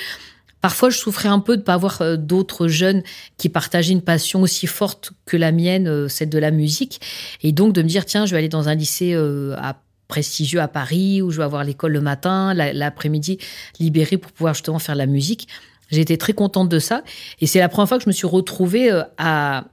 parfois, 0.60 0.90
je 0.90 0.98
souffrais 0.98 1.28
un 1.28 1.40
peu 1.40 1.56
de 1.56 1.62
ne 1.62 1.64
pas 1.64 1.74
avoir 1.74 2.02
euh, 2.02 2.16
d'autres 2.16 2.68
jeunes 2.68 3.02
qui 3.36 3.48
partageaient 3.48 3.92
une 3.92 4.02
passion 4.02 4.42
aussi 4.42 4.66
forte 4.66 5.12
que 5.26 5.36
la 5.36 5.52
mienne, 5.52 6.08
celle 6.08 6.30
de 6.30 6.38
la 6.38 6.50
musique. 6.50 7.00
Et 7.42 7.52
donc, 7.52 7.72
de 7.72 7.82
me 7.82 7.88
dire, 7.88 8.04
tiens, 8.04 8.26
je 8.26 8.32
vais 8.32 8.38
aller 8.38 8.48
dans 8.48 8.68
un 8.68 8.74
lycée 8.74 9.14
à 9.14 9.80
prestigieux 10.08 10.60
à 10.60 10.68
Paris 10.68 11.22
où 11.22 11.30
je 11.30 11.36
vais 11.36 11.44
avoir 11.44 11.62
l'école 11.62 11.92
le 11.92 12.00
matin, 12.00 12.54
l'après-midi 12.54 13.38
libéré 13.78 14.16
pour 14.16 14.32
pouvoir 14.32 14.54
justement 14.54 14.78
faire 14.78 14.94
la 14.96 15.06
musique. 15.06 15.48
J'ai 15.90 16.00
été 16.00 16.18
très 16.18 16.32
contente 16.32 16.68
de 16.68 16.78
ça 16.78 17.04
et 17.40 17.46
c'est 17.46 17.60
la 17.60 17.68
première 17.68 17.88
fois 17.88 17.98
que 17.98 18.04
je 18.04 18.08
me 18.08 18.14
suis 18.14 18.26
retrouvée 18.26 18.90
euh, 18.90 19.04
à, 19.18 19.66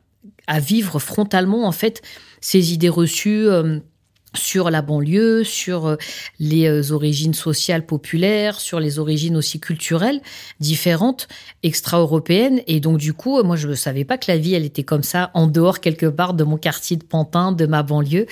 à 0.48 0.60
vivre 0.60 1.00
frontalement 1.00 1.66
en 1.66 1.72
fait 1.72 2.02
ces 2.42 2.74
idées 2.74 2.90
reçues 2.90 3.48
euh, 3.48 3.80
sur 4.36 4.70
la 4.70 4.82
banlieue, 4.82 5.44
sur 5.44 5.88
euh, 5.88 5.96
les 6.40 6.68
euh, 6.68 6.94
origines 6.94 7.34
sociales 7.34 7.86
populaires, 7.86 8.60
sur 8.60 8.80
les 8.80 9.00
origines 9.00 9.36
aussi 9.36 9.60
culturelles 9.60 10.22
différentes, 10.60 11.28
extra-européennes. 11.64 12.62
Et 12.68 12.80
donc, 12.80 12.98
du 12.98 13.14
coup, 13.14 13.42
moi, 13.44 13.56
je 13.56 13.68
ne 13.68 13.76
savais 13.76 14.06
pas 14.06 14.18
que 14.18 14.32
la 14.32 14.38
vie, 14.38 14.54
elle 14.54 14.66
était 14.66 14.84
comme 14.84 15.04
ça, 15.04 15.32
en 15.34 15.48
dehors 15.48 15.80
quelque 15.80 16.06
part 16.06 16.34
de 16.34 16.44
mon 16.44 16.58
quartier 16.58 16.98
de 16.98 17.04
Pantin, 17.04 17.52
de 17.52 17.66
ma 17.66 17.84
banlieue, 17.84 18.28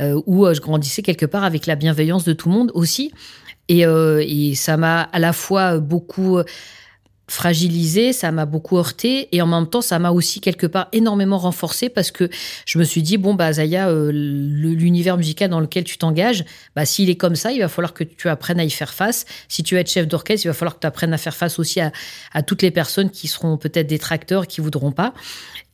euh, 0.00 0.20
où 0.26 0.46
je 0.52 0.60
grandissais 0.60 1.02
quelque 1.02 1.26
part 1.26 1.44
avec 1.44 1.66
la 1.66 1.76
bienveillance 1.76 2.24
de 2.24 2.32
tout 2.32 2.48
le 2.48 2.54
monde 2.54 2.70
aussi. 2.74 3.12
Et, 3.68 3.80
et 3.80 4.54
ça 4.54 4.76
m'a 4.76 5.02
à 5.02 5.18
la 5.18 5.32
fois 5.32 5.78
beaucoup 5.78 6.38
fragilisé, 7.28 8.12
ça 8.12 8.30
m'a 8.30 8.46
beaucoup 8.46 8.78
heurté 8.78 9.28
et 9.32 9.42
en 9.42 9.46
même 9.46 9.66
temps 9.66 9.80
ça 9.80 9.98
m'a 9.98 10.12
aussi 10.12 10.40
quelque 10.40 10.66
part 10.66 10.88
énormément 10.92 11.38
renforcé 11.38 11.88
parce 11.88 12.12
que 12.12 12.30
je 12.66 12.78
me 12.78 12.84
suis 12.84 13.02
dit 13.02 13.16
bon 13.16 13.34
bah 13.34 13.52
Zaya 13.52 13.88
euh, 13.88 14.12
l'univers 14.12 15.16
musical 15.16 15.50
dans 15.50 15.58
lequel 15.58 15.82
tu 15.82 15.98
t'engages 15.98 16.44
bah 16.76 16.84
s'il 16.84 17.10
est 17.10 17.16
comme 17.16 17.34
ça 17.34 17.50
il 17.50 17.58
va 17.58 17.68
falloir 17.68 17.94
que 17.94 18.04
tu 18.04 18.28
apprennes 18.28 18.60
à 18.60 18.64
y 18.64 18.70
faire 18.70 18.94
face. 18.94 19.24
Si 19.48 19.64
tu 19.64 19.74
veux 19.74 19.80
être 19.80 19.90
chef 19.90 20.06
d'orchestre 20.06 20.46
il 20.46 20.48
va 20.48 20.54
falloir 20.54 20.74
que 20.76 20.80
tu 20.80 20.86
apprennes 20.86 21.12
à 21.12 21.18
faire 21.18 21.34
face 21.34 21.58
aussi 21.58 21.80
à, 21.80 21.90
toutes 22.42 22.62
les 22.62 22.70
personnes 22.70 23.10
qui 23.10 23.26
seront 23.26 23.56
peut-être 23.56 23.86
détracteurs 23.86 24.46
qui 24.46 24.60
voudront 24.60 24.92
pas. 24.92 25.12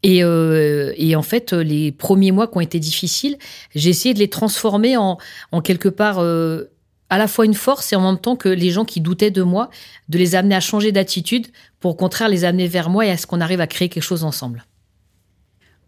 Et, 0.03 0.25
euh, 0.25 0.93
et, 0.97 1.15
en 1.15 1.23
fait, 1.23 1.53
les 1.53 1.93
premiers 1.93 2.33
mois 2.33 2.49
qui 2.49 2.57
ont 2.57 2.61
été 2.61 2.81
difficiles, 2.81 3.37
j'ai 3.75 3.91
essayé 3.91 4.15
de 4.15 4.19
les 4.19 4.29
transformer 4.29 4.97
en, 4.97 5.19
en 5.53 5.61
quelque 5.61 5.89
part 5.89 6.19
euh, 6.19 6.72
à 7.13 7.19
la 7.19 7.29
fois 7.29 7.45
une 7.45 7.55
force 7.55 7.93
et 7.93 7.97
en 7.97 8.01
même 8.01 8.19
temps 8.19 8.37
que 8.37 8.49
les 8.49 8.71
gens 8.71 8.87
qui 8.87 9.03
doutaient 9.03 9.31
de 9.31 9.43
moi, 9.43 9.69
de 10.09 10.17
les 10.17 10.35
amener 10.35 10.55
à 10.55 10.61
changer 10.61 10.93
d'attitude 10.93 11.49
pour 11.79 11.91
au 11.91 11.95
contraire 11.95 12.31
les 12.31 12.45
amener 12.45 12.67
vers 12.67 12.89
moi 12.89 13.05
et 13.05 13.11
à 13.11 13.19
ce 13.19 13.27
qu'on 13.27 13.43
arrive 13.43 13.61
à 13.61 13.67
créer 13.67 13.91
quelque 13.91 14.03
chose 14.03 14.25
ensemble. 14.25 14.65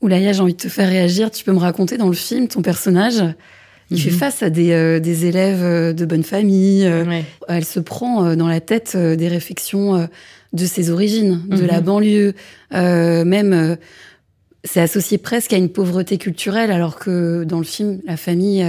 Oulaya, 0.03 0.35
j'ai 0.35 0.41
envie 0.41 0.53
de 0.53 0.59
te 0.59 0.69
faire 0.69 0.87
réagir. 0.87 1.31
Tu 1.31 1.43
peux 1.43 1.53
me 1.53 1.59
raconter 1.59 1.97
dans 1.97 2.09
le 2.09 2.15
film 2.15 2.47
ton 2.47 2.61
personnage 2.61 3.25
il 3.91 4.01
fait 4.01 4.11
mhm. 4.11 4.17
face 4.17 4.43
à 4.43 4.51
des, 4.51 4.73
euh, 4.73 5.01
des, 5.01 5.27
élèves 5.27 5.63
euh, 5.63 5.93
de 5.93 6.05
bonne 6.05 6.23
famille. 6.23 6.87
Euh, 6.87 7.23
elle 7.49 7.65
se 7.65 7.81
prend 7.81 8.35
dans 8.37 8.49
la 8.49 8.61
tête 8.61 8.97
des 8.97 9.29
réflexions 9.29 10.09
de 10.53 10.67
ses 10.67 10.91
origines, 10.91 11.43
de 11.49 11.65
la 11.65 11.81
mhm. 11.81 11.85
banlieue. 11.85 12.35
même, 12.71 13.77
c'est 14.63 14.81
associé 14.81 15.19
presque 15.19 15.53
à 15.53 15.57
une 15.57 15.69
pauvreté 15.69 16.19
culturelle, 16.19 16.71
alors 16.71 16.97
que 16.97 17.45
dans 17.45 17.59
le 17.59 17.65
film, 17.65 18.01
la 18.07 18.17
famille 18.17 18.65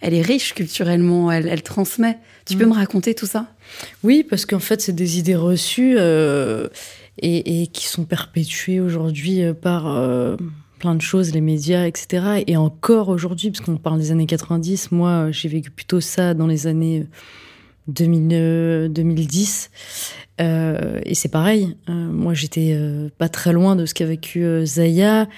elle 0.00 0.14
est 0.14 0.22
riche 0.22 0.54
culturellement, 0.54 1.30
elle, 1.30 1.62
transmet. 1.62 2.18
Tu 2.46 2.56
peux 2.56 2.64
mm. 2.64 2.70
me 2.70 2.74
raconter 2.74 3.14
tout 3.14 3.26
ça? 3.26 3.46
Oui, 4.02 4.24
parce 4.28 4.46
qu'en 4.46 4.58
fait, 4.58 4.80
c'est 4.80 4.94
des 4.94 5.18
idées 5.18 5.36
reçues 5.36 5.96
euh, 5.98 6.68
et, 7.18 7.66
qui 7.68 7.86
sont 7.86 8.04
perpétuées 8.04 8.80
aujourd'hui 8.80 9.42
euh, 9.42 9.52
par 9.52 9.86
euh, 9.88 10.36
plein 10.78 10.94
de 10.94 11.02
choses, 11.02 11.32
les 11.32 11.42
médias, 11.42 11.86
etc. 11.86 12.42
Et 12.46 12.56
encore 12.56 13.10
aujourd'hui, 13.10 13.50
parce 13.50 13.60
qu'on 13.60 13.76
parle 13.76 13.98
des 13.98 14.10
années 14.10 14.26
90, 14.26 14.90
moi, 14.92 15.30
j'ai 15.30 15.48
vécu 15.48 15.70
plutôt 15.70 16.00
ça 16.00 16.32
dans 16.32 16.46
les 16.46 16.66
années 16.66 17.06
2000, 17.88 18.88
2010. 18.90 19.70
et 20.38 21.14
c'est 21.14 21.28
pareil. 21.28 21.76
moi, 21.88 22.32
j'étais 22.32 22.78
pas 23.18 23.28
très 23.28 23.52
loin 23.52 23.76
de 23.76 23.84
ce 23.84 23.92
qu'a 23.92 24.06
vécu 24.06 24.64
Zaya. 24.64 25.28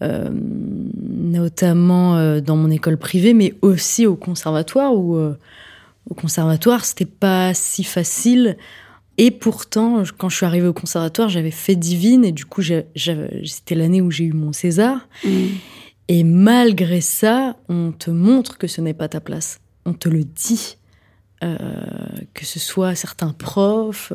Euh, 0.00 0.30
notamment 0.32 2.16
euh, 2.16 2.40
dans 2.40 2.54
mon 2.54 2.70
école 2.70 2.98
privée, 2.98 3.34
mais 3.34 3.54
aussi 3.62 4.06
au 4.06 4.14
conservatoire, 4.14 4.94
où 4.94 5.16
euh, 5.16 5.36
au 6.08 6.14
conservatoire, 6.14 6.84
c'était 6.84 7.04
pas 7.04 7.52
si 7.52 7.82
facile. 7.82 8.56
Et 9.16 9.32
pourtant, 9.32 10.04
quand 10.16 10.28
je 10.28 10.36
suis 10.36 10.46
arrivée 10.46 10.68
au 10.68 10.72
conservatoire, 10.72 11.28
j'avais 11.28 11.50
fait 11.50 11.74
divine, 11.74 12.24
et 12.24 12.30
du 12.30 12.44
coup, 12.44 12.62
c'était 12.62 13.74
l'année 13.74 14.00
où 14.00 14.12
j'ai 14.12 14.24
eu 14.24 14.32
mon 14.32 14.52
César. 14.52 15.08
Mmh. 15.24 15.30
Et 16.06 16.22
malgré 16.22 17.00
ça, 17.00 17.56
on 17.68 17.90
te 17.90 18.10
montre 18.12 18.56
que 18.56 18.68
ce 18.68 18.80
n'est 18.80 18.94
pas 18.94 19.08
ta 19.08 19.20
place. 19.20 19.58
On 19.84 19.94
te 19.94 20.08
le 20.08 20.22
dit. 20.22 20.76
que 21.40 22.44
ce 22.44 22.60
soit 22.60 22.94
certains 22.94 23.32
profs, 23.32 24.12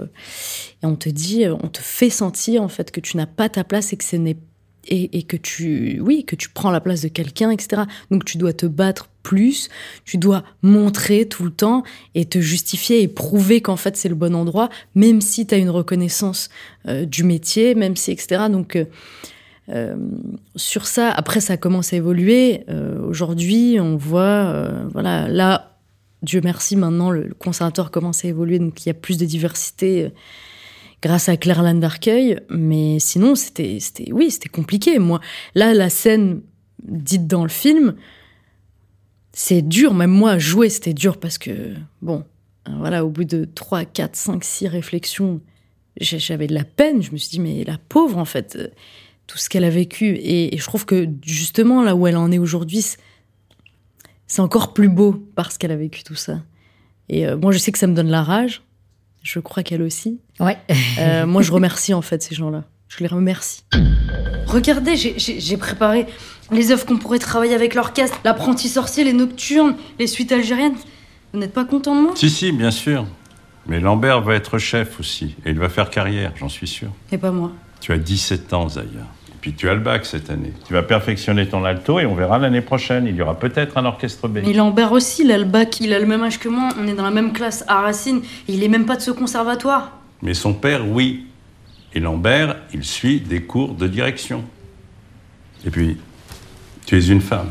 et 0.81 0.85
on 0.85 0.95
te 0.95 1.09
dit, 1.09 1.45
on 1.47 1.67
te 1.67 1.79
fait 1.79 2.09
sentir 2.09 2.61
en 2.61 2.69
fait 2.69 2.91
que 2.91 3.01
tu 3.01 3.17
n'as 3.17 3.25
pas 3.25 3.49
ta 3.49 3.65
place 3.65 3.91
et 3.91 3.97
que 3.97 4.03
ce 4.03 4.15
n'est 4.15 4.37
et, 4.85 5.23
que 5.23 5.37
tu, 5.37 5.99
oui, 6.01 6.25
que 6.25 6.35
tu 6.35 6.49
prends 6.49 6.71
la 6.71 6.81
place 6.81 7.01
de 7.01 7.07
quelqu'un, 7.07 7.51
etc. 7.51 7.83
Donc 8.11 8.25
tu 8.25 8.37
dois 8.37 8.53
te 8.53 8.65
battre 8.65 9.09
plus, 9.23 9.69
tu 10.03 10.17
dois 10.17 10.43
montrer 10.61 11.25
tout 11.25 11.43
le 11.43 11.51
temps 11.51 11.83
et 12.13 12.25
te 12.25 12.39
justifier 12.39 13.01
et 13.01 13.07
prouver 13.07 13.61
qu'en 13.61 13.77
fait 13.77 13.95
c'est 13.95 14.09
le 14.09 14.15
bon 14.15 14.35
endroit, 14.35 14.69
même 14.95 15.21
si 15.21 15.47
tu 15.47 15.55
as 15.55 15.57
une 15.57 15.69
reconnaissance 15.69 16.49
euh, 16.87 17.05
du 17.05 17.23
métier, 17.23 17.75
même 17.75 17.95
si, 17.95 18.11
etc. 18.11 18.43
Donc 18.49 18.75
euh, 18.75 18.85
euh, 19.69 19.95
sur 20.55 20.85
ça, 20.85 21.09
après 21.09 21.39
ça 21.39 21.55
commence 21.55 21.93
à 21.93 21.97
évoluer. 21.97 22.65
Aujourd'hui, 23.07 23.77
on 23.79 23.95
voit, 23.95 24.69
voilà, 24.91 25.29
là, 25.29 25.77
Dieu 26.21 26.41
merci, 26.43 26.75
maintenant 26.75 27.09
le, 27.09 27.33
conservatoire 27.39 27.89
commence 27.89 28.25
à 28.25 28.27
évoluer, 28.27 28.59
donc 28.59 28.85
il 28.85 28.89
y 28.89 28.91
a 28.91 28.93
plus 28.93 29.17
de 29.17 29.25
diversité 29.25 30.11
grâce 31.03 31.27
à 31.29 31.37
Claire 31.37 31.61
d'Arcueil. 31.75 32.39
Mais 32.49 32.97
sinon, 32.99 33.35
c'était, 33.35 33.77
oui, 34.11 34.35
compliqué. 34.51 34.97
Moi, 34.97 35.19
là, 35.53 35.73
la 35.73 35.89
scène 35.89 36.41
dite 36.81 37.27
dans 37.27 37.43
le 37.43 37.49
film, 37.49 37.95
c'est 39.33 39.61
dur. 39.61 39.93
Même 39.93 40.11
moi, 40.11 40.39
jouer, 40.39 40.69
c'était 40.69 40.93
dur 40.93 41.19
parce 41.19 41.37
que, 41.37 41.75
bon, 42.01 42.23
voilà, 42.79 43.05
au 43.05 43.09
bout 43.09 43.25
de 43.25 43.45
3, 43.45 43.85
4, 43.85 44.15
5, 44.15 44.43
6 44.43 44.67
réflexions, 44.69 45.41
j'avais 45.99 46.47
de 46.47 46.55
la 46.55 46.63
peine. 46.63 47.03
Je 47.03 47.11
me 47.11 47.17
suis 47.17 47.29
dit, 47.29 47.39
mais 47.41 47.63
la 47.65 47.77
pauvre, 47.77 48.17
en 48.17 48.25
fait, 48.25 48.57
tout 49.27 49.37
ce 49.37 49.49
qu'elle 49.49 49.65
a 49.65 49.69
vécu. 49.69 50.17
Et, 50.21 50.57
je 50.57 50.63
trouve 50.63 50.85
que, 50.85 51.07
justement, 51.23 51.83
là 51.83 51.95
où 51.95 52.07
elle 52.07 52.17
en 52.17 52.31
est 52.31 52.39
aujourd'hui, 52.39 52.85
c'est 54.25 54.41
encore 54.41 54.73
plus 54.73 54.89
beau 54.89 55.21
parce 55.35 55.57
qu'elle 55.57 55.71
a 55.71 55.75
vécu 55.75 56.03
tout 56.03 56.15
ça. 56.15 56.41
Et 57.09 57.27
euh, 57.27 57.35
moi, 57.37 57.51
je 57.51 57.57
sais 57.57 57.73
que 57.73 57.77
ça 57.77 57.87
me 57.87 57.93
donne 57.93 58.09
la 58.09 58.23
rage. 58.23 58.63
Je 59.23 59.39
crois 59.39 59.63
qu'elle 59.63 59.81
aussi. 59.81 60.19
Ouais. 60.39 60.57
Euh, 60.99 61.25
moi, 61.25 61.41
je 61.41 61.51
remercie 61.51 61.93
en 61.93 62.01
fait 62.01 62.21
ces 62.21 62.35
gens-là. 62.35 62.65
Je 62.89 62.99
les 62.99 63.07
remercie. 63.07 63.63
Regardez, 64.45 64.95
j'ai 64.95 65.57
préparé 65.57 66.05
les 66.51 66.71
œuvres 66.71 66.85
qu'on 66.85 66.97
pourrait 66.97 67.19
travailler 67.19 67.55
avec 67.55 67.73
l'orchestre, 67.73 68.19
l'apprenti 68.23 68.69
sorcier, 68.69 69.03
les 69.03 69.13
nocturnes, 69.13 69.75
les 69.97 70.07
suites 70.07 70.31
algériennes. 70.31 70.75
Vous 71.33 71.39
n'êtes 71.39 71.53
pas 71.53 71.65
content 71.65 71.95
de 71.95 72.01
moi? 72.01 72.11
Si, 72.15 72.29
si, 72.29 72.51
bien 72.51 72.69
sûr. 72.69 73.07
Mais 73.65 73.79
Lambert 73.79 74.21
va 74.21 74.35
être 74.35 74.59
chef 74.59 74.99
aussi. 74.99 75.35
Et 75.45 75.51
il 75.51 75.59
va 75.59 75.69
faire 75.69 75.89
carrière, 75.89 76.33
j'en 76.35 76.49
suis 76.49 76.67
sûr. 76.67 76.89
Et 77.11 77.17
pas 77.17 77.31
moi. 77.31 77.51
Tu 77.79 77.91
as 77.93 77.97
17 77.97 78.53
ans, 78.53 78.69
Zaya. 78.69 78.87
Puis 79.43 79.51
tu 79.51 79.67
as 79.67 79.73
le 79.73 79.81
bac 79.81 80.05
cette 80.05 80.29
année. 80.29 80.53
Tu 80.65 80.71
vas 80.71 80.83
perfectionner 80.83 81.45
ton 81.45 81.65
alto 81.65 81.99
et 81.99 82.05
on 82.05 82.15
verra 82.15 82.39
l'année 82.39 82.61
prochaine. 82.61 83.07
Il 83.07 83.15
y 83.17 83.21
aura 83.21 83.37
peut-être 83.37 83.77
un 83.77 83.83
orchestre 83.83 84.29
B. 84.29 84.39
Mais 84.41 84.53
Lambert 84.53 84.93
aussi, 84.93 85.23
il 85.23 85.31
a 85.33 85.37
le 85.37 85.43
bac. 85.43 85.81
Il 85.81 85.93
a 85.93 85.99
le 85.99 86.05
même 86.05 86.23
âge 86.23 86.39
que 86.39 86.47
moi. 86.47 86.69
On 86.79 86.87
est 86.87 86.93
dans 86.93 87.03
la 87.03 87.11
même 87.11 87.33
classe 87.33 87.65
à 87.67 87.81
Racine. 87.81 88.21
Il 88.47 88.63
est 88.63 88.69
même 88.69 88.85
pas 88.85 88.95
de 88.95 89.01
ce 89.01 89.11
conservatoire. 89.11 89.97
Mais 90.21 90.33
son 90.33 90.53
père, 90.53 90.87
oui. 90.87 91.25
Et 91.93 91.99
Lambert, 91.99 92.55
il 92.73 92.85
suit 92.85 93.19
des 93.19 93.41
cours 93.41 93.73
de 93.73 93.85
direction. 93.85 94.45
Et 95.65 95.69
puis, 95.69 95.97
tu 96.85 96.97
es 96.97 97.05
une 97.07 97.19
femme. 97.19 97.49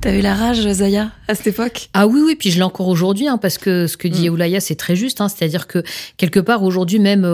T'avais 0.00 0.22
la 0.22 0.34
rage, 0.34 0.66
Zaya, 0.66 1.10
à 1.28 1.34
cette 1.34 1.48
époque? 1.48 1.90
Ah 1.92 2.06
oui, 2.06 2.22
oui, 2.24 2.34
puis 2.34 2.50
je 2.50 2.56
l'ai 2.56 2.62
encore 2.62 2.88
aujourd'hui, 2.88 3.28
hein, 3.28 3.36
parce 3.36 3.58
que 3.58 3.86
ce 3.86 3.98
que 3.98 4.08
dit 4.08 4.30
mm. 4.30 4.32
Oulaya, 4.32 4.60
c'est 4.60 4.74
très 4.74 4.96
juste. 4.96 5.20
Hein, 5.20 5.28
C'est-à-dire 5.28 5.66
que 5.66 5.82
quelque 6.16 6.40
part, 6.40 6.62
aujourd'hui, 6.62 6.98
même 6.98 7.20
25 7.20 7.28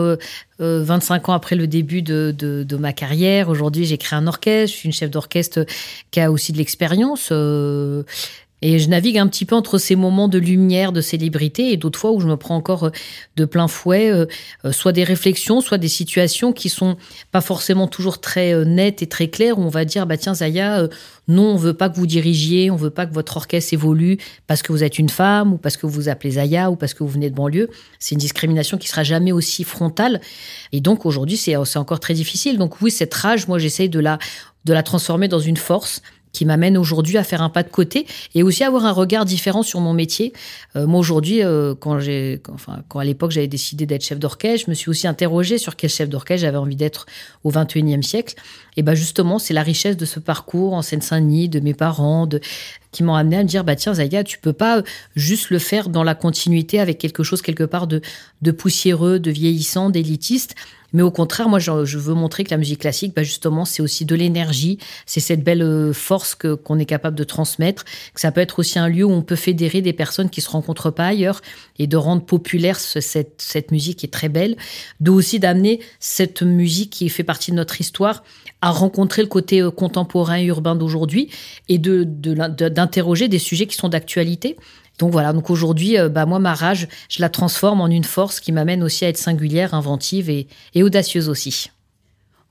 euh, 0.59 1.23
euh, 1.23 1.31
ans 1.31 1.33
après 1.33 1.55
le 1.55 1.65
début 1.65 2.01
de, 2.01 2.35
de, 2.37 2.75
ma 2.75 2.91
carrière, 2.91 3.47
aujourd'hui, 3.47 3.85
j'ai 3.85 3.97
créé 3.97 4.19
un 4.19 4.27
orchestre. 4.27 4.73
Je 4.73 4.79
suis 4.79 4.87
une 4.87 4.93
chef 4.93 5.09
d'orchestre 5.09 5.65
qui 6.11 6.19
a 6.19 6.29
aussi 6.29 6.51
de 6.51 6.57
l'expérience. 6.57 7.29
Euh, 7.31 8.03
Et 8.61 8.79
je 8.79 8.89
navigue 8.89 9.19
un 9.19 9.27
petit 9.27 9.45
peu 9.45 9.55
entre 9.55 9.77
ces 9.77 9.95
moments 9.95 10.27
de 10.27 10.39
lumière, 10.39 10.91
de 10.91 11.01
célébrité, 11.01 11.71
et 11.71 11.77
d'autres 11.77 11.99
fois 11.99 12.11
où 12.11 12.19
je 12.19 12.27
me 12.27 12.37
prends 12.37 12.55
encore 12.55 12.85
euh, 12.85 12.91
de 13.35 13.45
plein 13.45 13.67
fouet, 13.67 14.11
euh, 14.11 14.25
euh, 14.65 14.71
soit 14.71 14.93
des 14.93 15.03
réflexions, 15.03 15.61
soit 15.61 15.77
des 15.77 15.87
situations 15.87 16.53
qui 16.53 16.69
sont 16.69 16.97
pas 17.31 17.41
forcément 17.41 17.87
toujours 17.87 18.19
très 18.19 18.65
nettes 18.65 19.03
et 19.03 19.07
très 19.07 19.27
claires, 19.27 19.59
où 19.59 19.61
on 19.61 19.69
va 19.69 19.85
dire, 19.85 20.07
bah 20.07 20.17
tiens 20.17 20.33
Zaya, 20.33 20.87
non, 21.27 21.53
on 21.53 21.55
veut 21.57 21.73
pas 21.73 21.89
que 21.89 21.95
vous 21.95 22.07
dirigiez, 22.07 22.71
on 22.71 22.75
veut 22.75 22.89
pas 22.89 23.05
que 23.05 23.13
votre 23.13 23.35
orchestre 23.37 23.73
évolue 23.73 24.17
parce 24.47 24.61
que 24.61 24.71
vous 24.71 24.83
êtes 24.83 24.97
une 24.97 25.09
femme, 25.09 25.53
ou 25.53 25.57
parce 25.57 25.75
que 25.75 25.85
vous 25.85 25.93
vous 25.93 26.09
appelez 26.09 26.31
Zaya, 26.31 26.71
ou 26.71 26.75
parce 26.75 26.93
que 26.93 27.03
vous 27.03 27.09
venez 27.09 27.29
de 27.29 27.35
banlieue. 27.35 27.69
C'est 27.99 28.15
une 28.15 28.19
discrimination 28.19 28.77
qui 28.77 28.87
sera 28.87 29.03
jamais 29.03 29.31
aussi 29.31 29.63
frontale. 29.63 30.21
Et 30.71 30.79
donc 30.79 31.05
aujourd'hui, 31.05 31.37
c'est 31.37 31.55
encore 31.55 31.99
très 31.99 32.13
difficile. 32.13 32.57
Donc 32.57 32.81
oui, 32.81 32.91
cette 32.91 33.13
rage, 33.13 33.47
moi 33.47 33.59
j'essaye 33.59 33.89
de 33.89 33.99
la, 33.99 34.19
de 34.65 34.73
la 34.73 34.83
transformer 34.83 35.27
dans 35.27 35.39
une 35.39 35.57
force 35.57 36.01
qui 36.37 36.45
m'amène 36.45 36.77
aujourd'hui 36.77 37.17
à 37.17 37.23
faire 37.23 37.41
un 37.41 37.49
pas 37.49 37.63
de 37.63 37.69
côté 37.69 38.05
et 38.35 38.43
aussi 38.43 38.63
avoir 38.63 38.85
un 38.85 38.91
regard 38.91 39.25
différent 39.25 39.63
sur 39.63 39.79
mon 39.79 39.93
métier. 39.93 40.33
Euh, 40.75 40.85
moi 40.85 40.99
aujourd'hui, 40.99 41.43
euh, 41.43 41.73
quand 41.73 41.99
j'ai, 41.99 42.39
enfin, 42.53 42.83
quand 42.89 42.99
à 42.99 43.03
l'époque 43.03 43.31
j'avais 43.31 43.47
décidé 43.47 43.87
d'être 43.87 44.03
chef 44.03 44.19
d'orchestre, 44.19 44.67
je 44.67 44.69
me 44.69 44.75
suis 44.75 44.91
aussi 44.91 45.07
interrogée 45.07 45.57
sur 45.57 45.75
quel 45.75 45.89
chef 45.89 46.09
d'orchestre 46.09 46.41
j'avais 46.41 46.57
envie 46.57 46.75
d'être 46.75 47.07
au 47.43 47.51
21e 47.51 48.03
siècle. 48.03 48.35
Et 48.75 48.83
ben 48.83 48.93
justement, 48.93 49.39
c'est 49.39 49.55
la 49.55 49.63
richesse 49.63 49.97
de 49.97 50.05
ce 50.05 50.19
parcours 50.19 50.75
en 50.75 50.83
Seine-Saint-Denis, 50.83 51.49
de 51.49 51.59
mes 51.59 51.73
parents, 51.73 52.27
de, 52.27 52.39
qui 52.91 53.01
m'ont 53.01 53.15
amené 53.15 53.37
à 53.37 53.43
me 53.43 53.47
dire 53.47 53.63
bah 53.63 53.75
tiens 53.75 53.95
Zaya, 53.95 54.23
tu 54.23 54.37
peux 54.37 54.53
pas 54.53 54.83
juste 55.15 55.49
le 55.49 55.57
faire 55.57 55.89
dans 55.89 56.03
la 56.03 56.13
continuité 56.13 56.79
avec 56.79 56.99
quelque 56.99 57.23
chose 57.23 57.41
quelque 57.41 57.63
part 57.63 57.87
de, 57.87 58.01
de 58.43 58.51
poussiéreux, 58.51 59.17
de 59.17 59.31
vieillissant, 59.31 59.89
d'élitiste. 59.89 60.53
Mais 60.93 61.01
au 61.01 61.11
contraire, 61.11 61.49
moi, 61.49 61.59
je, 61.59 61.97
veux 61.97 62.13
montrer 62.13 62.43
que 62.43 62.51
la 62.51 62.57
musique 62.57 62.81
classique, 62.81 63.13
bah 63.15 63.23
justement, 63.23 63.65
c'est 63.65 63.81
aussi 63.81 64.05
de 64.05 64.15
l'énergie, 64.15 64.77
c'est 65.05 65.19
cette 65.19 65.43
belle 65.43 65.61
euh, 65.61 65.93
force 65.93 66.35
que 66.35 66.53
qu'on 66.53 66.79
est 66.79 66.85
capable 66.85 67.17
de 67.17 67.23
transmettre, 67.23 67.83
que 68.13 68.21
ça 68.21 68.31
peut 68.31 68.41
être 68.41 68.59
aussi 68.59 68.79
un 68.79 68.87
lieu 68.87 69.03
où 69.03 69.11
on 69.11 69.21
peut 69.21 69.35
fédérer 69.35 69.81
des 69.81 69.93
personnes 69.93 70.29
qui 70.29 70.41
se 70.41 70.49
rencontrent 70.49 70.91
pas 70.91 71.07
ailleurs 71.07 71.41
et 71.77 71.87
de 71.87 71.97
rendre 71.97 72.23
populaire 72.23 72.79
cette, 72.79 73.41
cette 73.41 73.71
musique 73.71 73.99
qui 73.99 74.05
est 74.05 74.09
très 74.09 74.29
belle, 74.29 74.55
de 74.99 75.11
aussi 75.11 75.39
d'amener 75.39 75.81
cette 75.99 76.41
musique 76.41 76.91
qui 76.91 77.09
fait 77.09 77.23
partie 77.23 77.51
de 77.51 77.57
notre 77.57 77.81
histoire 77.81 78.23
à 78.61 78.71
rencontrer 78.71 79.21
le 79.21 79.27
côté 79.27 79.61
euh, 79.61 79.71
contemporain 79.71 80.41
urbain 80.41 80.75
d'aujourd'hui 80.75 81.29
et 81.69 81.77
de 81.77 82.03
d'interroger 82.03 83.27
des 83.27 83.39
sujets 83.39 83.67
qui 83.67 83.75
sont 83.75 83.89
d'actualité. 83.89 84.57
Donc 84.97 85.11
voilà, 85.11 85.33
donc 85.33 85.49
aujourd'hui, 85.49 85.97
euh, 85.97 86.09
bah 86.09 86.25
moi, 86.25 86.39
ma 86.39 86.53
rage, 86.53 86.87
je 87.09 87.21
la 87.21 87.29
transforme 87.29 87.81
en 87.81 87.87
une 87.87 88.03
force 88.03 88.39
qui 88.39 88.51
m'amène 88.51 88.83
aussi 88.83 89.05
à 89.05 89.09
être 89.09 89.17
singulière, 89.17 89.73
inventive 89.73 90.29
et, 90.29 90.47
audacieuse 90.75 91.29
aussi. 91.29 91.71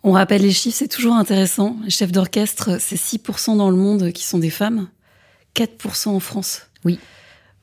On 0.05 0.13
rappelle 0.13 0.43
les 0.43 0.53
chiffres, 0.53 0.77
c'est 0.77 0.89
toujours 0.89 1.15
intéressant. 1.15 1.77
Les 1.83 1.91
chefs 1.91 2.13
d'orchestre, 2.13 2.79
c'est 2.79 2.97
6% 2.97 3.57
dans 3.57 3.71
le 3.71 3.77
monde 3.77 4.13
qui 4.13 4.25
sont 4.25 4.39
des 4.39 4.51
femmes, 4.51 4.89
4% 5.57 6.11
en 6.11 6.21
France. 6.21 6.63
Oui. 6.85 7.01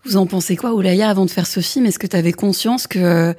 Vous 0.04 0.18
en 0.18 0.26
pensez 0.26 0.58
quoi, 0.58 0.74
Oulaya, 0.74 1.10
avant 1.10 1.26
de 1.26 1.32
faire 1.32 1.48
ce 1.48 1.62
film? 1.62 1.86
Est-ce 1.86 2.00
que 2.00 2.08
tu 2.08 2.18
avais 2.18 2.34
conscience 2.34 2.88
que 2.88 3.34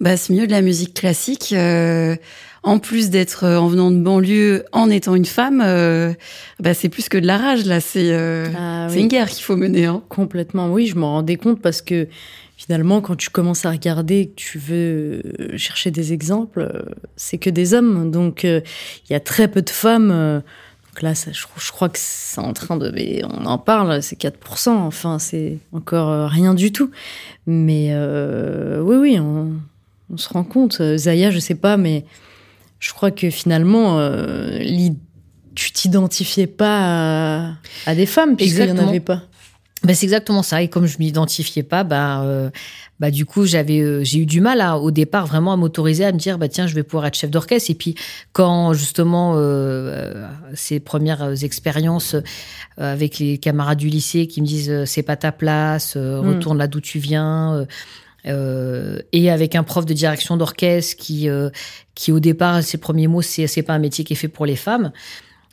bah, 0.00 0.16
ce 0.16 0.32
milieu 0.32 0.46
de 0.46 0.52
la 0.52 0.62
musique 0.62 0.94
classique, 0.94 1.52
euh, 1.52 2.16
en 2.62 2.78
plus 2.78 3.10
d'être 3.10 3.44
euh, 3.44 3.58
en 3.58 3.68
venant 3.68 3.90
de 3.90 3.98
banlieue, 3.98 4.64
en 4.72 4.90
étant 4.90 5.14
une 5.14 5.24
femme, 5.24 5.62
euh, 5.64 6.12
bah, 6.60 6.74
c'est 6.74 6.88
plus 6.88 7.08
que 7.08 7.18
de 7.18 7.26
la 7.26 7.38
rage 7.38 7.64
là. 7.64 7.80
C'est 7.80 8.12
euh, 8.12 8.46
ah 8.56 8.88
une 8.94 9.08
guerre 9.08 9.28
qu'il 9.28 9.44
faut 9.44 9.56
mener. 9.56 9.86
Hein. 9.86 10.02
Complètement, 10.08 10.70
oui, 10.70 10.86
je 10.86 10.96
m'en 10.96 11.12
rendais 11.12 11.36
compte 11.36 11.60
parce 11.60 11.82
que 11.82 12.08
finalement, 12.56 13.00
quand 13.00 13.16
tu 13.16 13.30
commences 13.30 13.64
à 13.64 13.70
regarder, 13.70 14.26
que 14.28 14.34
tu 14.34 14.58
veux 14.58 15.22
chercher 15.56 15.90
des 15.90 16.12
exemples, 16.12 16.86
c'est 17.16 17.38
que 17.38 17.50
des 17.50 17.74
hommes. 17.74 18.10
Donc 18.10 18.42
il 18.44 18.62
y 19.10 19.14
a 19.14 19.20
très 19.20 19.48
peu 19.48 19.62
de 19.62 19.70
femmes. 19.70 20.08
donc 20.08 21.02
là, 21.02 21.14
ça, 21.14 21.30
je, 21.32 21.72
crois 21.72 21.88
que 21.88 21.98
c'est 22.00 22.40
en 22.40 22.52
train 22.52 22.76
de. 22.76 22.92
On 23.24 23.46
en 23.46 23.58
parle, 23.58 24.02
c'est 24.02 24.20
4%. 24.20 24.70
Enfin, 24.70 25.18
c'est 25.18 25.58
encore 25.72 26.28
rien 26.28 26.54
du 26.54 26.72
tout. 26.72 26.90
Mais 27.46 27.94
oui, 27.94 28.96
oui, 28.96 29.18
on, 29.20 29.52
on 30.10 30.16
se 30.16 30.28
rend 30.28 30.44
compte. 30.44 30.82
Zaya, 30.96 31.30
je 31.30 31.38
sais 31.38 31.54
pas, 31.54 31.76
mais 31.76 32.04
je 32.80 32.92
crois 32.92 33.10
que 33.10 33.30
finalement, 33.30 33.98
euh, 33.98 34.60
tu 35.54 35.72
t'identifiais 35.72 36.46
pas 36.46 37.56
à, 37.86 37.94
des 37.94 38.06
femmes 38.06 38.36
puisqu'il 38.36 38.72
n'y 38.72 38.80
en 38.80 38.88
avait 38.88 39.00
pas. 39.00 39.22
Ben, 39.84 39.94
c'est 39.94 40.06
exactement 40.06 40.42
ça. 40.42 40.60
Et 40.60 40.68
comme 40.68 40.86
je 40.86 40.98
m'identifiais 40.98 41.62
pas, 41.62 41.86
euh, 41.92 42.50
bah 42.98 43.12
du 43.12 43.24
coup 43.24 43.46
j'avais, 43.46 43.78
euh, 43.78 44.02
j'ai 44.02 44.18
eu 44.18 44.26
du 44.26 44.40
mal 44.40 44.60
à, 44.60 44.76
au 44.76 44.90
départ 44.90 45.28
vraiment 45.28 45.52
à 45.52 45.56
m'autoriser 45.56 46.04
à 46.04 46.10
me 46.10 46.18
dire 46.18 46.36
bah 46.36 46.48
tiens 46.48 46.66
je 46.66 46.74
vais 46.74 46.82
pouvoir 46.82 47.06
être 47.06 47.16
chef 47.16 47.30
d'orchestre. 47.30 47.70
Et 47.70 47.74
puis 47.74 47.94
quand 48.32 48.72
justement 48.72 49.36
ces 50.54 50.80
premières 50.80 51.44
expériences 51.44 52.16
avec 52.76 53.20
les 53.20 53.38
camarades 53.38 53.78
du 53.78 53.88
lycée 53.88 54.26
qui 54.26 54.40
me 54.40 54.46
disent 54.46 54.84
c'est 54.84 55.04
pas 55.04 55.16
ta 55.16 55.30
place, 55.30 55.94
hmm. 55.94 56.28
retourne 56.28 56.58
là 56.58 56.66
d'où 56.66 56.80
tu 56.80 56.98
viens. 56.98 57.64
Euh, 58.26 58.98
et 59.12 59.30
avec 59.30 59.54
un 59.54 59.62
prof 59.62 59.86
de 59.86 59.94
direction 59.94 60.36
d'orchestre 60.36 60.96
qui, 60.96 61.28
euh, 61.28 61.50
qui 61.94 62.12
au 62.12 62.20
départ, 62.20 62.62
ses 62.62 62.78
premiers 62.78 63.06
mots, 63.06 63.22
c'est 63.22 63.46
c'est 63.46 63.62
pas 63.62 63.74
un 63.74 63.78
métier 63.78 64.04
qui 64.04 64.14
est 64.14 64.16
fait 64.16 64.28
pour 64.28 64.46
les 64.46 64.56
femmes. 64.56 64.92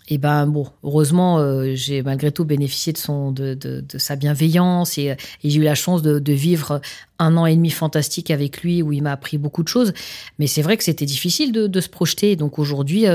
Et 0.08 0.19
ben 0.19 0.45
bon, 0.45 0.67
heureusement, 0.84 1.39
euh, 1.39 1.71
j'ai 1.73 2.04
malgré 2.04 2.32
tout 2.32 2.45
bénéficié 2.45 2.93
de 2.93 2.97
son 2.99 3.32
de, 3.32 3.56
de, 3.56 3.84
sa 3.97 4.15
bienveillance 4.15 4.99
et, 4.99 5.15
et 5.43 5.49
j'ai 5.49 5.60
eu 5.60 5.63
la 5.63 5.73
chance 5.73 6.04
de, 6.04 6.32
vivre 6.32 6.80
un 7.17 7.36
an 7.38 7.47
et 7.47 7.56
demi 7.56 7.71
fantastique 7.71 8.30
avec 8.30 8.62
lui 8.62 8.84
où 8.84 8.93
il 8.93 9.01
m'a 9.01 9.13
appris 9.13 9.39
beaucoup 9.39 9.63
de 9.63 9.67
choses. 9.67 9.93
Mais 10.38 10.45
c'est 10.45 10.62
vrai 10.62 10.78
que 10.78 10.84
c'était 10.84 11.08
difficile 11.08 11.51
de, 11.51 11.82
se 11.82 11.89
projeter. 11.89 12.36
Donc 12.36 12.60
aujourd'hui, 12.60 13.06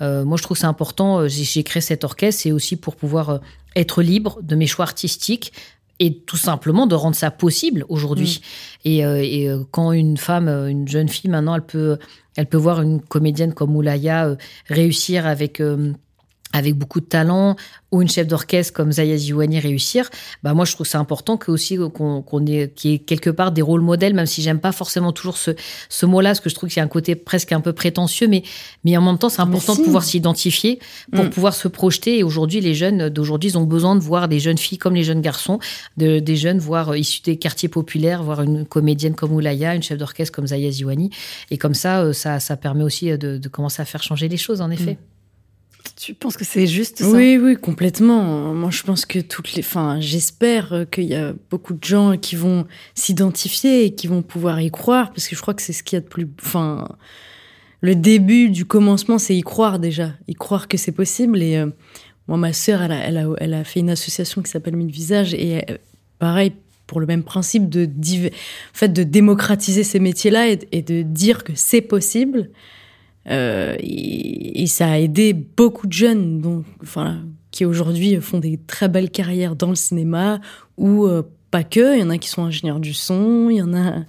moi 0.00 0.36
je 0.36 0.42
trouve 0.42 0.58
c'est 0.58 0.66
important. 0.66 1.26
J'ai 1.28 1.62
créé 1.62 1.80
cet 1.80 2.04
orchestre, 2.04 2.42
c'est 2.42 2.52
aussi 2.52 2.76
pour 2.76 2.96
pouvoir 2.96 3.40
être 3.74 4.02
libre 4.02 4.38
de 4.42 4.54
mes 4.54 4.66
choix 4.66 4.84
artistiques, 4.84 5.50
et 6.00 6.18
tout 6.20 6.36
simplement 6.36 6.86
de 6.86 6.94
rendre 6.94 7.16
ça 7.16 7.30
possible 7.30 7.84
aujourd'hui. 7.88 8.40
Mm. 8.40 8.88
Et, 8.88 9.04
euh, 9.04 9.22
et, 9.22 9.48
euh, 9.48 9.62
quand 9.70 9.92
une 9.92 10.16
femme, 10.16 10.48
euh, 10.48 10.68
une 10.68 10.88
jeune 10.88 11.08
fille 11.08 11.30
maintenant, 11.30 11.54
elle 11.54 11.62
peut, 11.62 11.98
elle 12.36 12.46
peut 12.46 12.58
voir 12.58 12.82
une 12.82 13.00
comédienne 13.00 13.54
comme 13.54 13.76
Oulaya 13.76 14.36
réussir 14.66 15.26
avec 15.26 15.62
avec 16.54 16.74
beaucoup 16.76 17.00
de 17.00 17.04
talent, 17.04 17.56
ou 17.90 18.00
une 18.00 18.08
chef 18.08 18.26
d'orchestre 18.26 18.72
comme 18.72 18.92
Zaya 18.92 19.16
Ziouani 19.16 19.60
réussir, 19.60 20.08
bah 20.42 20.54
moi 20.54 20.64
je 20.64 20.72
trouve 20.72 20.86
c'est 20.86 20.98
important 20.98 21.36
que 21.36 21.50
aussi 21.50 21.78
qu'on 21.92 22.46
ait 22.46 22.72
qu'il 22.74 22.90
y 22.90 22.94
ait 22.94 22.98
quelque 22.98 23.30
part 23.30 23.52
des 23.52 23.62
rôles 23.62 23.82
modèles, 23.82 24.14
même 24.14 24.26
si 24.26 24.40
j'aime 24.40 24.60
pas 24.60 24.72
forcément 24.72 25.12
toujours 25.12 25.36
ce, 25.36 25.50
ce 25.88 26.06
mot-là, 26.06 26.30
parce 26.30 26.40
que 26.40 26.48
je 26.48 26.54
trouve 26.54 26.68
qu'il 26.68 26.78
y 26.78 26.80
a 26.80 26.84
un 26.84 26.88
côté 26.88 27.16
presque 27.16 27.52
un 27.52 27.60
peu 27.60 27.72
prétentieux, 27.72 28.28
mais, 28.28 28.44
mais 28.84 28.96
en 28.96 29.02
même 29.02 29.18
temps 29.18 29.28
c'est 29.28 29.42
important 29.42 29.74
de 29.74 29.82
pouvoir 29.82 30.04
s'identifier 30.04 30.78
pour 31.12 31.24
mm. 31.24 31.30
pouvoir 31.30 31.54
se 31.54 31.66
projeter. 31.66 32.18
Et 32.18 32.22
aujourd'hui, 32.22 32.60
les 32.60 32.74
jeunes 32.74 33.08
d'aujourd'hui, 33.08 33.50
ils 33.50 33.58
ont 33.58 33.64
besoin 33.64 33.96
de 33.96 34.00
voir 34.00 34.28
des 34.28 34.38
jeunes 34.38 34.58
filles 34.58 34.78
comme 34.78 34.94
les 34.94 35.04
jeunes 35.04 35.20
garçons, 35.20 35.58
de, 35.96 36.20
des 36.20 36.36
jeunes, 36.36 36.58
voire 36.58 36.90
euh, 36.90 36.98
issus 36.98 37.22
des 37.22 37.36
quartiers 37.36 37.68
populaires, 37.68 38.22
voir 38.22 38.42
une 38.42 38.64
comédienne 38.64 39.14
comme 39.14 39.32
Oulaya, 39.32 39.74
une 39.74 39.82
chef 39.82 39.98
d'orchestre 39.98 40.34
comme 40.34 40.46
Zaya 40.46 40.70
Ziouani. 40.70 41.10
Et 41.50 41.58
comme 41.58 41.74
ça, 41.74 42.02
euh, 42.02 42.12
ça, 42.12 42.38
ça 42.40 42.56
permet 42.56 42.84
aussi 42.84 43.06
de, 43.18 43.38
de 43.38 43.48
commencer 43.48 43.82
à 43.82 43.84
faire 43.84 44.02
changer 44.02 44.28
les 44.28 44.36
choses, 44.36 44.60
en 44.60 44.70
effet. 44.70 44.94
Mm. 44.94 45.13
Tu 46.04 46.12
penses 46.12 46.36
que 46.36 46.44
c'est 46.44 46.66
juste 46.66 46.98
ça? 46.98 47.08
Oui, 47.08 47.38
oui, 47.38 47.56
complètement. 47.56 48.52
Moi, 48.52 48.68
je 48.70 48.82
pense 48.82 49.06
que 49.06 49.20
toutes 49.20 49.54
les. 49.54 49.62
Enfin, 49.62 50.00
j'espère 50.00 50.84
qu'il 50.90 51.04
y 51.04 51.14
a 51.14 51.32
beaucoup 51.50 51.72
de 51.72 51.82
gens 51.82 52.18
qui 52.18 52.36
vont 52.36 52.66
s'identifier 52.94 53.86
et 53.86 53.94
qui 53.94 54.06
vont 54.06 54.20
pouvoir 54.20 54.60
y 54.60 54.70
croire, 54.70 55.12
parce 55.12 55.28
que 55.28 55.34
je 55.34 55.40
crois 55.40 55.54
que 55.54 55.62
c'est 55.62 55.72
ce 55.72 55.82
qu'il 55.82 55.96
y 55.96 55.98
a 55.98 56.00
de 56.00 56.06
plus. 56.06 56.28
Enfin, 56.42 56.88
le 57.80 57.94
début 57.94 58.50
du 58.50 58.66
commencement, 58.66 59.16
c'est 59.16 59.34
y 59.34 59.40
croire 59.40 59.78
déjà, 59.78 60.12
y 60.28 60.34
croire 60.34 60.68
que 60.68 60.76
c'est 60.76 60.92
possible. 60.92 61.42
Et 61.42 61.56
euh, 61.56 61.68
moi, 62.28 62.36
ma 62.36 62.52
sœur, 62.52 62.82
elle 62.82 63.54
a, 63.54 63.64
fait 63.64 63.80
une 63.80 63.88
association 63.88 64.42
qui 64.42 64.50
s'appelle 64.50 64.76
Mille 64.76 64.92
Visages, 64.92 65.32
et 65.32 65.64
euh, 65.70 65.78
pareil, 66.18 66.52
pour 66.86 67.00
le 67.00 67.06
même 67.06 67.22
principe 67.22 67.70
de, 67.70 67.88
fait, 68.74 68.92
de 68.92 69.04
démocratiser 69.04 69.84
ces 69.84 70.00
métiers-là 70.00 70.48
et 70.50 70.82
de 70.82 71.00
dire 71.00 71.44
que 71.44 71.52
c'est 71.54 71.80
possible. 71.80 72.50
Euh, 73.30 73.76
et, 73.80 74.66
ça 74.66 74.92
a 74.92 74.98
aidé 74.98 75.32
beaucoup 75.34 75.86
de 75.86 75.92
jeunes 75.92 76.40
donc, 76.40 76.64
enfin, 76.82 77.20
qui 77.50 77.64
aujourd'hui 77.64 78.16
font 78.20 78.38
des 78.38 78.58
très 78.66 78.88
belles 78.88 79.10
carrières 79.10 79.56
dans 79.56 79.68
le 79.68 79.74
cinéma 79.74 80.40
ou 80.78 81.06
euh, 81.06 81.22
pas 81.50 81.64
que. 81.64 81.96
Il 81.96 82.00
y 82.00 82.02
en 82.02 82.10
a 82.10 82.18
qui 82.18 82.28
sont 82.28 82.42
ingénieurs 82.42 82.80
du 82.80 82.94
son, 82.94 83.50
il 83.50 83.56
y 83.56 83.62
en 83.62 83.74
a. 83.74 84.04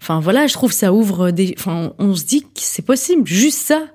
Enfin 0.00 0.20
voilà, 0.20 0.46
je 0.46 0.54
trouve 0.54 0.72
ça 0.72 0.92
ouvre 0.92 1.30
des. 1.32 1.54
Enfin, 1.58 1.92
on 1.98 2.14
se 2.14 2.24
dit 2.24 2.42
que 2.42 2.48
c'est 2.54 2.84
possible, 2.84 3.26
juste 3.26 3.58
ça. 3.58 3.86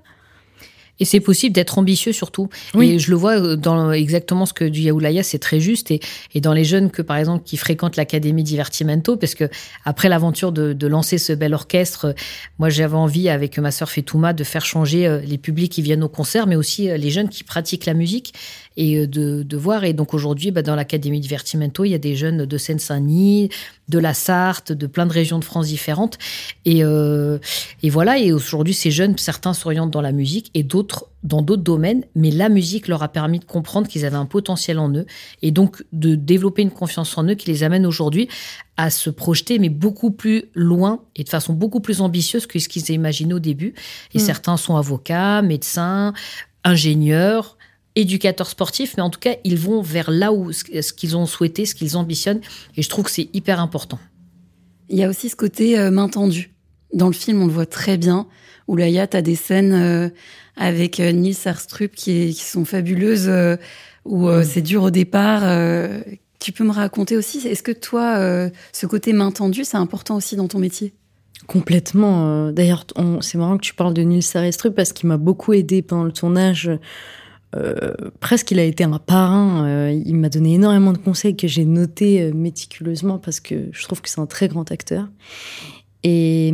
Et 1.02 1.06
c'est 1.06 1.20
possible 1.20 1.54
d'être 1.54 1.80
ambitieux 1.80 2.14
surtout. 2.14 2.48
Oui. 2.76 2.92
Et 2.92 3.00
je 3.00 3.10
le 3.10 3.18
vois 3.18 3.40
euh, 3.40 3.56
dans 3.56 3.92
exactement 3.92 4.46
ce 4.46 4.54
que 4.54 4.64
du 4.64 4.82
Yaoulaya, 4.82 5.24
c'est 5.24 5.40
très 5.40 5.60
juste. 5.60 5.90
Et, 5.90 6.00
et 6.36 6.42
dans 6.42 6.54
les 6.54 6.64
jeunes 6.64 6.92
que, 6.92 7.02
par 7.02 7.18
exemple, 7.18 7.44
qui 7.44 7.58
fréquentent 7.58 7.96
l'Académie 7.96 8.44
Divertimento, 8.44 9.18
parce 9.18 9.34
que 9.34 9.50
après 9.84 10.10
l'aventure 10.10 10.52
de, 10.52 10.74
de, 10.74 10.88
lancer 10.88 11.18
ce 11.18 11.34
bel 11.34 11.56
orchestre, 11.56 12.14
moi 12.60 12.70
j'avais 12.70 12.96
envie, 12.96 13.30
avec 13.30 13.58
ma 13.58 13.72
sœur 13.72 13.90
Fetouma, 13.90 14.34
de 14.34 14.44
faire 14.44 14.64
changer 14.64 15.08
euh, 15.08 15.22
les 15.22 15.40
publics 15.40 15.72
qui 15.72 15.82
viennent 15.82 16.04
au 16.04 16.10
concert, 16.10 16.46
mais 16.46 16.56
aussi 16.56 16.88
euh, 16.88 16.98
les 16.98 17.10
jeunes 17.10 17.30
qui 17.30 17.44
pratiquent 17.44 17.88
la 17.88 17.96
musique 17.96 18.34
et 18.78 19.06
de, 19.08 19.44
de 19.44 19.58
voir. 19.58 19.84
Et 19.84 19.94
donc 19.94 20.14
aujourd'hui, 20.14 20.52
bah, 20.52 20.62
dans 20.62 20.76
l'Académie 20.76 21.20
Divertimento, 21.20 21.84
il 21.84 21.90
y 21.90 21.94
a 21.96 21.98
des 22.00 22.16
jeunes 22.16 22.46
de 22.46 22.58
Seine-Saint-Denis, 22.58 23.50
de 23.90 24.00
la 24.00 24.14
Sarthe, 24.14 24.72
de 24.72 24.88
plein 24.88 25.06
de 25.06 25.12
régions 25.12 25.40
de 25.40 25.44
France 25.44 25.68
différentes. 25.68 26.18
Et, 26.66 26.84
euh, 26.84 27.38
et 27.84 27.90
voilà, 27.90 28.18
et 28.18 28.32
aujourd'hui, 28.32 28.74
ces 28.74 28.90
jeunes, 28.92 29.18
certains 29.18 29.54
s'orientent 29.54 29.92
dans 29.92 30.02
la 30.02 30.14
musique 30.14 30.50
et 30.54 30.64
d'autres 30.64 31.08
dans 31.24 31.44
d'autres 31.44 31.62
domaines, 31.62 32.04
mais 32.16 32.32
la 32.32 32.50
musique 32.50 32.88
leur 32.88 33.04
a 33.04 33.08
permis 33.08 33.38
de 33.38 33.46
comprendre 33.46 33.88
qu'ils 33.88 34.06
avaient 34.06 34.16
un 34.18 34.26
potentiel 34.26 34.80
en 34.80 34.92
eux 34.96 35.06
et 35.44 35.52
donc 35.52 35.84
de 35.92 36.16
développer 36.16 36.64
une 36.64 36.72
confiance 36.72 37.16
en 37.16 37.26
eux 37.28 37.36
qui 37.36 37.48
les 37.52 37.62
amène 37.62 37.86
aujourd'hui 37.86 38.28
à 38.76 38.90
se 38.90 39.12
projeter, 39.12 39.60
mais 39.60 39.70
beaucoup 39.70 40.10
plus 40.10 40.46
loin 40.56 41.02
et 41.16 41.24
de 41.24 41.30
façon 41.30 41.54
beaucoup 41.54 41.80
plus 41.80 42.02
ambitieuse 42.02 42.48
que 42.48 42.58
ce 42.58 42.68
qu'ils 42.68 42.90
imaginaient 42.90 43.36
au 43.36 43.40
début. 43.40 43.76
Et 44.16 44.18
Mm. 44.18 44.22
certains 44.22 44.58
sont 44.58 44.78
avocats, 44.78 45.44
médecins, 45.44 46.14
ingénieurs, 46.64 47.58
éducateurs 47.96 48.48
sportifs, 48.50 48.94
mais 48.98 49.04
en 49.04 49.10
tout 49.10 49.20
cas, 49.20 49.36
ils 49.44 49.58
vont 49.58 49.82
vers 49.82 50.12
là 50.12 50.32
où 50.32 50.52
ce 50.54 50.94
qu'ils 50.94 51.18
ont 51.18 51.26
souhaité, 51.26 51.66
ce 51.66 51.76
qu'ils 51.76 51.98
ambitionnent. 51.98 52.42
Et 52.78 52.82
je 52.82 52.90
trouve 52.90 53.06
que 53.06 53.12
c'est 53.12 53.30
hyper 53.34 53.60
important. 53.60 54.00
Il 54.90 54.98
y 54.98 55.04
a 55.04 55.10
aussi 55.10 55.30
ce 55.30 55.36
côté 55.36 55.78
euh, 55.80 55.92
main 55.92 56.08
tendue. 56.10 56.52
Dans 56.94 57.08
le 57.08 57.14
film, 57.14 57.42
on 57.42 57.46
le 57.48 57.52
voit 57.54 57.66
très 57.66 57.98
bien. 57.98 58.28
Où 58.68 58.76
là, 58.76 58.88
il 58.88 58.94
y 58.94 59.00
a 59.00 59.08
t'as 59.08 59.22
des 59.22 59.36
scènes 59.36 59.74
euh, 59.74 60.10
avec 60.56 61.00
euh, 61.00 61.12
Nils 61.12 61.36
Arstrup 61.46 61.94
qui, 61.96 62.12
est- 62.12 62.30
qui 62.34 62.44
sont 62.44 62.64
fabuleuses, 62.66 63.28
euh, 63.28 63.58
où 64.06 64.28
euh, 64.30 64.44
c'est 64.44 64.62
dur 64.62 64.84
au 64.84 64.92
départ. 64.92 65.42
euh, 65.44 66.02
tu 66.40 66.52
peux 66.52 66.64
me 66.64 66.72
raconter 66.72 67.18
aussi, 67.18 67.38
est-ce 67.48 67.62
que 67.64 67.72
toi, 67.72 68.16
euh, 68.18 68.50
ce 68.74 68.86
côté 68.88 69.14
main 69.14 69.32
tendue, 69.32 69.64
c'est 69.64 69.78
important 69.78 70.16
aussi 70.16 70.36
dans 70.36 70.48
ton 70.48 70.60
métier? 70.60 70.94
Complètement. 71.48 72.52
D'ailleurs, 72.52 72.86
c'est 73.22 73.38
marrant 73.38 73.58
que 73.58 73.64
tu 73.64 73.74
parles 73.74 73.94
de 73.94 74.02
Nils 74.02 74.24
Arestrup 74.36 74.74
parce 74.76 74.94
qu'il 74.94 75.08
m'a 75.10 75.18
beaucoup 75.18 75.54
aidé 75.54 75.82
pendant 75.82 76.04
le 76.04 76.12
tournage. 76.12 76.72
Euh, 77.56 77.94
presque, 78.20 78.52
il 78.52 78.60
a 78.60 78.64
été 78.64 78.84
un 78.84 78.98
parrain. 78.98 79.66
euh, 79.68 80.02
il 80.06 80.16
m'a 80.16 80.30
donné 80.30 80.54
énormément 80.54 80.94
de 80.94 80.98
conseils 80.98 81.36
que 81.36 81.48
j'ai 81.48 81.66
notés 81.66 82.22
euh, 82.22 82.34
méticuleusement 82.34 83.18
parce 83.18 83.40
que 83.40 83.70
je 83.72 83.84
trouve 83.84 84.02
que 84.02 84.10
c'est 84.10 84.22
un 84.22 84.26
très 84.26 84.48
grand 84.48 84.72
acteur. 84.72 85.08
Et, 86.04 86.54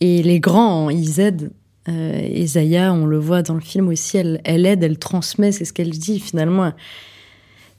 et 0.00 0.22
les 0.22 0.40
grands, 0.40 0.90
ils 0.90 1.20
aident. 1.20 1.52
Et 1.86 2.46
Zaya, 2.46 2.94
on 2.94 3.04
le 3.04 3.18
voit 3.18 3.42
dans 3.42 3.54
le 3.54 3.60
film 3.60 3.88
aussi, 3.88 4.16
elle, 4.16 4.40
elle 4.44 4.64
aide, 4.64 4.82
elle 4.82 4.98
transmet, 4.98 5.52
c'est 5.52 5.66
ce 5.66 5.72
qu'elle 5.72 5.90
dit 5.90 6.18
finalement. 6.18 6.72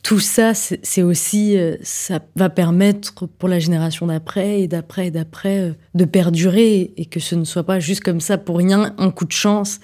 Tout 0.04 0.20
ça, 0.20 0.54
c'est 0.54 1.02
aussi, 1.02 1.58
ça 1.82 2.20
va 2.36 2.50
permettre 2.50 3.28
pour 3.28 3.50
la 3.50 3.58
génération 3.58 4.06
d'après 4.06 4.62
et 4.62 4.68
d'après 4.68 5.08
et 5.08 5.12
d'après 5.12 5.74
de 5.96 6.06
perdurer 6.06 6.94
et 6.98 7.06
que 7.06 7.20
ce 7.20 7.34
ne 7.34 7.44
soit 7.44 7.64
pas 7.64 7.80
juste 7.80 8.04
comme 8.04 8.20
ça 8.20 8.38
pour 8.38 8.58
rien, 8.58 8.94
un 9.00 9.10
coup 9.10 9.26
de 9.26 9.32
chance. 9.32 9.80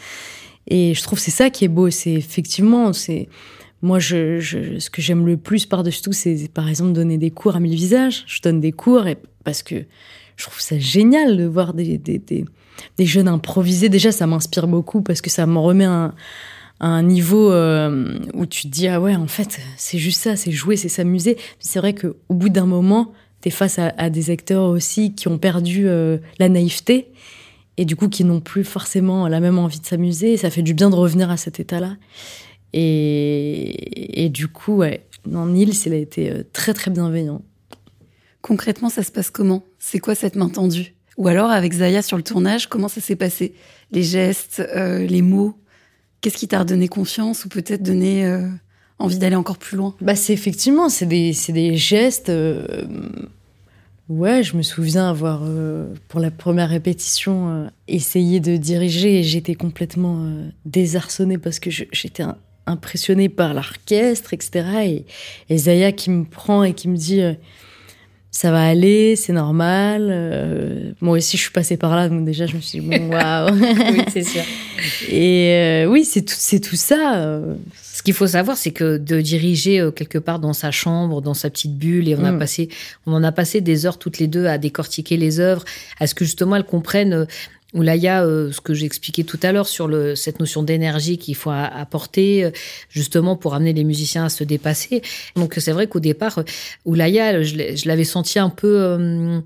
Et 0.73 0.93
je 0.93 1.03
trouve 1.03 1.19
c'est 1.19 1.31
ça 1.31 1.49
qui 1.49 1.65
est 1.65 1.67
beau. 1.67 1.89
C'est 1.89 2.13
effectivement, 2.13 2.93
c'est 2.93 3.27
moi, 3.81 3.99
je, 3.99 4.39
ce 4.79 4.89
que 4.89 5.01
j'aime 5.01 5.25
le 5.25 5.35
plus 5.35 5.65
par-dessus 5.65 6.01
tout, 6.01 6.13
c'est 6.13 6.49
par 6.53 6.69
exemple 6.69 6.93
donner 6.93 7.17
des 7.17 7.29
cours 7.29 7.57
à 7.57 7.59
mille 7.59 7.75
visages. 7.75 8.23
Je 8.25 8.41
donne 8.41 8.61
des 8.61 8.71
cours 8.71 9.05
et, 9.05 9.17
parce 9.43 9.63
que 9.63 9.75
je 10.37 10.45
trouve 10.45 10.61
ça 10.61 10.79
génial 10.79 11.35
de 11.35 11.43
voir 11.43 11.73
des, 11.73 11.97
des, 11.97 12.19
des, 12.19 13.05
jeunes 13.05 13.27
improviser. 13.27 13.89
Déjà, 13.89 14.13
ça 14.13 14.27
m'inspire 14.27 14.65
beaucoup 14.65 15.01
parce 15.01 15.19
que 15.19 15.29
ça 15.29 15.45
me 15.45 15.57
remet 15.57 15.83
un, 15.83 16.15
à 16.79 16.87
un 16.87 17.03
niveau 17.03 17.51
euh, 17.51 18.17
où 18.33 18.45
tu 18.45 18.63
te 18.63 18.67
dis 18.69 18.87
ah 18.87 19.01
ouais 19.01 19.15
en 19.15 19.27
fait 19.27 19.59
c'est 19.77 19.99
juste 19.99 20.19
ça 20.19 20.35
c'est 20.35 20.51
jouer 20.51 20.77
c'est 20.77 20.89
s'amuser 20.89 21.37
c'est 21.59 21.77
vrai 21.77 21.93
que 21.93 22.15
au 22.27 22.33
bout 22.33 22.49
d'un 22.49 22.65
moment 22.65 23.13
t'es 23.39 23.51
face 23.51 23.77
à, 23.77 23.93
à 23.99 24.09
des 24.09 24.31
acteurs 24.31 24.63
aussi 24.63 25.13
qui 25.13 25.27
ont 25.27 25.37
perdu 25.37 25.87
euh, 25.87 26.17
la 26.39 26.49
naïveté 26.49 27.11
et 27.81 27.85
du 27.85 27.95
coup 27.95 28.09
qui 28.09 28.23
n'ont 28.23 28.41
plus 28.41 28.63
forcément 28.63 29.27
la 29.27 29.39
même 29.39 29.57
envie 29.57 29.79
de 29.79 29.85
s'amuser. 29.85 30.33
Et 30.33 30.37
ça 30.37 30.49
fait 30.49 30.63
du 30.63 30.73
bien 30.73 30.89
de 30.89 30.95
revenir 30.95 31.29
à 31.29 31.37
cet 31.37 31.59
état 31.59 31.79
là 31.79 31.97
et, 32.73 34.23
et 34.23 34.29
du 34.29 34.47
coup 34.47 34.77
ouais 34.77 35.05
non 35.25 35.45
Nils 35.47 35.85
il 35.85 35.93
a 35.93 35.97
été 35.97 36.31
euh, 36.31 36.43
très 36.53 36.73
très 36.73 36.91
bienveillant. 36.91 37.41
Concrètement, 38.41 38.89
ça 38.89 39.03
se 39.03 39.11
passe 39.11 39.29
comment? 39.29 39.63
C'est 39.77 39.99
quoi 39.99 40.15
cette 40.15 40.35
main 40.35 40.49
tendue? 40.49 40.95
Ou 41.17 41.27
alors, 41.27 41.51
avec 41.51 41.73
Zaya 41.73 42.01
sur 42.01 42.17
le 42.17 42.23
tournage, 42.23 42.67
comment 42.67 42.87
ça 42.87 42.99
s'est 42.99 43.15
passé? 43.15 43.53
Les 43.91 44.01
gestes, 44.01 44.63
euh, 44.75 45.05
les 45.05 45.21
mots? 45.21 45.53
Qu'est-ce 46.21 46.37
qui 46.37 46.47
t'a 46.47 46.57
redonné 46.57 46.87
confiance 46.87 47.45
ou 47.45 47.49
peut-être 47.49 47.83
donné 47.83 48.25
euh, 48.25 48.47
envie 48.97 49.19
d'aller 49.19 49.35
encore 49.35 49.59
plus 49.59 49.77
loin? 49.77 49.93
Bah, 50.01 50.15
c'est 50.15 50.33
effectivement, 50.33 50.89
c'est 50.89 51.05
des, 51.05 51.35
des 51.49 51.77
gestes. 51.77 52.29
euh, 52.29 52.65
ouais, 54.11 54.43
je 54.43 54.55
me 54.57 54.61
souviens 54.61 55.09
avoir, 55.09 55.41
euh, 55.43 55.93
pour 56.07 56.19
la 56.19 56.31
première 56.31 56.69
répétition, 56.69 57.49
euh, 57.49 57.67
essayé 57.87 58.39
de 58.39 58.57
diriger 58.57 59.19
et 59.19 59.23
j'étais 59.23 59.55
complètement 59.55 60.23
euh, 60.25 60.49
désarçonnée 60.65 61.37
parce 61.37 61.59
que 61.59 61.69
j'étais 61.71 62.23
impressionnée 62.67 63.29
par 63.29 63.53
l'orchestre, 63.53 64.33
etc. 64.33 64.51
Et, 64.85 65.05
et 65.49 65.57
Zaya 65.57 65.91
qui 65.91 66.09
me 66.09 66.25
prend 66.25 66.63
et 66.63 66.73
qui 66.73 66.87
me 66.89 66.97
dit. 66.97 67.21
euh, 67.21 67.33
ça 68.33 68.49
va 68.49 68.63
aller, 68.65 69.17
c'est 69.17 69.33
normal. 69.33 70.95
moi 71.01 71.17
aussi, 71.17 71.35
je 71.35 71.41
suis 71.41 71.51
passée 71.51 71.75
par 71.75 71.97
là, 71.97 72.07
donc 72.07 72.23
déjà, 72.23 72.45
je 72.45 72.55
me 72.55 72.61
suis 72.61 72.79
dit, 72.79 72.87
bon, 72.87 73.09
waouh. 73.11 73.53
Oui, 73.53 74.01
c'est 74.07 74.23
sûr. 74.23 74.41
Et 75.09 75.83
oui, 75.89 76.05
c'est 76.05 76.21
tout, 76.21 76.35
c'est 76.37 76.61
tout 76.61 76.77
ça. 76.77 77.41
Ce 78.01 78.03
qu'il 78.03 78.15
faut 78.15 78.25
savoir, 78.25 78.57
c'est 78.57 78.71
que 78.71 78.97
de 78.97 79.21
diriger 79.21 79.79
euh, 79.79 79.91
quelque 79.91 80.17
part 80.17 80.39
dans 80.39 80.53
sa 80.53 80.71
chambre, 80.71 81.21
dans 81.21 81.35
sa 81.35 81.51
petite 81.51 81.77
bulle, 81.77 82.07
et 82.09 82.15
on 82.15 82.23
a 82.25 82.31
Mm. 82.31 82.39
passé, 82.39 82.69
on 83.05 83.13
en 83.13 83.23
a 83.23 83.31
passé 83.31 83.61
des 83.61 83.85
heures 83.85 83.99
toutes 83.99 84.17
les 84.17 84.25
deux 84.25 84.47
à 84.47 84.57
décortiquer 84.57 85.17
les 85.17 85.39
œuvres, 85.39 85.63
à 85.99 86.07
ce 86.07 86.15
que 86.15 86.25
justement 86.25 86.55
elles 86.55 86.63
comprennent. 86.63 87.13
euh, 87.13 87.25
où 87.73 87.83
là, 87.83 87.95
il 87.95 88.01
y 88.01 88.07
a 88.09 88.25
euh, 88.25 88.51
ce 88.51 88.59
que 88.59 88.73
j'expliquais 88.73 89.23
tout 89.23 89.39
à 89.43 89.51
l'heure 89.53 89.67
sur 89.67 89.87
le, 89.87 90.13
cette 90.15 90.39
notion 90.41 90.61
d'énergie 90.63 91.17
qu'il 91.19 91.35
faut 91.35 91.51
apporter, 91.51 92.43
euh, 92.43 92.51
justement, 92.89 93.37
pour 93.37 93.53
amener 93.53 93.71
les 93.71 93.83
musiciens 93.85 94.25
à 94.25 94.29
se 94.29 94.43
dépasser. 94.43 95.01
Donc, 95.37 95.53
c'est 95.57 95.71
vrai 95.71 95.85
qu'au 95.87 95.99
départ, 96.01 96.39
euh, 96.39 96.43
je 97.43 97.87
l'avais 97.87 98.03
senti 98.03 98.39
un 98.39 98.49
peu, 98.49 98.75
euh, 98.81 99.39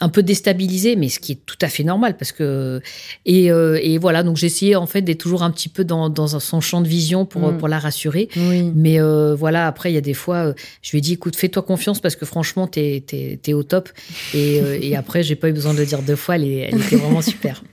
un 0.00 0.08
peu 0.10 0.22
déstabilisé, 0.22 0.94
mais 0.94 1.08
ce 1.08 1.18
qui 1.18 1.32
est 1.32 1.38
tout 1.46 1.56
à 1.62 1.68
fait 1.68 1.82
normal, 1.84 2.16
parce 2.18 2.32
que. 2.32 2.82
Et, 3.24 3.50
euh, 3.50 3.78
et 3.82 3.96
voilà, 3.98 4.22
donc 4.22 4.42
essayé, 4.42 4.76
en 4.76 4.86
fait, 4.86 5.00
d'être 5.02 5.18
toujours 5.20 5.42
un 5.42 5.50
petit 5.50 5.68
peu 5.70 5.84
dans, 5.84 6.10
dans 6.10 6.26
son 6.38 6.60
champ 6.60 6.80
de 6.82 6.88
vision 6.88 7.24
pour, 7.24 7.52
Mm. 7.52 7.58
pour 7.58 7.68
la 7.68 7.78
rassurer. 7.78 8.28
oui. 8.36 8.70
Mais 8.74 9.00
euh, 9.00 9.34
voilà, 9.34 9.66
après, 9.66 9.90
il 9.90 9.94
y 9.94 9.98
a 9.98 10.02
des 10.02 10.12
fois, 10.14 10.48
euh, 10.48 10.52
je 10.82 10.90
lui 10.90 10.98
ai 10.98 11.00
dit, 11.00 11.14
écoute, 11.14 11.34
fais-toi 11.36 11.62
confiance 11.62 12.00
parce 12.00 12.14
que 12.16 12.26
franchement, 12.26 12.66
t'es 12.66 13.02
es, 13.12 13.38
es 13.46 13.52
au 13.54 13.62
top. 13.62 13.88
Et, 14.34 14.60
euh, 14.60 14.78
et 14.80 14.96
après, 14.96 15.22
j'ai 15.22 15.34
pas 15.36 15.48
eu 15.48 15.52
besoin 15.54 15.72
de 15.72 15.78
le 15.78 15.86
dire 15.86 16.02
deux 16.02 16.16
fois, 16.16 16.36
elle, 16.36 16.44
est- 16.44 16.68
elle 16.72 16.80
était 16.80 16.96
vraiment 16.96 17.22
super. 17.22 17.62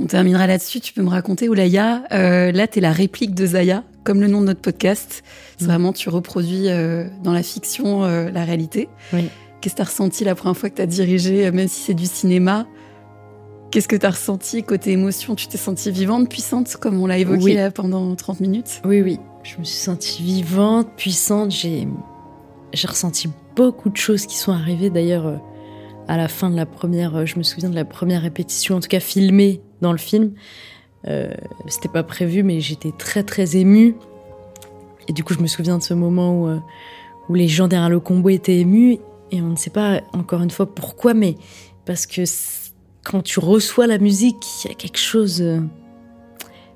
On 0.00 0.06
terminera 0.06 0.46
là-dessus. 0.46 0.78
Tu 0.80 0.92
peux 0.92 1.02
me 1.02 1.08
raconter, 1.08 1.48
Oulaya, 1.48 2.04
euh, 2.12 2.52
là, 2.52 2.68
t'es 2.68 2.80
la 2.80 2.92
réplique 2.92 3.34
de 3.34 3.44
Zaya, 3.46 3.82
comme 4.04 4.20
le 4.20 4.28
nom 4.28 4.40
de 4.40 4.46
notre 4.46 4.60
podcast. 4.60 5.24
Mm. 5.60 5.64
vraiment, 5.64 5.92
tu 5.92 6.08
reproduis 6.08 6.68
euh, 6.68 7.04
dans 7.24 7.32
la 7.32 7.42
fiction 7.42 8.04
euh, 8.04 8.30
la 8.30 8.44
réalité. 8.44 8.88
Oui. 9.12 9.24
Qu'est-ce 9.60 9.74
que 9.74 9.78
t'as 9.78 9.84
ressenti 9.84 10.24
la 10.24 10.34
première 10.34 10.56
fois 10.56 10.70
que 10.70 10.76
t'as 10.76 10.86
dirigé, 10.86 11.46
euh, 11.46 11.52
même 11.52 11.68
si 11.68 11.80
c'est 11.82 11.94
du 11.94 12.06
cinéma? 12.06 12.66
Qu'est-ce 13.70 13.88
que 13.88 13.96
t'as 13.96 14.10
ressenti 14.10 14.62
côté 14.62 14.92
émotion? 14.92 15.34
Tu 15.34 15.46
t'es 15.48 15.58
sentie 15.58 15.90
vivante, 15.90 16.28
puissante, 16.30 16.74
comme 16.76 17.00
on 17.00 17.06
l'a 17.06 17.18
évoqué 17.18 17.42
Oui. 17.42 17.54
là 17.54 17.70
pendant 17.70 18.14
30 18.14 18.40
minutes? 18.40 18.80
Oui, 18.84 19.02
oui. 19.02 19.18
Je 19.42 19.58
me 19.58 19.64
suis 19.64 19.76
sentie 19.76 20.22
vivante, 20.22 20.88
puissante. 20.96 21.50
J'ai, 21.50 21.86
j'ai 22.72 22.88
ressenti 22.88 23.28
beaucoup 23.56 23.90
de 23.90 23.96
choses 23.96 24.26
qui 24.26 24.36
sont 24.36 24.52
arrivées. 24.52 24.90
D'ailleurs, 24.90 25.26
euh, 25.26 25.36
à 26.06 26.16
la 26.16 26.28
fin 26.28 26.48
de 26.50 26.56
la 26.56 26.64
première, 26.66 27.14
euh, 27.16 27.26
je 27.26 27.36
me 27.36 27.42
souviens 27.42 27.68
de 27.68 27.74
la 27.74 27.84
première 27.84 28.22
répétition, 28.22 28.76
en 28.76 28.80
tout 28.80 28.88
cas 28.88 29.00
filmée 29.00 29.60
dans 29.82 29.92
le 29.92 29.98
film. 29.98 30.32
Euh, 31.06 31.32
c'était 31.66 31.88
pas 31.88 32.02
prévu, 32.02 32.42
mais 32.42 32.60
j'étais 32.60 32.92
très, 32.96 33.22
très 33.22 33.56
émue. 33.56 33.94
Et 35.08 35.12
du 35.12 35.24
coup, 35.24 35.34
je 35.34 35.40
me 35.40 35.46
souviens 35.46 35.78
de 35.78 35.82
ce 35.82 35.94
moment 35.94 36.42
où, 36.42 36.48
euh, 36.48 36.58
où 37.28 37.34
les 37.34 37.48
gens 37.48 37.68
derrière 37.68 37.90
le 37.90 38.00
combo 38.00 38.30
étaient 38.30 38.58
émus. 38.58 38.98
Et 39.30 39.42
on 39.42 39.48
ne 39.48 39.56
sait 39.56 39.70
pas, 39.70 40.00
encore 40.12 40.42
une 40.42 40.50
fois, 40.50 40.66
pourquoi, 40.72 41.14
mais 41.14 41.36
parce 41.84 42.06
que 42.06 42.22
quand 43.04 43.22
tu 43.22 43.40
reçois 43.40 43.86
la 43.86 43.98
musique, 43.98 44.44
il 44.64 44.68
y 44.68 44.70
a 44.72 44.74
quelque 44.74 44.98
chose. 44.98 45.40
euh, 45.42 45.60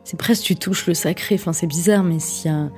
c'est 0.04 0.16
presque 0.18 0.42
tu 0.44 0.56
touches 0.56 0.86
le 0.86 0.94
sacré. 0.94 1.34
Enfin, 1.36 1.52
c'est 1.52 1.66
bizarre, 1.66 2.02
mais 2.04 2.18
s'il 2.18 2.50
y 2.50 2.54
a. 2.54 2.70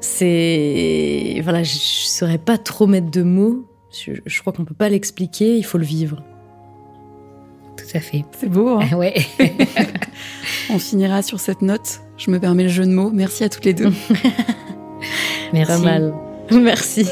C'est. 0.00 1.40
Voilà, 1.42 1.62
je, 1.62 1.74
je 1.74 2.06
saurais 2.06 2.38
pas 2.38 2.58
trop 2.58 2.86
mettre 2.86 3.10
de 3.10 3.22
mots. 3.22 3.66
Je, 3.90 4.12
je 4.26 4.40
crois 4.40 4.52
qu'on 4.52 4.64
peut 4.64 4.74
pas 4.74 4.88
l'expliquer, 4.88 5.56
il 5.56 5.64
faut 5.64 5.78
le 5.78 5.84
vivre. 5.84 6.22
Tout 7.76 7.86
à 7.96 8.00
fait. 8.00 8.24
C'est 8.38 8.48
beau, 8.48 8.68
hein 8.68 8.96
Ouais. 8.96 9.14
On 10.70 10.78
finira 10.78 11.22
sur 11.22 11.40
cette 11.40 11.62
note. 11.62 12.00
Je 12.16 12.30
me 12.30 12.38
permets 12.38 12.62
le 12.64 12.68
jeu 12.68 12.84
de 12.86 12.92
mots. 12.92 13.10
Merci 13.12 13.44
à 13.44 13.48
toutes 13.48 13.64
les 13.64 13.74
deux. 13.74 13.92
Merci. 15.52 15.72
Pas 15.72 15.78
mal. 15.78 16.14
Merci. 16.50 17.06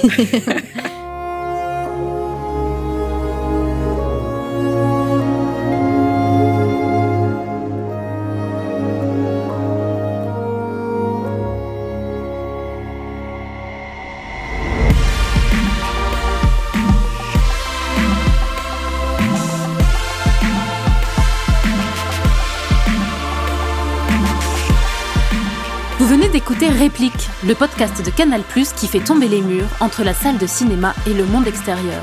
Réplique, 26.82 27.28
le 27.46 27.54
podcast 27.54 28.04
de 28.04 28.10
Canal+, 28.10 28.42
qui 28.76 28.88
fait 28.88 28.98
tomber 28.98 29.28
les 29.28 29.40
murs 29.40 29.68
entre 29.78 30.02
la 30.02 30.12
salle 30.14 30.36
de 30.36 30.48
cinéma 30.48 30.96
et 31.06 31.14
le 31.14 31.24
monde 31.24 31.46
extérieur. 31.46 32.02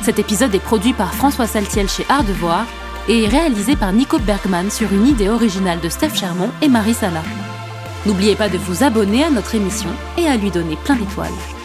Cet 0.00 0.20
épisode 0.20 0.54
est 0.54 0.60
produit 0.60 0.92
par 0.92 1.12
François 1.12 1.48
Saltiel 1.48 1.88
chez 1.88 2.06
Art 2.08 2.22
de 2.22 2.32
Voir 2.32 2.66
et 3.08 3.24
est 3.24 3.28
réalisé 3.28 3.74
par 3.74 3.92
Nico 3.92 4.20
Bergman 4.20 4.70
sur 4.70 4.92
une 4.92 5.08
idée 5.08 5.28
originale 5.28 5.80
de 5.80 5.88
Steph 5.88 6.14
Chermont 6.14 6.52
et 6.62 6.68
Marie 6.68 6.94
Sala. 6.94 7.24
N'oubliez 8.06 8.36
pas 8.36 8.48
de 8.48 8.58
vous 8.58 8.84
abonner 8.84 9.24
à 9.24 9.30
notre 9.30 9.56
émission 9.56 9.90
et 10.16 10.28
à 10.28 10.36
lui 10.36 10.52
donner 10.52 10.76
plein 10.84 10.94
d'étoiles. 10.94 11.55